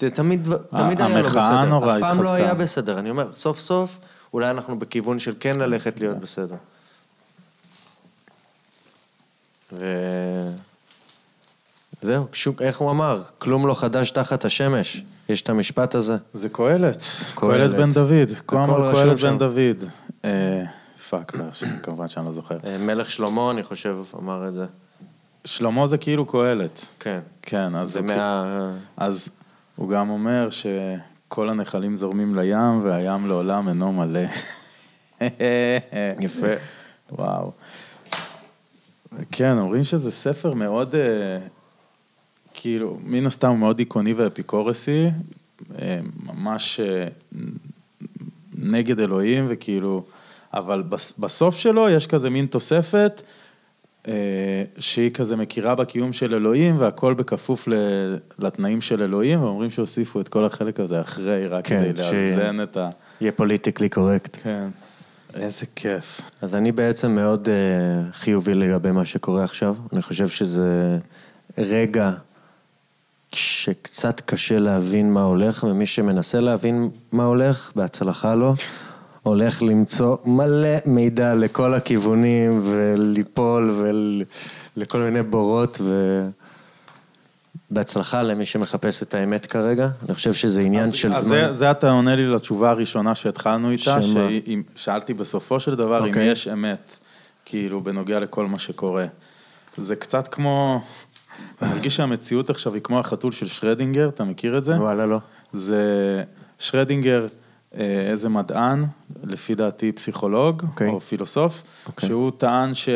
[0.00, 2.34] זה תמיד, דבר- תמיד היה לא המחאה בסדר, נורא אף פעם לא התחזקה.
[2.34, 2.98] היה בסדר.
[2.98, 3.98] אני אומר, סוף סוף,
[4.34, 6.56] אולי אנחנו בכיוון של כן ללכת להיות בסדר.
[9.72, 9.84] ו...
[12.02, 13.22] זהו, שוק, איך הוא אמר?
[13.38, 15.02] כלום לא חדש תחת השמש.
[15.28, 16.16] יש את המשפט הזה.
[16.32, 17.02] זה קהלת,
[17.34, 17.70] קהלת.
[17.74, 19.20] בן דוד, קהלת.
[19.20, 19.84] בן דוד.
[20.24, 20.64] אה,
[21.10, 21.32] fuck,
[21.82, 22.56] כמובן שאני לא זוכר.
[22.64, 24.66] אה, מלך שלמה, אני חושב, אמר את זה.
[25.48, 26.84] שלמה זה כאילו קהלת.
[27.00, 27.20] כן.
[27.42, 28.72] כן, אז זה מה...
[28.96, 29.28] אז
[29.76, 34.20] הוא גם אומר שכל הנחלים זורמים לים והים לעולם אינו מלא.
[36.20, 36.46] יפה.
[37.12, 37.52] וואו.
[39.32, 41.38] כן, אומרים שזה ספר מאוד, אה,
[42.54, 45.06] כאילו, מן הסתם הוא מאוד דיכאוני ואפיקורסי,
[45.82, 47.08] אה, ממש אה,
[48.58, 50.04] נגד אלוהים וכאילו,
[50.54, 53.22] אבל בס- בסוף שלו יש כזה מין תוספת
[54.78, 57.74] שהיא כזה מכירה בקיום של אלוהים והכל בכפוף ל-
[58.38, 62.62] לתנאים של אלוהים, ואומרים שהוסיפו את כל החלק הזה אחרי, רק כן, כדי ש- לאזן
[62.62, 62.90] את ה...
[63.20, 64.36] יהיה פוליטיקלי קורקט.
[64.42, 64.68] כן.
[65.34, 66.20] איזה כיף.
[66.42, 69.74] אז אני בעצם מאוד uh, חיובי לגבי מה שקורה עכשיו.
[69.92, 70.98] אני חושב שזה
[71.58, 72.10] רגע
[73.34, 78.54] שקצת קשה להבין מה הולך, ומי שמנסה להבין מה הולך, בהצלחה לו,
[79.28, 83.82] הולך למצוא מלא מידע לכל הכיוונים, וליפול
[84.76, 85.78] ולכל מיני בורות,
[87.70, 89.88] ובהצלחה למי שמחפש את האמת כרגע.
[90.06, 91.28] אני חושב שזה עניין אז, של אז זמן.
[91.30, 94.02] זה, זה אתה עונה לי לתשובה הראשונה שהתחלנו איתה, שמה?
[94.02, 96.26] שאם- שאלתי בסופו של דבר אם אוקיי.
[96.26, 96.96] יש אמת,
[97.44, 99.06] כאילו, בנוגע לכל מה שקורה.
[99.76, 100.80] זה קצת כמו,
[101.62, 104.72] אני מרגיש שהמציאות עכשיו היא כמו החתול של שרדינגר, אתה מכיר את זה?
[104.74, 105.18] וואלה, לא.
[105.52, 105.82] זה
[106.58, 107.26] שרדינגר,
[107.72, 108.84] איזה מדען,
[109.24, 110.88] לפי דעתי פסיכולוג, אוקיי.
[110.88, 112.08] או פילוסוף, אוקיי.
[112.08, 112.88] שהוא טען ש...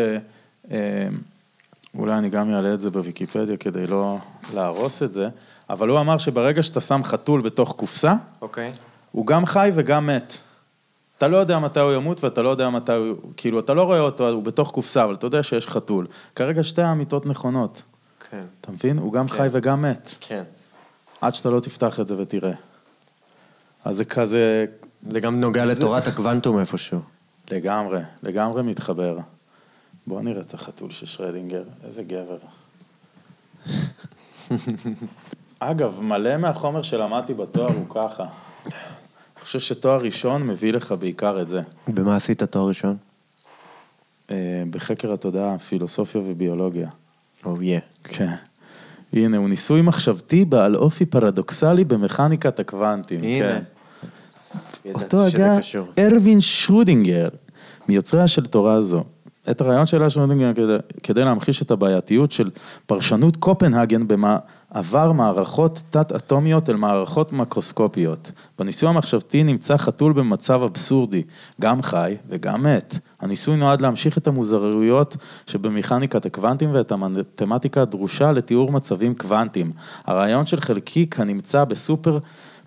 [0.71, 1.09] אה,
[1.99, 4.19] אולי אני גם אעלה את זה בוויקיפדיה כדי לא
[4.55, 5.29] להרוס את זה,
[5.71, 8.73] אבל הוא אמר שברגע שאתה שם חתול בתוך קופסה, אוקיי.
[9.13, 10.39] הוא גם חי וגם מת.
[11.19, 14.01] אתה לא יודע מתי הוא ימות ואתה לא יודע מתי הוא, כאילו, אתה לא רואה
[14.01, 16.07] אותו, הוא בתוך קופסה, אבל אתה יודע שיש חתול.
[16.37, 17.83] כרגע שתי האמיתות נכונות,
[18.31, 18.45] כן.
[18.61, 18.99] אתה מבין?
[18.99, 19.37] הוא גם כן.
[19.37, 20.43] חי וגם מת, כן.
[21.21, 22.53] עד שאתה לא תפתח את זה ותראה.
[23.85, 24.65] אז זה כזה,
[25.09, 27.01] זה גם נוגע לתורת הקוונטום איפשהו.
[27.51, 29.19] לגמרי, לגמרי מתחבר.
[30.07, 32.39] בוא נראה את החתול של שרדינגר, איזה גבר.
[35.59, 38.25] אגב, מלא מהחומר שלמדתי בתואר הוא ככה.
[38.25, 41.61] אני חושב שתואר ראשון מביא לך בעיקר את זה.
[41.89, 42.97] במה עשית תואר ראשון?
[44.31, 46.89] אה, בחקר התודעה, פילוסופיה וביולוגיה.
[47.45, 47.81] או יא.
[48.05, 48.35] כן.
[49.13, 53.25] הנה, הוא ניסוי מחשבתי בעל אופי פרדוקסלי במכניקת הקוונטים.
[53.25, 53.39] הנה.
[53.39, 53.63] כן.
[54.95, 55.59] אותו הגה.
[55.99, 57.29] ארווין שרודינגר,
[57.89, 59.05] מיוצריה של תורה זו.
[59.51, 62.51] את הרעיון של שרודינגר כדי, כדי להמחיש את הבעייתיות של
[62.87, 68.33] פרשנות קופנהגן במעבר מערכות תת-אטומיות אל מערכות מקרוסקופיות.
[68.59, 71.23] בניסוי המחשבתי נמצא חתול במצב אבסורדי,
[71.61, 72.99] גם חי וגם מת.
[73.21, 79.73] הניסוי נועד להמחיש את המוזרויות שבמכניקת הקוונטים ואת המתמטיקה הדרושה לתיאור מצבים קוונטיים.
[80.05, 82.19] הרעיון של חלקיק הנמצא בסופר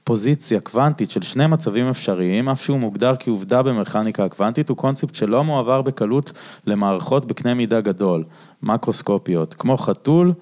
[0.06, 5.44] פוזיציה קוונטית של שני מצבים אפשריים, אף שהוא מוגדר כעובדה במכניקה הקוונטית, הוא קונספט שלא
[5.44, 6.32] מועבר בקלות
[6.68, 8.23] למערכות בקנה מידה גדול,
[8.64, 10.34] מקרוסקופיות, כמו חתול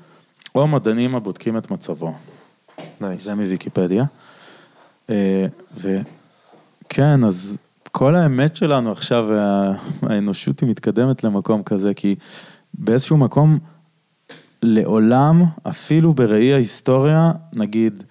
[0.56, 2.14] או מדענים הבודקים את מצבו.
[3.02, 3.24] nice.
[3.23, 4.06] זה מוויקיפדיה.
[5.10, 5.45] אה,
[5.77, 7.57] וכן, אז
[7.91, 12.15] כל האמת שלנו עכשיו, וה- האנושות היא מתקדמת למקום כזה, כי
[12.73, 13.60] באיזשהו מקום,
[14.61, 18.03] לעולם, אפילו בראי ההיסטוריה, נגיד,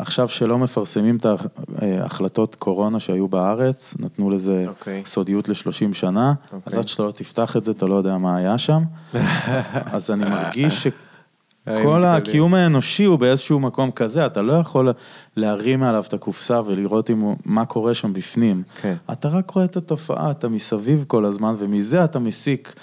[0.00, 1.26] עכשיו שלא מפרסמים את
[1.78, 5.02] ההחלטות קורונה שהיו בארץ, נתנו לזה אוקיי.
[5.06, 6.78] סודיות ל-30 שנה, אז אוקיי.
[6.78, 8.82] עד שאתה לא תפתח את זה, אתה לא יודע מה היה שם.
[9.94, 10.92] אז אני מרגיש היי,
[11.74, 12.04] שכל גדולים.
[12.04, 14.92] הקיום האנושי הוא באיזשהו מקום כזה, אתה לא יכול
[15.36, 18.62] להרים מעליו את הקופסה ולראות הוא, מה קורה שם בפנים.
[18.80, 18.94] כן.
[19.12, 22.74] אתה רק רואה את התופעה, אתה מסביב כל הזמן, ומזה אתה מסיק,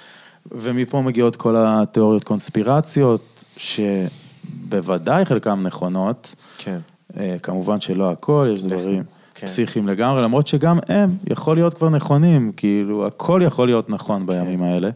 [0.51, 6.79] ומפה מגיעות כל התיאוריות קונספירציות, שבוודאי חלקן נכונות, כן.
[7.19, 9.03] אה, כמובן שלא הכל, יש דברים
[9.35, 9.47] כן.
[9.47, 14.63] פסיכיים לגמרי, למרות שגם הם יכול להיות כבר נכונים, כאילו הכל יכול להיות נכון בימים
[14.63, 14.89] האלה.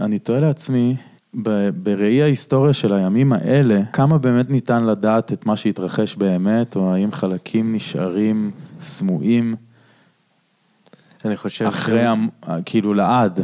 [0.00, 0.96] אני תוהה לעצמי,
[1.82, 7.12] בראי ההיסטוריה של הימים האלה, כמה באמת ניתן לדעת את מה שהתרחש באמת, או האם
[7.12, 9.54] חלקים נשארים סמויים
[11.24, 12.28] אני חושב אחרי, המ-
[12.64, 13.38] כאילו לעד.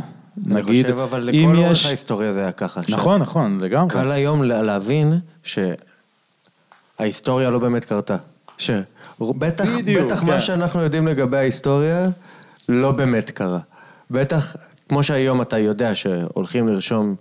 [0.47, 1.87] אני נגיד, חושב, אבל לכל אורך יש...
[1.87, 2.81] ההיסטוריה זה היה ככה.
[2.89, 3.91] נכון, נכון, לגמרי.
[3.91, 5.13] קל היום לה- להבין
[5.43, 5.59] ש...
[6.99, 8.17] ההיסטוריה לא באמת קרתה.
[8.59, 10.27] שבטח, בדיוק, בטח כן.
[10.27, 12.05] מה שאנחנו יודעים לגבי ההיסטוריה,
[12.69, 13.59] לא באמת קרה.
[14.11, 14.57] בטח,
[14.89, 17.15] כמו שהיום אתה יודע שהולכים לרשום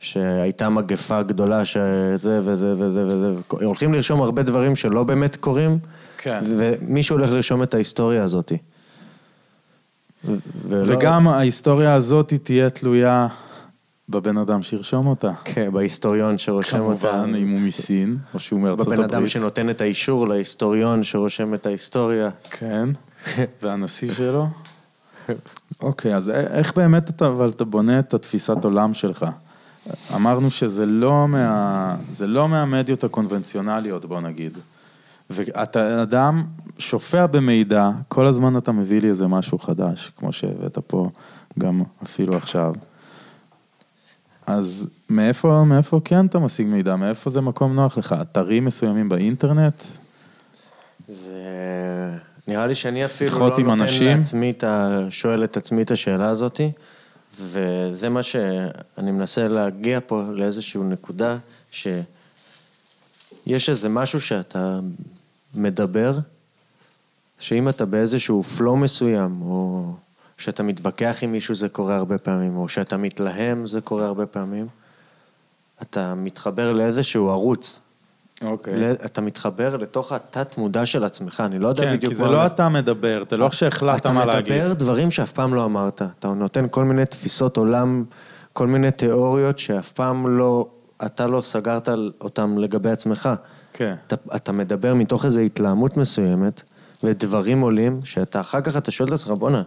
[0.00, 5.78] שהייתה מגפה גדולה שזה וזה וזה וזה, הולכים לרשום הרבה דברים שלא באמת קורים,
[6.18, 6.40] כן.
[6.56, 8.52] ומישהו הולך לרשום את ההיסטוריה הזאת.
[10.24, 10.34] ו-
[10.68, 13.26] ולא- וגם ההיסטוריה הזאת תהיה תלויה
[14.10, 15.32] בבן אדם שירשום אותה.
[15.44, 17.10] כן, בהיסטוריון שרושם אותה.
[17.10, 19.14] כמובן, אם הוא מסין, או שהוא מארצות בבן הברית.
[19.14, 22.30] אדם שנותן את האישור להיסטוריון שרושם את ההיסטוריה.
[22.50, 22.88] כן,
[23.62, 24.46] והנשיא שלו.
[25.80, 29.26] אוקיי, אז איך באמת אתה, אבל אתה בונה את התפיסת עולם שלך?
[30.14, 34.58] אמרנו שזה לא, מה, זה לא מהמדיות הקונבנציונליות, בוא נגיד.
[35.30, 36.44] ואתה אדם
[36.78, 41.10] שופע במידע, כל הזמן אתה מביא לי איזה משהו חדש, כמו שהבאת פה
[41.58, 42.74] גם אפילו עכשיו.
[44.58, 46.96] אז מאיפה, מאיפה כן אתה משיג מידע?
[46.96, 48.14] מאיפה זה מקום נוח לך?
[48.20, 49.74] אתרים מסוימים באינטרנט?
[51.08, 51.40] זה...
[52.48, 54.18] נראה לי שאני אפילו לא נותן אנשים?
[54.18, 55.06] לעצמי את ה...
[55.10, 56.60] שואל את עצמי את השאלה הזאת,
[57.40, 61.36] וזה מה שאני מנסה להגיע פה לאיזושהי נקודה,
[61.70, 64.80] שיש איזה משהו שאתה
[65.54, 66.18] מדבר,
[67.38, 69.92] שאם אתה באיזשהו פלואו מסוים, או
[70.40, 74.66] שאתה מתווכח עם מישהו זה קורה הרבה פעמים, או שאתה מתלהם זה קורה הרבה פעמים,
[75.82, 77.80] אתה מתחבר לאיזשהו ערוץ.
[78.44, 78.76] אוקיי.
[78.76, 82.24] ל- אתה מתחבר לתוך התת מודע של עצמך, אני לא יודע כן, בדיוק כי זה
[82.24, 82.52] לא הולך.
[82.52, 84.52] אתה מדבר, אתה לא שהחלטת מה להגיד.
[84.52, 86.02] אתה מדבר דברים שאף פעם לא אמרת.
[86.18, 88.04] אתה נותן כל מיני תפיסות עולם,
[88.52, 90.66] כל מיני תיאוריות שאף פעם לא,
[91.06, 91.88] אתה לא סגרת
[92.20, 93.28] אותם לגבי עצמך.
[93.72, 93.94] כן.
[94.06, 96.62] אתה, אתה מדבר מתוך איזו התלהמות מסוימת,
[97.02, 99.62] ודברים עולים, שאתה אחר כך אתה שואל את עצמך, בואנה,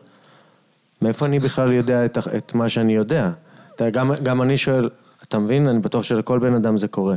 [1.01, 3.31] מאיפה אני בכלל יודע את, את מה שאני יודע?
[3.75, 4.89] אתה, גם, גם אני שואל,
[5.23, 5.67] אתה מבין?
[5.67, 7.15] אני בטוח שלכל בן אדם זה קורה.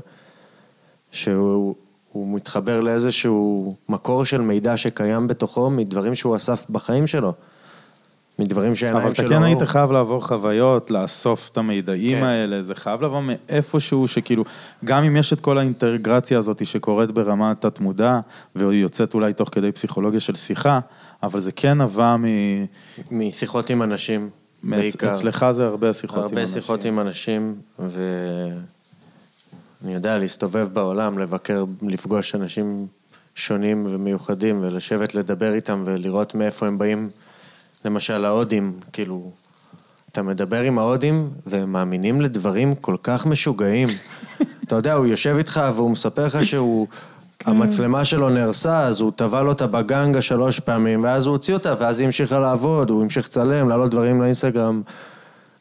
[1.13, 1.75] שהוא
[2.17, 7.33] הוא מתחבר לאיזשהו מקור של מידע שקיים בתוכו מדברים שהוא אסף בחיים שלו.
[8.39, 9.29] מדברים שהעיניים אבל אתה שלו...
[9.29, 9.45] כן ראו.
[9.45, 12.25] היית חייב לעבור חוויות, לאסוף את המידעים כן.
[12.25, 14.45] האלה, זה חייב לבוא מאיפשהו שכאילו,
[14.85, 18.21] גם אם יש את כל האינטגרציה הזאת שקורית ברמת התמודע,
[18.55, 20.81] והיא יוצאת אולי תוך כדי פסיכולוגיה של שיחה,
[21.23, 22.25] אבל זה כן נבע מ...
[23.11, 24.31] משיחות עם אנשים,
[24.63, 25.13] בעיקר.
[25.13, 26.55] אצלך זה הרבה שיחות עם הרבה אנשים.
[26.55, 28.55] שיחות עם אנשים, ואני
[29.95, 32.87] יודע, להסתובב בעולם, לבקר, לפגוש אנשים
[33.35, 37.09] שונים ומיוחדים, ולשבת לדבר איתם ולראות מאיפה הם באים.
[37.85, 39.31] למשל, ההודים, כאילו,
[40.13, 43.89] אתה מדבר עם ההודים, והם מאמינים לדברים כל כך משוגעים.
[44.65, 46.87] אתה יודע, הוא יושב איתך והוא מספר לך שהוא...
[47.47, 51.99] המצלמה שלו נהרסה, אז הוא טבע אותה בגנגה שלוש פעמים, ואז הוא הוציא אותה, ואז
[51.99, 54.83] היא המשיכה לעבוד, הוא המשיך לצלם, להעלות דברים לאינסטגרם,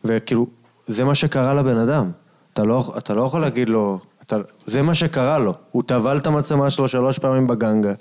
[0.04, 0.48] וכאילו,
[0.88, 2.12] זה מה שקרה לבן אדם.
[2.54, 5.54] אתה לא, אתה לא יכול להגיד לו, אתה, זה מה שקרה לו.
[5.72, 7.94] הוא טבל את המצלמה שלו שלוש פעמים בגנגה,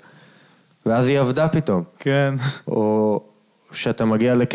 [0.85, 1.83] ואז היא עבדה פתאום.
[1.99, 2.33] כן.
[2.67, 3.21] או
[3.71, 4.51] שאתה מגיע לק...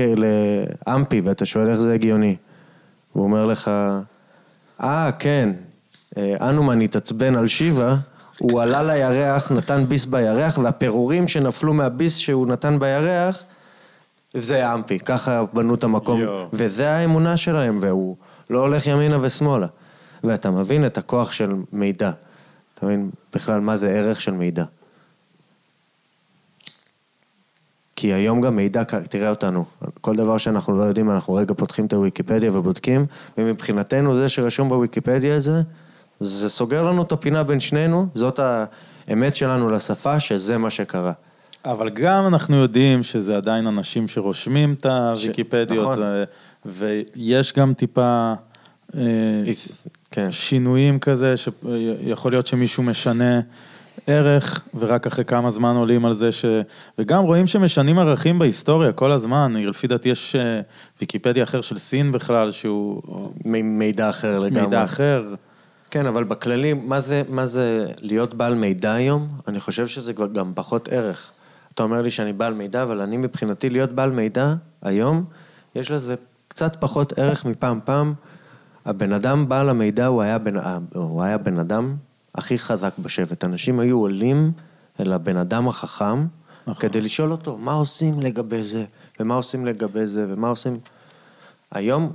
[0.87, 2.37] לאמפי ואתה שואל איך זה הגיוני.
[3.13, 3.71] הוא אומר לך,
[4.83, 5.51] אה, כן,
[6.17, 7.97] אה, אנומן התעצבן על שיבה,
[8.43, 13.43] הוא עלה לירח, נתן ביס בירח, והפירורים שנפלו מהביס שהוא נתן בירח,
[14.35, 16.47] זה אמפי, ככה בנו את המקום, יואו.
[16.53, 18.17] וזה האמונה שלהם, והוא
[18.51, 19.67] לא הולך ימינה ושמאלה.
[20.25, 22.11] ואתה מבין את הכוח של מידע.
[22.75, 24.65] אתה מבין בכלל מה זה ערך של מידע.
[27.97, 29.65] כי היום גם מידע, תראה אותנו,
[30.01, 33.07] כל דבר שאנחנו לא יודעים, אנחנו רגע פותחים את הוויקיפדיה ובודקים,
[33.39, 35.63] ומבחינתנו זה שרשום בוויקיפדיה הזה,
[36.21, 38.41] זה סוגר לנו את הפינה בין שנינו, זאת
[39.09, 41.13] האמת שלנו לשפה, שזה מה שקרה.
[41.65, 46.03] אבל גם אנחנו יודעים שזה עדיין אנשים שרושמים את הוויקיפדיות, נכון.
[46.03, 46.25] ו-
[46.67, 48.33] ויש גם טיפה
[48.97, 49.03] אה,
[50.11, 50.33] כן.
[50.33, 53.41] שינויים כזה, שיכול להיות שמישהו משנה
[54.07, 56.45] ערך, ורק אחרי כמה זמן עולים על זה ש...
[56.99, 60.61] וגם רואים שמשנים ערכים בהיסטוריה כל הזמן, לפי דעתי יש אה,
[61.01, 63.03] ויקיפדיה אחר של סין בכלל, שהוא
[63.45, 64.63] מידע אחר לגמרי.
[64.63, 65.35] מידע אחר.
[65.91, 69.29] כן, אבל בכללי, מה זה, מה זה להיות בעל מידע היום?
[69.49, 71.31] אני חושב שזה כבר גם פחות ערך.
[71.75, 75.25] אתה אומר לי שאני בעל מידע, אבל אני מבחינתי להיות בעל מידע היום,
[75.75, 76.15] יש לזה
[76.49, 78.15] קצת פחות ערך מפעם פעם.
[78.85, 80.55] הבן אדם בעל המידע, הוא היה בן,
[80.95, 81.97] הוא היה בן אדם
[82.35, 83.45] הכי חזק בשבט.
[83.45, 84.53] אנשים היו עולים
[85.01, 86.27] אל הבן אדם החכם,
[86.67, 86.89] נכון.
[86.89, 88.85] כדי לשאול אותו, מה עושים לגבי זה,
[89.21, 90.79] ומה עושים לגבי זה, ומה עושים...
[91.73, 92.13] היום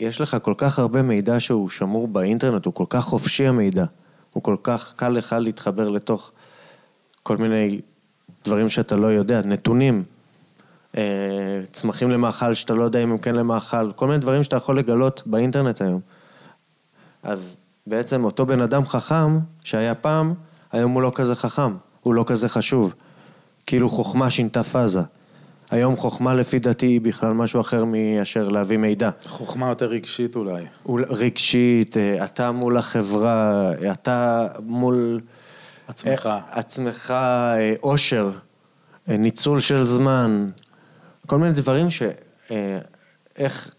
[0.00, 3.84] יש לך כל כך הרבה מידע שהוא שמור באינטרנט, הוא כל כך חופשי המידע,
[4.32, 6.32] הוא כל כך קל לך להתחבר לתוך
[7.22, 7.80] כל מיני
[8.44, 10.04] דברים שאתה לא יודע, נתונים,
[10.96, 11.02] אה,
[11.72, 15.22] צמחים למאכל שאתה לא יודע אם הם כן למאכל, כל מיני דברים שאתה יכול לגלות
[15.26, 16.00] באינטרנט היום.
[17.22, 17.56] אז
[17.86, 20.34] בעצם אותו בן אדם חכם שהיה פעם,
[20.72, 22.94] היום הוא לא כזה חכם, הוא לא כזה חשוב.
[23.66, 25.02] כאילו חוכמה שינתה פאזה.
[25.70, 29.10] היום חוכמה לפי דעתי היא בכלל משהו אחר מאשר להביא מידע.
[29.26, 30.64] חוכמה יותר רגשית אולי.
[30.86, 35.20] אול- רגשית, אה, אתה מול החברה, אתה מול...
[35.88, 36.26] עצמך.
[36.26, 38.30] אה, עצמך, אה, אושר,
[39.08, 40.50] אה, ניצול של זמן,
[41.26, 42.02] כל מיני דברים ש...
[42.50, 42.78] אה,
[43.36, 43.70] איך...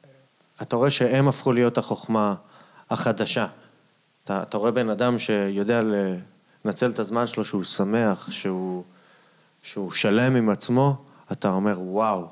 [0.61, 2.35] אתה רואה שהם הפכו להיות החוכמה
[2.89, 3.47] החדשה.
[4.23, 5.81] אתה, אתה רואה בן אדם שיודע
[6.65, 8.83] לנצל את הזמן שלו, שהוא שמח, שהוא,
[9.63, 12.27] שהוא שלם עם עצמו, אתה אומר, וואו,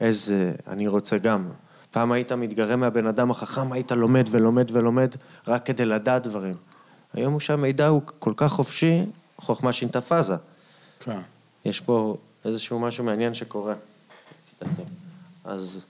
[0.00, 0.52] איזה...
[0.66, 1.48] אני רוצה גם.
[1.90, 5.14] פעם היית מתגרה מהבן אדם החכם, היית לומד ולומד ולומד
[5.48, 6.54] רק כדי לדעת דברים.
[7.14, 9.06] היום הוא שהמידע הוא כל כך חופשי,
[9.38, 10.36] חוכמה שינתה פאזה.
[11.00, 11.18] כן.
[11.64, 13.74] יש פה איזשהו משהו מעניין שקורה.
[15.44, 15.86] אז...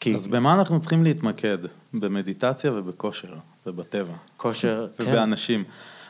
[0.00, 1.58] כי אז במה אנחנו צריכים להתמקד?
[1.94, 3.34] במדיטציה ובכושר,
[3.66, 4.12] ובטבע.
[4.36, 5.04] כושר, כן.
[5.04, 5.64] ובאנשים.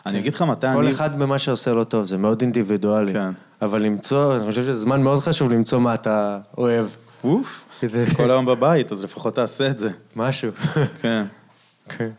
[0.06, 0.94] אני אגיד לך מתי כל אני...
[0.94, 3.12] אחד במה שעושה לו טוב, זה מאוד אינדיבידואלי.
[3.12, 3.32] כן.
[3.62, 6.87] אבל למצוא, אני חושב שזה זמן מאוד חשוב למצוא מה אתה אוהב.
[7.24, 7.65] אוף,
[8.16, 9.91] כל היום בבית, אז לפחות תעשה את זה.
[10.16, 10.51] משהו.
[11.03, 11.24] כן.
[11.89, 12.11] כן.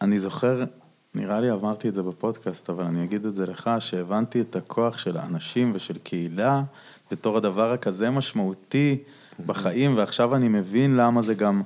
[0.00, 0.64] אני זוכר,
[1.14, 4.98] נראה לי אמרתי את זה בפודקאסט, אבל אני אגיד את זה לך, שהבנתי את הכוח
[4.98, 6.62] של האנשים ושל קהילה
[7.10, 8.98] בתור הדבר הכזה משמעותי
[9.46, 11.62] בחיים, ועכשיו אני מבין למה זה גם,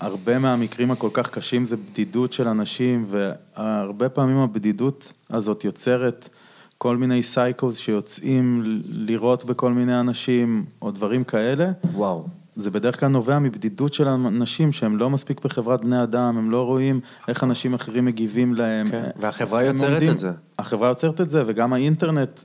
[0.00, 6.28] הרבה מהמקרים הכל כך קשים זה בדידות של אנשים, והרבה פעמים הבדידות הזאת יוצרת
[6.78, 8.62] כל מיני סייקוס שיוצאים
[8.92, 11.70] לירות בכל מיני אנשים, או דברים כאלה.
[11.94, 12.26] וואו.
[12.56, 16.62] זה בדרך כלל נובע מבדידות של אנשים שהם לא מספיק בחברת בני אדם, הם לא
[16.62, 18.90] רואים איך אנשים אחרים מגיבים להם.
[18.90, 20.30] כן, והחברה יוצרת עומדים- את זה.
[20.58, 22.40] החברה יוצרת את זה, וגם האינטרנט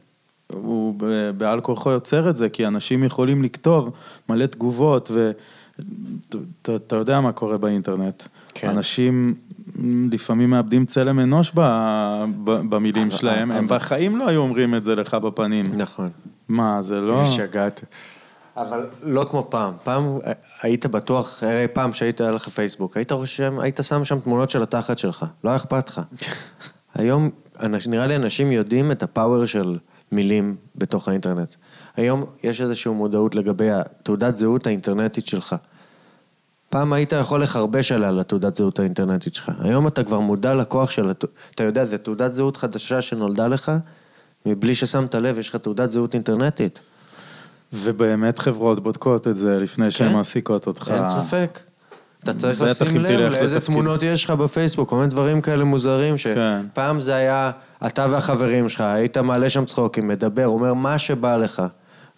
[0.53, 0.95] הוא
[1.37, 3.89] בעל כורחו יוצר את זה, כי אנשים יכולים לכתוב
[4.29, 8.23] מלא תגובות, ואתה יודע מה קורה באינטרנט.
[8.53, 8.69] כן.
[8.69, 9.33] אנשים
[10.11, 11.61] לפעמים מאבדים צלם אנוש ב,
[12.43, 15.65] ב, במילים שלהם, הם בחיים לא היו אומרים את זה לך בפנים.
[15.77, 16.09] נכון.
[16.47, 17.25] מה, זה לא...
[17.25, 17.85] שגעת.
[18.57, 19.73] אבל לא כמו פעם.
[19.83, 20.19] פעם
[20.61, 24.63] היית בטוח, הרי פעם שהיית היה לך פייסבוק, היית רושם, היית שם שם תמונות של
[24.63, 26.01] התחת שלך, לא היה אכפת לך.
[26.95, 27.29] היום,
[27.87, 29.77] נראה לי אנשים יודעים את הפאוור של
[30.11, 31.53] מילים בתוך האינטרנט.
[31.95, 35.55] היום יש איזושהי מודעות לגבי התעודת זהות האינטרנטית שלך.
[36.71, 39.51] פעם היית יכול לחרבש עליה לתעודת זהות האינטרנטית שלך.
[39.59, 41.11] היום אתה כבר מודע לכוח של...
[41.55, 43.71] אתה יודע, זו תעודת זהות חדשה שנולדה לך,
[44.45, 46.79] מבלי ששמת לב, יש לך תעודת זהות אינטרנטית.
[47.73, 50.15] ובאמת חברות בודקות את זה לפני שהן כן.
[50.15, 50.91] מעסיקות אותך.
[50.93, 51.59] אין ספק.
[52.23, 53.75] אתה צריך לשים לב לאיזה לתפקיד.
[53.75, 56.61] תמונות יש לך בפייסבוק, כל מיני דברים כאלה מוזרים, כן.
[56.71, 57.51] שפעם זה היה
[57.85, 61.61] אתה והחברים שלך, היית מעלה שם צחוקים, מדבר, אומר מה שבא לך.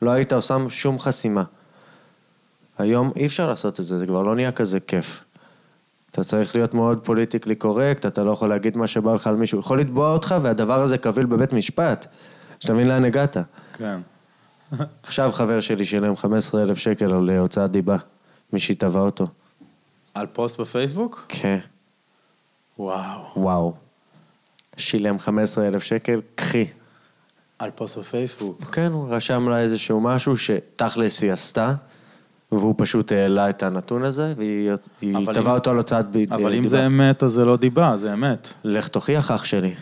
[0.02, 1.44] לא היית עושה שום חסימה.
[2.78, 5.24] היום אי אפשר לעשות את זה, זה כבר לא נהיה כזה כיף.
[6.12, 9.60] אתה צריך להיות מאוד politically correct, אתה לא יכול להגיד מה שבא לך על מישהו.
[9.60, 12.08] יכול לתבוע אותך והדבר הזה קביל בבית משפט.
[12.60, 13.38] שאתה מבין לאן הגעת.
[13.74, 14.00] כן.
[15.04, 17.98] עכשיו חבר שלי שילם 15,000 שקל על אה, הוצאת דיבה.
[18.54, 19.28] מישהי תבע אותו.
[20.14, 21.26] על פוסט בפייסבוק?
[21.30, 21.60] כן.
[22.80, 23.22] וואו.
[23.36, 23.74] וואו.
[24.78, 26.66] שילם 15,000 שקל, קחי.
[27.60, 28.64] על פוסט בפייסבוק.
[28.64, 31.74] כן, הוא רשם לה איזשהו משהו שתכלס היא עשתה,
[32.60, 34.72] והוא פשוט העלה את הנתון הזה, והיא
[35.34, 36.36] תבעה אותו על הוצאת דיבה.
[36.36, 38.54] אבל אם זה אמת, אז זה לא דיבה, זה אמת.
[38.64, 39.74] לך תוכיח אח שלי.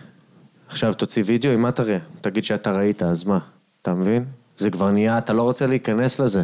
[0.67, 1.97] עכשיו תוציא וידאו, אם מה תראה?
[2.21, 3.39] תגיד שאתה ראית, אז מה?
[3.81, 4.25] אתה מבין?
[4.57, 6.43] זה כבר נהיה, אתה לא רוצה להיכנס לזה.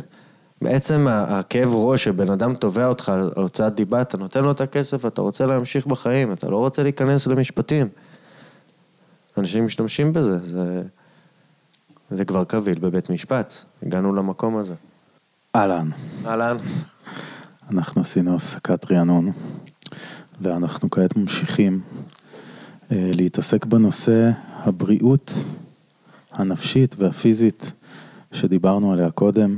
[0.62, 5.06] בעצם הכאב ראש שבן אדם תובע אותך על הוצאת דיבה, אתה נותן לו את הכסף,
[5.06, 7.88] אתה רוצה להמשיך בחיים, אתה לא רוצה להיכנס למשפטים.
[9.38, 10.82] אנשים משתמשים בזה, זה,
[12.12, 14.74] זה כבר קביל בבית משפט, הגענו למקום הזה.
[15.57, 15.89] אהלן,
[16.25, 16.57] אהלן.
[17.71, 19.31] אנחנו עשינו הפסקת רענון,
[20.41, 21.81] ואנחנו כעת ממשיכים
[22.91, 25.31] אה, להתעסק בנושא הבריאות
[26.31, 27.71] הנפשית והפיזית
[28.31, 29.57] שדיברנו עליה קודם,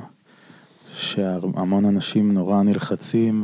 [0.96, 3.44] שהמון אנשים נורא נלחצים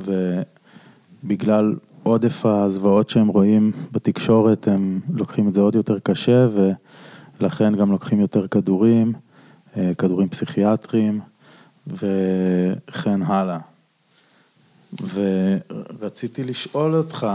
[1.24, 6.48] ובגלל עודף הזוועות שהם רואים בתקשורת הם לוקחים את זה עוד יותר קשה
[7.40, 9.14] ולכן גם לוקחים יותר כדורים,
[9.78, 11.20] אה, כדורים פסיכיאטריים
[11.88, 13.58] וכן הלאה.
[16.00, 17.28] ורציתי לשאול אותך,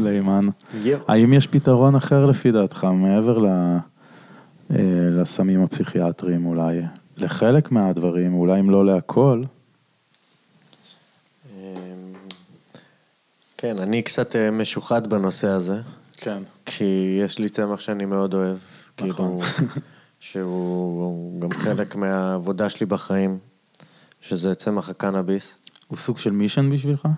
[0.00, 0.44] לימן,
[0.82, 0.98] יו.
[1.08, 3.46] האם יש פתרון אחר לפי דעתך, מעבר ל-
[4.70, 4.76] אה,
[5.10, 6.80] לסמים הפסיכיאטריים אולי,
[7.16, 9.42] לחלק מהדברים, אולי אם לא להכל,
[13.58, 15.80] כן, אני קצת אה, משוחד בנושא הזה.
[16.16, 16.42] כן.
[16.66, 16.84] כי
[17.20, 18.56] יש לי צמח שאני מאוד אוהב,
[19.00, 19.40] נכון.
[19.40, 19.40] כאילו,
[20.30, 23.38] שהוא גם חלק מהעבודה שלי בחיים,
[24.20, 25.58] שזה צמח הקנאביס.
[25.88, 27.08] הוא סוג של מישן בשבילך?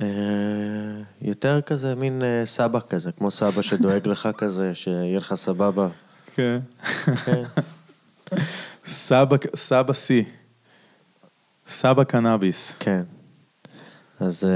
[0.00, 0.06] אה,
[1.22, 5.88] יותר כזה מין אה, סבא כזה, כמו סבא שדואג לך כזה, שיהיה לך סבבה.
[6.34, 6.58] כן.
[7.24, 7.42] כן.
[8.86, 10.24] סבא, סבא C.
[11.68, 12.72] סבא קנאביס.
[12.78, 13.02] כן.
[14.20, 14.48] אז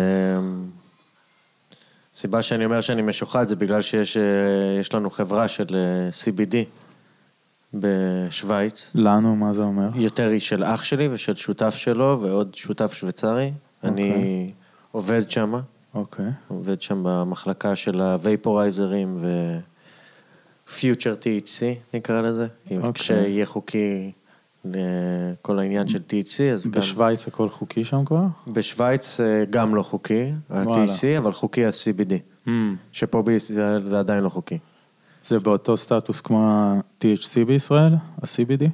[2.15, 4.23] הסיבה שאני אומר שאני משוחד זה בגלל שיש אה,
[4.81, 6.55] יש לנו חברה של אה, CBD
[7.75, 8.93] בשוויץ.
[8.95, 9.89] לנו, מה זה אומר?
[9.95, 13.53] יותר היא של אח שלי ושל שותף שלו ועוד שותף שוויצרי.
[13.85, 14.51] אני
[14.93, 15.55] עובד שם,
[15.95, 16.31] אוקיי.
[16.49, 19.19] עובד שם במחלקה של הווייפורייזרים
[20.67, 21.63] ופיוטר THC
[21.95, 22.47] נקרא לזה.
[22.71, 22.93] אוקיי.
[22.93, 24.11] כשיהיה חוקי
[25.43, 26.81] כל העניין של THC, אז גם...
[26.81, 28.25] בשוויץ הכל חוקי שם כבר?
[28.47, 30.33] בשוויץ אה, גם לא חוקי.
[30.51, 32.13] ה-THC, אבל חוקי ה-CBD,
[32.47, 32.51] Mm.
[32.93, 34.59] שפה בישראל זה עדיין לא חוקי.
[35.23, 37.93] זה באותו סטטוס כמו ה-THC בישראל?
[37.95, 38.65] ה-CBD?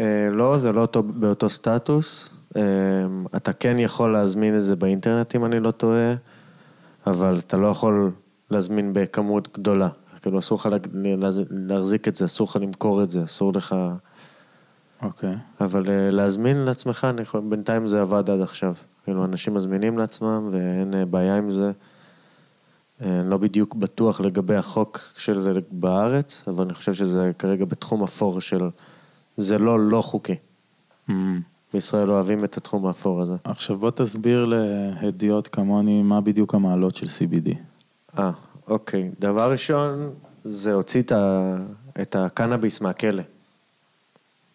[0.00, 2.30] אה, לא, זה לא אותו, באותו סטטוס.
[2.56, 2.62] אה,
[3.36, 6.14] אתה כן יכול להזמין את זה באינטרנט, אם אני לא טועה,
[7.06, 8.10] אבל אתה לא יכול
[8.50, 9.88] להזמין בכמות גדולה.
[10.22, 10.68] כאילו, אסור לך
[11.50, 13.76] להחזיק את זה, אסור לך למכור את זה, אסור לך...
[15.02, 15.34] אוקיי.
[15.60, 18.74] אבל אה, להזמין לעצמך, אני בינתיים זה עבד עד עכשיו.
[19.04, 21.72] כאילו, אנשים מזמינים לעצמם ואין בעיה עם זה.
[23.02, 27.64] אה, אני לא בדיוק בטוח לגבי החוק של זה בארץ, אבל אני חושב שזה כרגע
[27.64, 28.70] בתחום אפור של...
[29.36, 30.36] זה לא לא חוקי.
[31.08, 31.12] Mm.
[31.74, 33.34] בישראל אוהבים את התחום האפור הזה.
[33.44, 37.54] עכשיו בוא תסביר להדיוט כמוני מה בדיוק המעלות של CBD.
[38.18, 38.30] אה,
[38.68, 39.10] אוקיי.
[39.20, 40.10] דבר ראשון,
[40.44, 41.02] זה הוציא.
[42.00, 43.22] את הקנאביס מהכלא.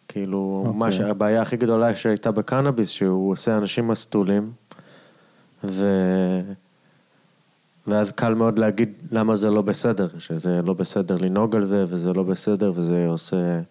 [0.07, 0.79] כאילו, אוקיי.
[0.79, 4.51] מה שהבעיה הכי גדולה שהייתה בקנאביס, שהוא עושה אנשים מסטולים,
[5.63, 5.85] ו...
[7.87, 12.13] ואז קל מאוד להגיד למה זה לא בסדר, שזה לא בסדר לנהוג על זה, וזה
[12.13, 13.61] לא בסדר, וזה עושה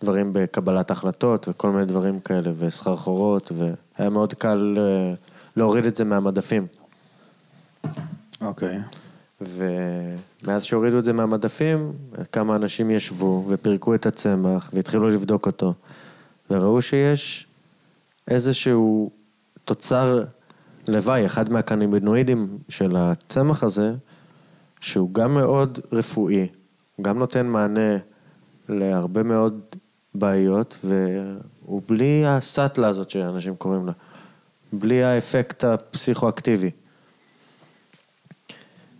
[0.00, 5.14] דברים בקבלת החלטות, וכל מיני דברים כאלה, וסחרחורות, והיה מאוד קל אה,
[5.56, 6.66] להוריד את זה מהמדפים.
[8.40, 8.78] אוקיי.
[9.40, 11.92] ומאז שהורידו את זה מהמדפים,
[12.32, 15.74] כמה אנשים ישבו ופירקו את הצמח והתחילו לבדוק אותו,
[16.50, 17.46] וראו שיש
[18.28, 19.10] איזשהו
[19.64, 20.24] תוצר
[20.88, 23.94] לוואי, אחד מהקניבינואידים של הצמח הזה,
[24.80, 26.46] שהוא גם מאוד רפואי,
[27.02, 27.96] גם נותן מענה
[28.68, 29.60] להרבה מאוד
[30.14, 33.92] בעיות, והוא בלי הסאטלה הזאת שאנשים קוראים לה,
[34.72, 36.70] בלי האפקט הפסיכואקטיבי.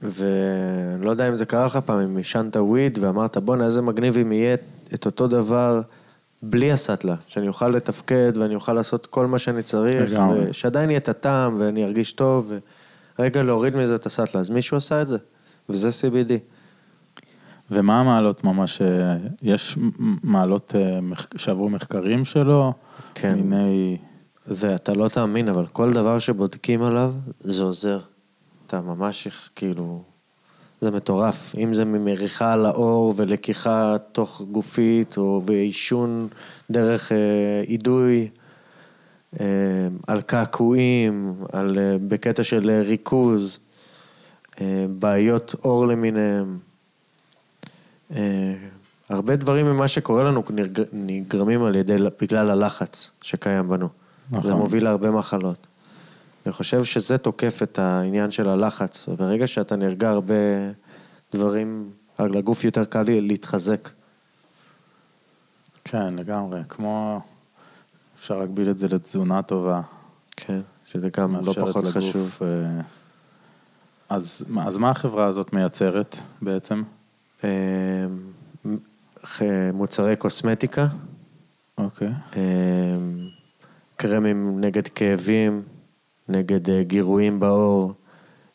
[0.03, 4.19] ואני לא יודע אם זה קרה לך פעם, אם עישנת וויד ואמרת, בואנה, איזה מגניב
[4.19, 4.57] אם יהיה
[4.95, 5.83] את אותו דבר
[6.51, 10.51] בלי הסאטלה, שאני אוכל לתפקד ואני אוכל לעשות כל מה שאני צריך, לגמרי.
[10.51, 12.53] ושעדיין יהיה את הטעם ואני ארגיש טוב,
[13.19, 15.19] ורגע להוריד מזה את הסאטלה, אז מישהו עשה את זה,
[15.69, 16.33] וזה CBD.
[17.71, 19.79] ומה המעלות ממש, אה, יש
[20.23, 20.99] מעלות אה,
[21.37, 22.73] שעברו מחקרים שלו?
[23.15, 23.35] כן.
[23.35, 23.99] מיני...
[24.47, 28.01] זה, אתה לא תאמין, אבל כל דבר שבודקים עליו, זה עוזר.
[28.67, 30.03] אתה ממש, כאילו,
[30.85, 31.55] זה מטורף.
[31.59, 36.29] אם זה ממריחה על האור ולקיחה תוך גופית, או ועישון
[36.71, 37.17] דרך אה,
[37.67, 38.29] אידוי,
[39.41, 39.47] אה,
[40.07, 43.59] על קעקועים, על, אה, בקטע של ריכוז,
[44.99, 46.59] בעיות אור למיניהם.
[49.09, 53.89] הרבה דברים ממה שקורה לנו נגר- נגרמים על ידי, בגלל הלחץ שקיים בנו.
[54.31, 54.43] נכון.
[54.51, 55.67] זה מוביל להרבה מחלות.
[56.47, 60.35] אני חושב שזה תוקף את העניין של הלחץ, וברגע שאתה נרגע הרבה
[61.33, 63.89] דברים, לגוף יותר קל להתחזק.
[65.85, 66.61] כן, לגמרי.
[66.69, 67.21] כמו...
[68.19, 69.81] אפשר להגביל את זה לתזונה טובה.
[70.37, 70.61] כן,
[70.93, 72.39] שזה גם לא פחות לגוף, חשוב.
[72.43, 72.81] אה,
[74.09, 76.83] אז, אז מה החברה הזאת מייצרת בעצם?
[77.45, 77.51] אה,
[79.25, 79.43] ח-
[79.73, 80.87] מוצרי קוסמטיקה,
[81.79, 82.09] אוקיי.
[82.37, 82.43] אה,
[83.97, 85.63] קרמים נגד כאבים,
[86.29, 87.93] נגד אה, גירויים בעור,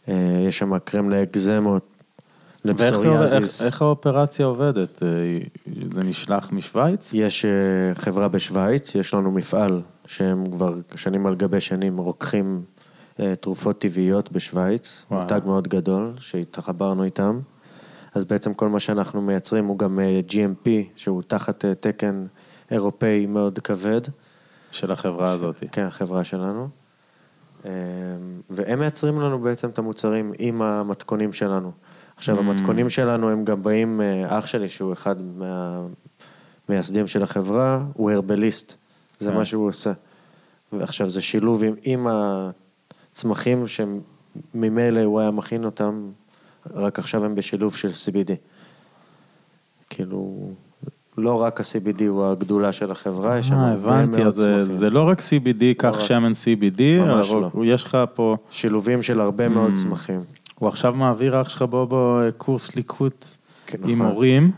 [0.09, 0.13] אה,
[0.47, 1.85] יש שם קרם לאקזמות,
[2.67, 3.61] עובד- איך, לפסוריאזיס.
[3.61, 5.03] איך האופרציה עובדת?
[5.03, 5.07] אה,
[5.93, 7.11] זה נשלח משוויץ?
[7.13, 7.45] יש
[7.93, 12.61] חברה בשוויץ, יש לנו מפעל שהם כבר שנים על גבי שנים רוקחים
[13.39, 15.05] תרופות טבעיות בשוויץ.
[15.11, 17.39] מותג מאוד גדול שהתחברנו איתם.
[18.13, 22.25] אז בעצם כל מה שאנחנו מייצרים הוא גם GMP, שהוא תחת תקן
[22.71, 24.01] אירופאי מאוד כבד.
[24.71, 25.55] של החברה הזאת.
[25.71, 26.67] כן, החברה שלנו.
[27.65, 27.71] אה,
[28.49, 31.71] והם מייצרים לנו בעצם את המוצרים עם המתכונים שלנו.
[32.17, 32.39] עכשיו, Mm.
[32.39, 35.15] המתכונים שלנו הם גם באים, אה, אח שלי, שהוא אחד
[36.69, 38.73] מהמייסדים של החברה, הוא הרבליסט.
[39.19, 39.35] זה כן.
[39.35, 39.91] מה שהוא עושה.
[40.73, 42.07] ועכשיו, זה שילוב עם, עם
[43.11, 46.11] הצמחים שממילא הוא היה מכין אותם,
[46.73, 48.31] רק עכשיו הם בשילוב של CBD.
[49.89, 50.51] כאילו,
[51.17, 54.57] לא רק ה-CBD הוא הגדולה של החברה, יש שם אה, הרבה הבנתי, מאוד אז זה-
[54.61, 54.75] צמחים.
[54.75, 55.99] זה לא רק CBD, קח רק.
[55.99, 57.49] שמן CBD, ממש לא.
[57.65, 58.37] יש לך פה...
[58.49, 59.75] שילובים של הרבה מאוד Mm.
[59.75, 60.19] צמחים.
[60.59, 63.25] הוא עכשיו מעביר אח שלך בובו קורס ליקוט
[63.65, 64.11] כן, עם נכון.
[64.11, 64.51] הורים,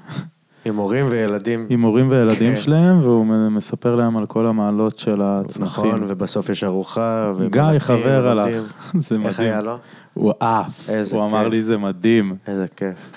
[0.66, 1.66] עם הורים וילדים.
[1.70, 2.62] עם הורים וילדים כן.
[2.62, 5.86] שלהם, והוא מספר להם על כל המעלות של הצמחים.
[5.86, 7.34] נכון, ובסוף יש ארוחה.
[7.50, 8.28] גיא חבר.
[8.28, 8.56] הלך,
[8.94, 9.26] זה מדהים.
[9.28, 9.78] איך היה לו?
[10.14, 11.52] הוא עף, הוא אמר כיף.
[11.52, 12.36] לי זה מדהים.
[12.48, 13.12] איזה כיף.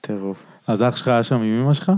[0.00, 0.42] טירוף.
[0.66, 1.92] אז אח שלך היה שם עם אמא שלך?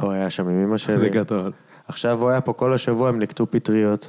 [0.00, 0.98] הוא היה שם עם אמא שלי.
[0.98, 1.52] זה גדול.
[1.88, 4.08] עכשיו הוא היה פה כל השבוע, הם ליקטו פטריות.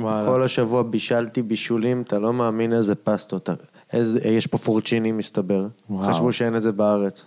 [0.00, 3.48] כל השבוע בישלתי בישולים, אתה לא מאמין איזה פסטות.
[3.92, 5.66] איזה, יש פה פורצ'יני מסתבר.
[5.90, 6.12] וואו.
[6.12, 7.26] חשבו שאין את זה בארץ.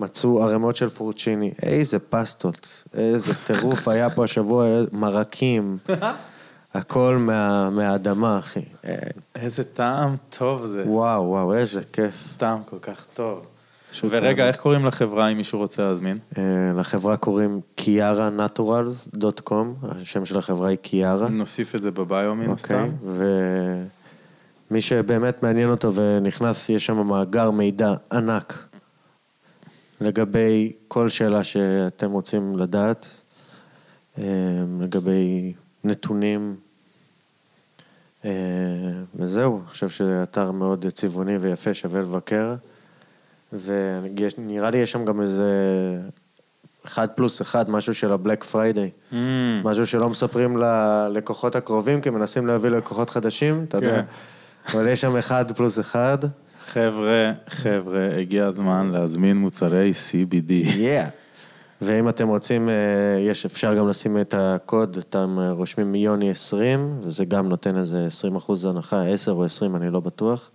[0.00, 1.52] מצאו ערימות של פורצ'יני.
[1.62, 5.78] איזה פסטות, איזה טירוף היה פה השבוע, מרקים.
[6.74, 8.60] הכל מה, מהאדמה, אחי.
[9.34, 10.84] איזה טעם טוב זה.
[10.86, 12.34] וואו, וואו, איזה כיף.
[12.36, 13.46] טעם כל כך טוב.
[14.02, 14.48] ורגע, טעם.
[14.48, 16.18] איך קוראים לחברה אם מישהו רוצה להזמין?
[16.38, 16.42] אה,
[16.80, 21.28] לחברה קוראים kiara.naturals.com, השם של החברה היא קיארה.
[21.28, 22.90] נוסיף את זה בביו מן אוקיי, הסתם.
[24.70, 28.68] ומי שבאמת מעניין אותו ונכנס, יש שם מאגר מידע ענק
[30.00, 33.06] לגבי כל שאלה שאתם רוצים לדעת,
[34.18, 34.24] אה,
[34.80, 35.52] לגבי
[35.84, 36.56] נתונים,
[38.24, 38.30] אה,
[39.14, 42.54] וזהו, אני חושב שזה אתר מאוד צבעוני ויפה, שווה לבקר,
[43.64, 45.50] ונראה לי יש שם גם איזה
[46.86, 48.90] אחד פלוס אחד, משהו של ה Black Friday.
[49.12, 49.14] Mm,
[49.64, 54.02] משהו שלא מספרים ללקוחות הקרובים, כי מנסים להביא לקוחות חדשים, אתה יודע.
[54.72, 56.18] אבל יש שם אחד פלוס אחד.
[56.66, 60.66] חבר'ה, חבר'ה, הגיע הזמן להזמין מוצרי CBD.
[60.66, 61.10] Yeah.
[61.82, 62.74] ואם אתם רוצים, אה,
[63.20, 68.06] יש, אפשר גם לשים את הקוד, אתם אה, רושמים יוני 20, וזה גם נותן איזה
[68.06, 70.50] 20 אחוז הנחה, 10 או 20, אני לא בטוח,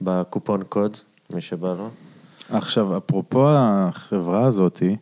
[0.00, 0.96] בקופון קוד,
[1.32, 1.88] מי שבא לו.
[2.50, 4.96] עכשיו, אפרופו החברה הזאתי,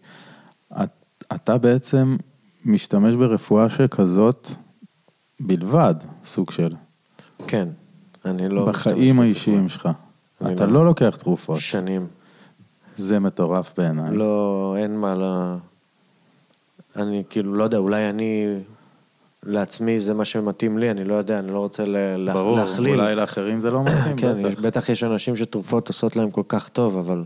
[0.83, 0.89] את-
[1.35, 2.17] אתה בעצם
[2.65, 4.49] משתמש ברפואה שכזאת
[5.41, 5.95] בלבד,
[6.25, 6.75] סוג של,
[7.47, 7.69] כן,
[8.25, 8.67] אני לא...
[8.67, 9.69] בחיים האישיים.
[9.69, 9.89] שלך.
[10.47, 10.73] אתה לא.
[10.73, 11.59] לא לוקח תרופות.
[11.61, 12.07] שנים.
[12.97, 14.17] זה מטורף בעיניי.
[14.17, 15.23] לא, אין מה ל...
[16.97, 18.47] אני כאילו, לא יודע, אולי אני
[19.43, 23.01] לעצמי זה מה שמתאים לי, אני לא יודע, אני לא רוצה ל- ברור, להכליל.
[23.01, 24.61] אולי לאחרים זה לא מתאים, כן, בטח.
[24.61, 27.25] בטח יש אנשים שתרופות עושות להם כל כך טוב, אבל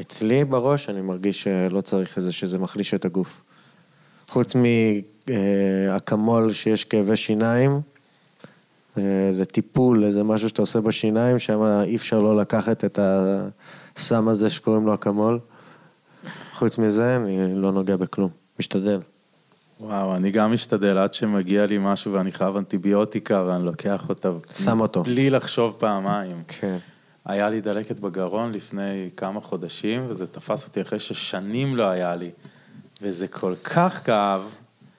[0.00, 3.42] אצלי בראש אני מרגיש שלא צריך איזה שזה מחליש את הגוף.
[4.28, 4.54] חוץ
[5.26, 7.80] מאקמול שיש כאבי שיניים,
[8.98, 9.02] אה,
[9.32, 14.50] זה טיפול, איזה משהו שאתה עושה בשיניים, שם אי אפשר לא לקחת את הסם הזה
[14.50, 15.38] שקוראים לו אקמול.
[16.54, 18.30] חוץ מזה, אני לא נוגע בכלום.
[18.60, 19.00] משתדל.
[19.80, 24.30] וואו, אני גם משתדל עד שמגיע לי משהו ואני חייב אנטיביוטיקה ואני לוקח אותה.
[24.52, 25.02] שם אותו.
[25.02, 26.42] בלי לחשוב פעמיים.
[26.48, 26.78] כן.
[27.28, 32.30] היה לי דלקת בגרון לפני כמה חודשים, וזה תפס אותי אחרי ששנים לא היה לי.
[33.02, 34.42] וזה כל כך כאב.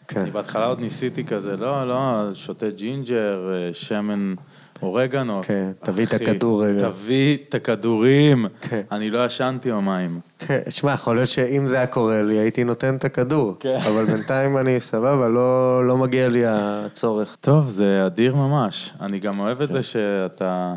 [0.07, 0.19] כן.
[0.19, 4.33] אני בהתחלה עוד ניסיתי כזה, לא, לא, שותה ג'ינג'ר, אה, שמן
[4.81, 5.41] אורגנו.
[5.43, 6.89] כן, תביא את הכדור רגע.
[6.89, 8.45] תביא את הכדורים.
[8.61, 8.81] כן.
[8.91, 10.19] אני לא ישנתי יומיים.
[10.39, 13.55] כן, שמע, יכול להיות שאם זה היה קורה לי, הייתי נותן את הכדור.
[13.59, 13.77] כן.
[13.89, 17.37] אבל בינתיים אני סבבה, לא, לא מגיע לי הצורך.
[17.41, 18.93] טוב, זה אדיר ממש.
[19.01, 19.63] אני גם אוהב כן.
[19.63, 20.75] את זה שאתה...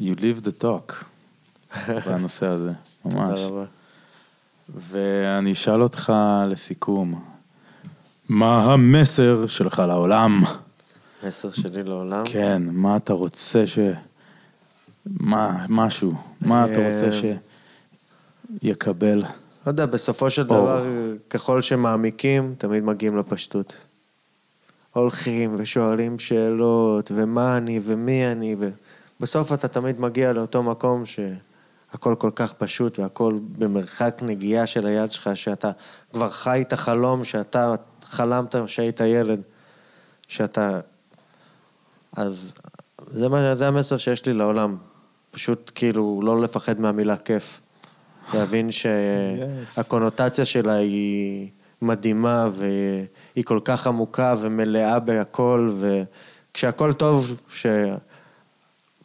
[0.00, 1.04] You live the talk
[2.06, 2.72] בנושא הזה,
[3.04, 3.40] ממש.
[3.40, 3.64] תודה רבה.
[4.74, 6.12] ואני אשאל אותך
[6.48, 7.24] לסיכום,
[8.28, 10.42] מה המסר שלך לעולם?
[11.26, 12.24] מסר שלי לעולם.
[12.26, 13.78] כן, מה אתה רוצה ש...
[15.06, 17.08] מה, משהו, מה אתה רוצה
[18.62, 19.18] שיקבל?
[19.18, 20.42] לא יודע, בסופו של.
[20.42, 20.84] דבר,
[21.30, 23.76] ככל שמעמיקים, תמיד מגיעים לפשטות.
[24.92, 28.56] הולכים ושואלים שאלות, ומה אני, ומי אני,
[29.20, 35.12] ובסוף אתה תמיד מגיע לאותו מקום שהכל כל כך פשוט, והכל במרחק נגיעה של היד
[35.12, 35.70] שלך, שאתה
[36.12, 39.42] כבר חי את החלום שאתה חלמת כשהיית ילד,
[40.28, 40.80] שאתה...
[42.16, 42.52] אז
[43.12, 44.76] זה, מה, זה המסר שיש לי לעולם.
[45.30, 47.60] פשוט כאילו לא לפחד מהמילה כיף.
[48.34, 51.48] להבין שהקונוטציה שלה היא
[51.82, 57.40] מדהימה והיא כל כך עמוקה ומלאה בהכל, וכשהכל טוב,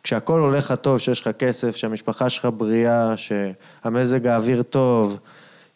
[0.04, 0.12] ש...
[0.12, 5.18] כשהכל הולך לך טוב, שיש לך כסף, שהמשפחה שלך בריאה, שהמזג האוויר טוב,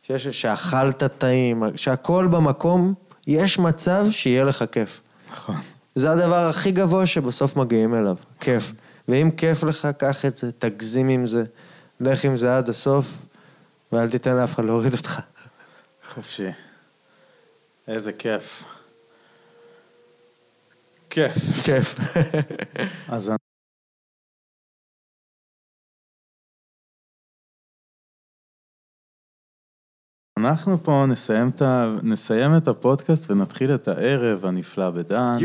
[0.04, 2.94] שיש, שאכלת טעים, שהכל במקום,
[3.28, 5.02] יש מצב שיהיה לך כיף.
[5.32, 5.56] נכון.
[5.96, 8.72] זה הדבר הכי גבוה שבסוף מגיעים אליו, כיף.
[9.08, 11.44] ואם כיף לך, קח את זה, תגזים עם זה,
[12.00, 13.06] לך עם זה עד הסוף,
[13.92, 15.20] ואל תיתן לאף אחד להוריד אותך.
[16.14, 16.50] חופשי.
[17.88, 18.64] איזה כיף.
[21.10, 21.36] כיף.
[21.64, 21.96] כיף.
[23.08, 23.32] אז
[30.46, 31.96] אנחנו פה נסיים את, ה...
[32.04, 35.38] נסיים את הפודקאסט ונתחיל את הערב הנפלא בדן.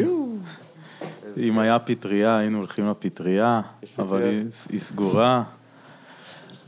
[1.37, 3.61] אם היה פטריה, היינו הולכים לפטריה,
[3.99, 4.23] אבל.
[4.23, 5.43] היא, היא סגורה.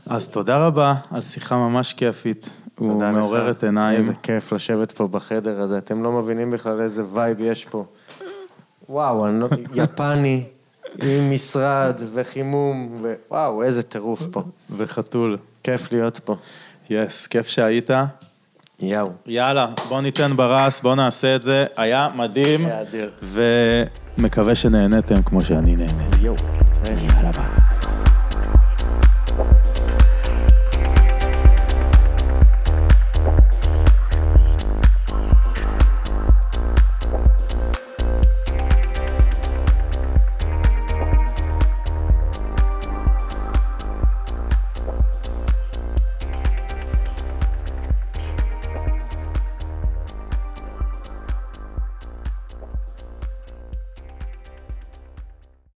[0.05, 2.49] אז תודה רבה על שיחה ממש כיפית.
[2.77, 3.17] הוא תודה לך.
[3.17, 3.99] מעורר את עיניים.
[3.99, 7.85] איזה כיף לשבת פה בחדר הזה, אתם לא מבינים בכלל איזה וייב יש פה.
[8.89, 9.47] וואו, אני לא...
[9.83, 10.43] יפני,
[11.01, 14.43] עם משרד וחימום, ווואו, איזה טירוף פה.
[14.77, 15.37] וחתול.
[15.63, 16.35] כיף להיות פה.
[16.93, 17.89] yes, כיף שהיית.
[18.79, 19.11] יאו.
[19.25, 21.65] יאללה, בוא ניתן ברס, בוא נעשה את זה.
[21.77, 22.65] היה מדהים.
[22.65, 23.11] היה אדיר.
[24.17, 26.03] ומקווה שנהניתם כמו שאני נהנה.
[26.21, 26.35] יואו.
[26.87, 27.72] יאללה ביי.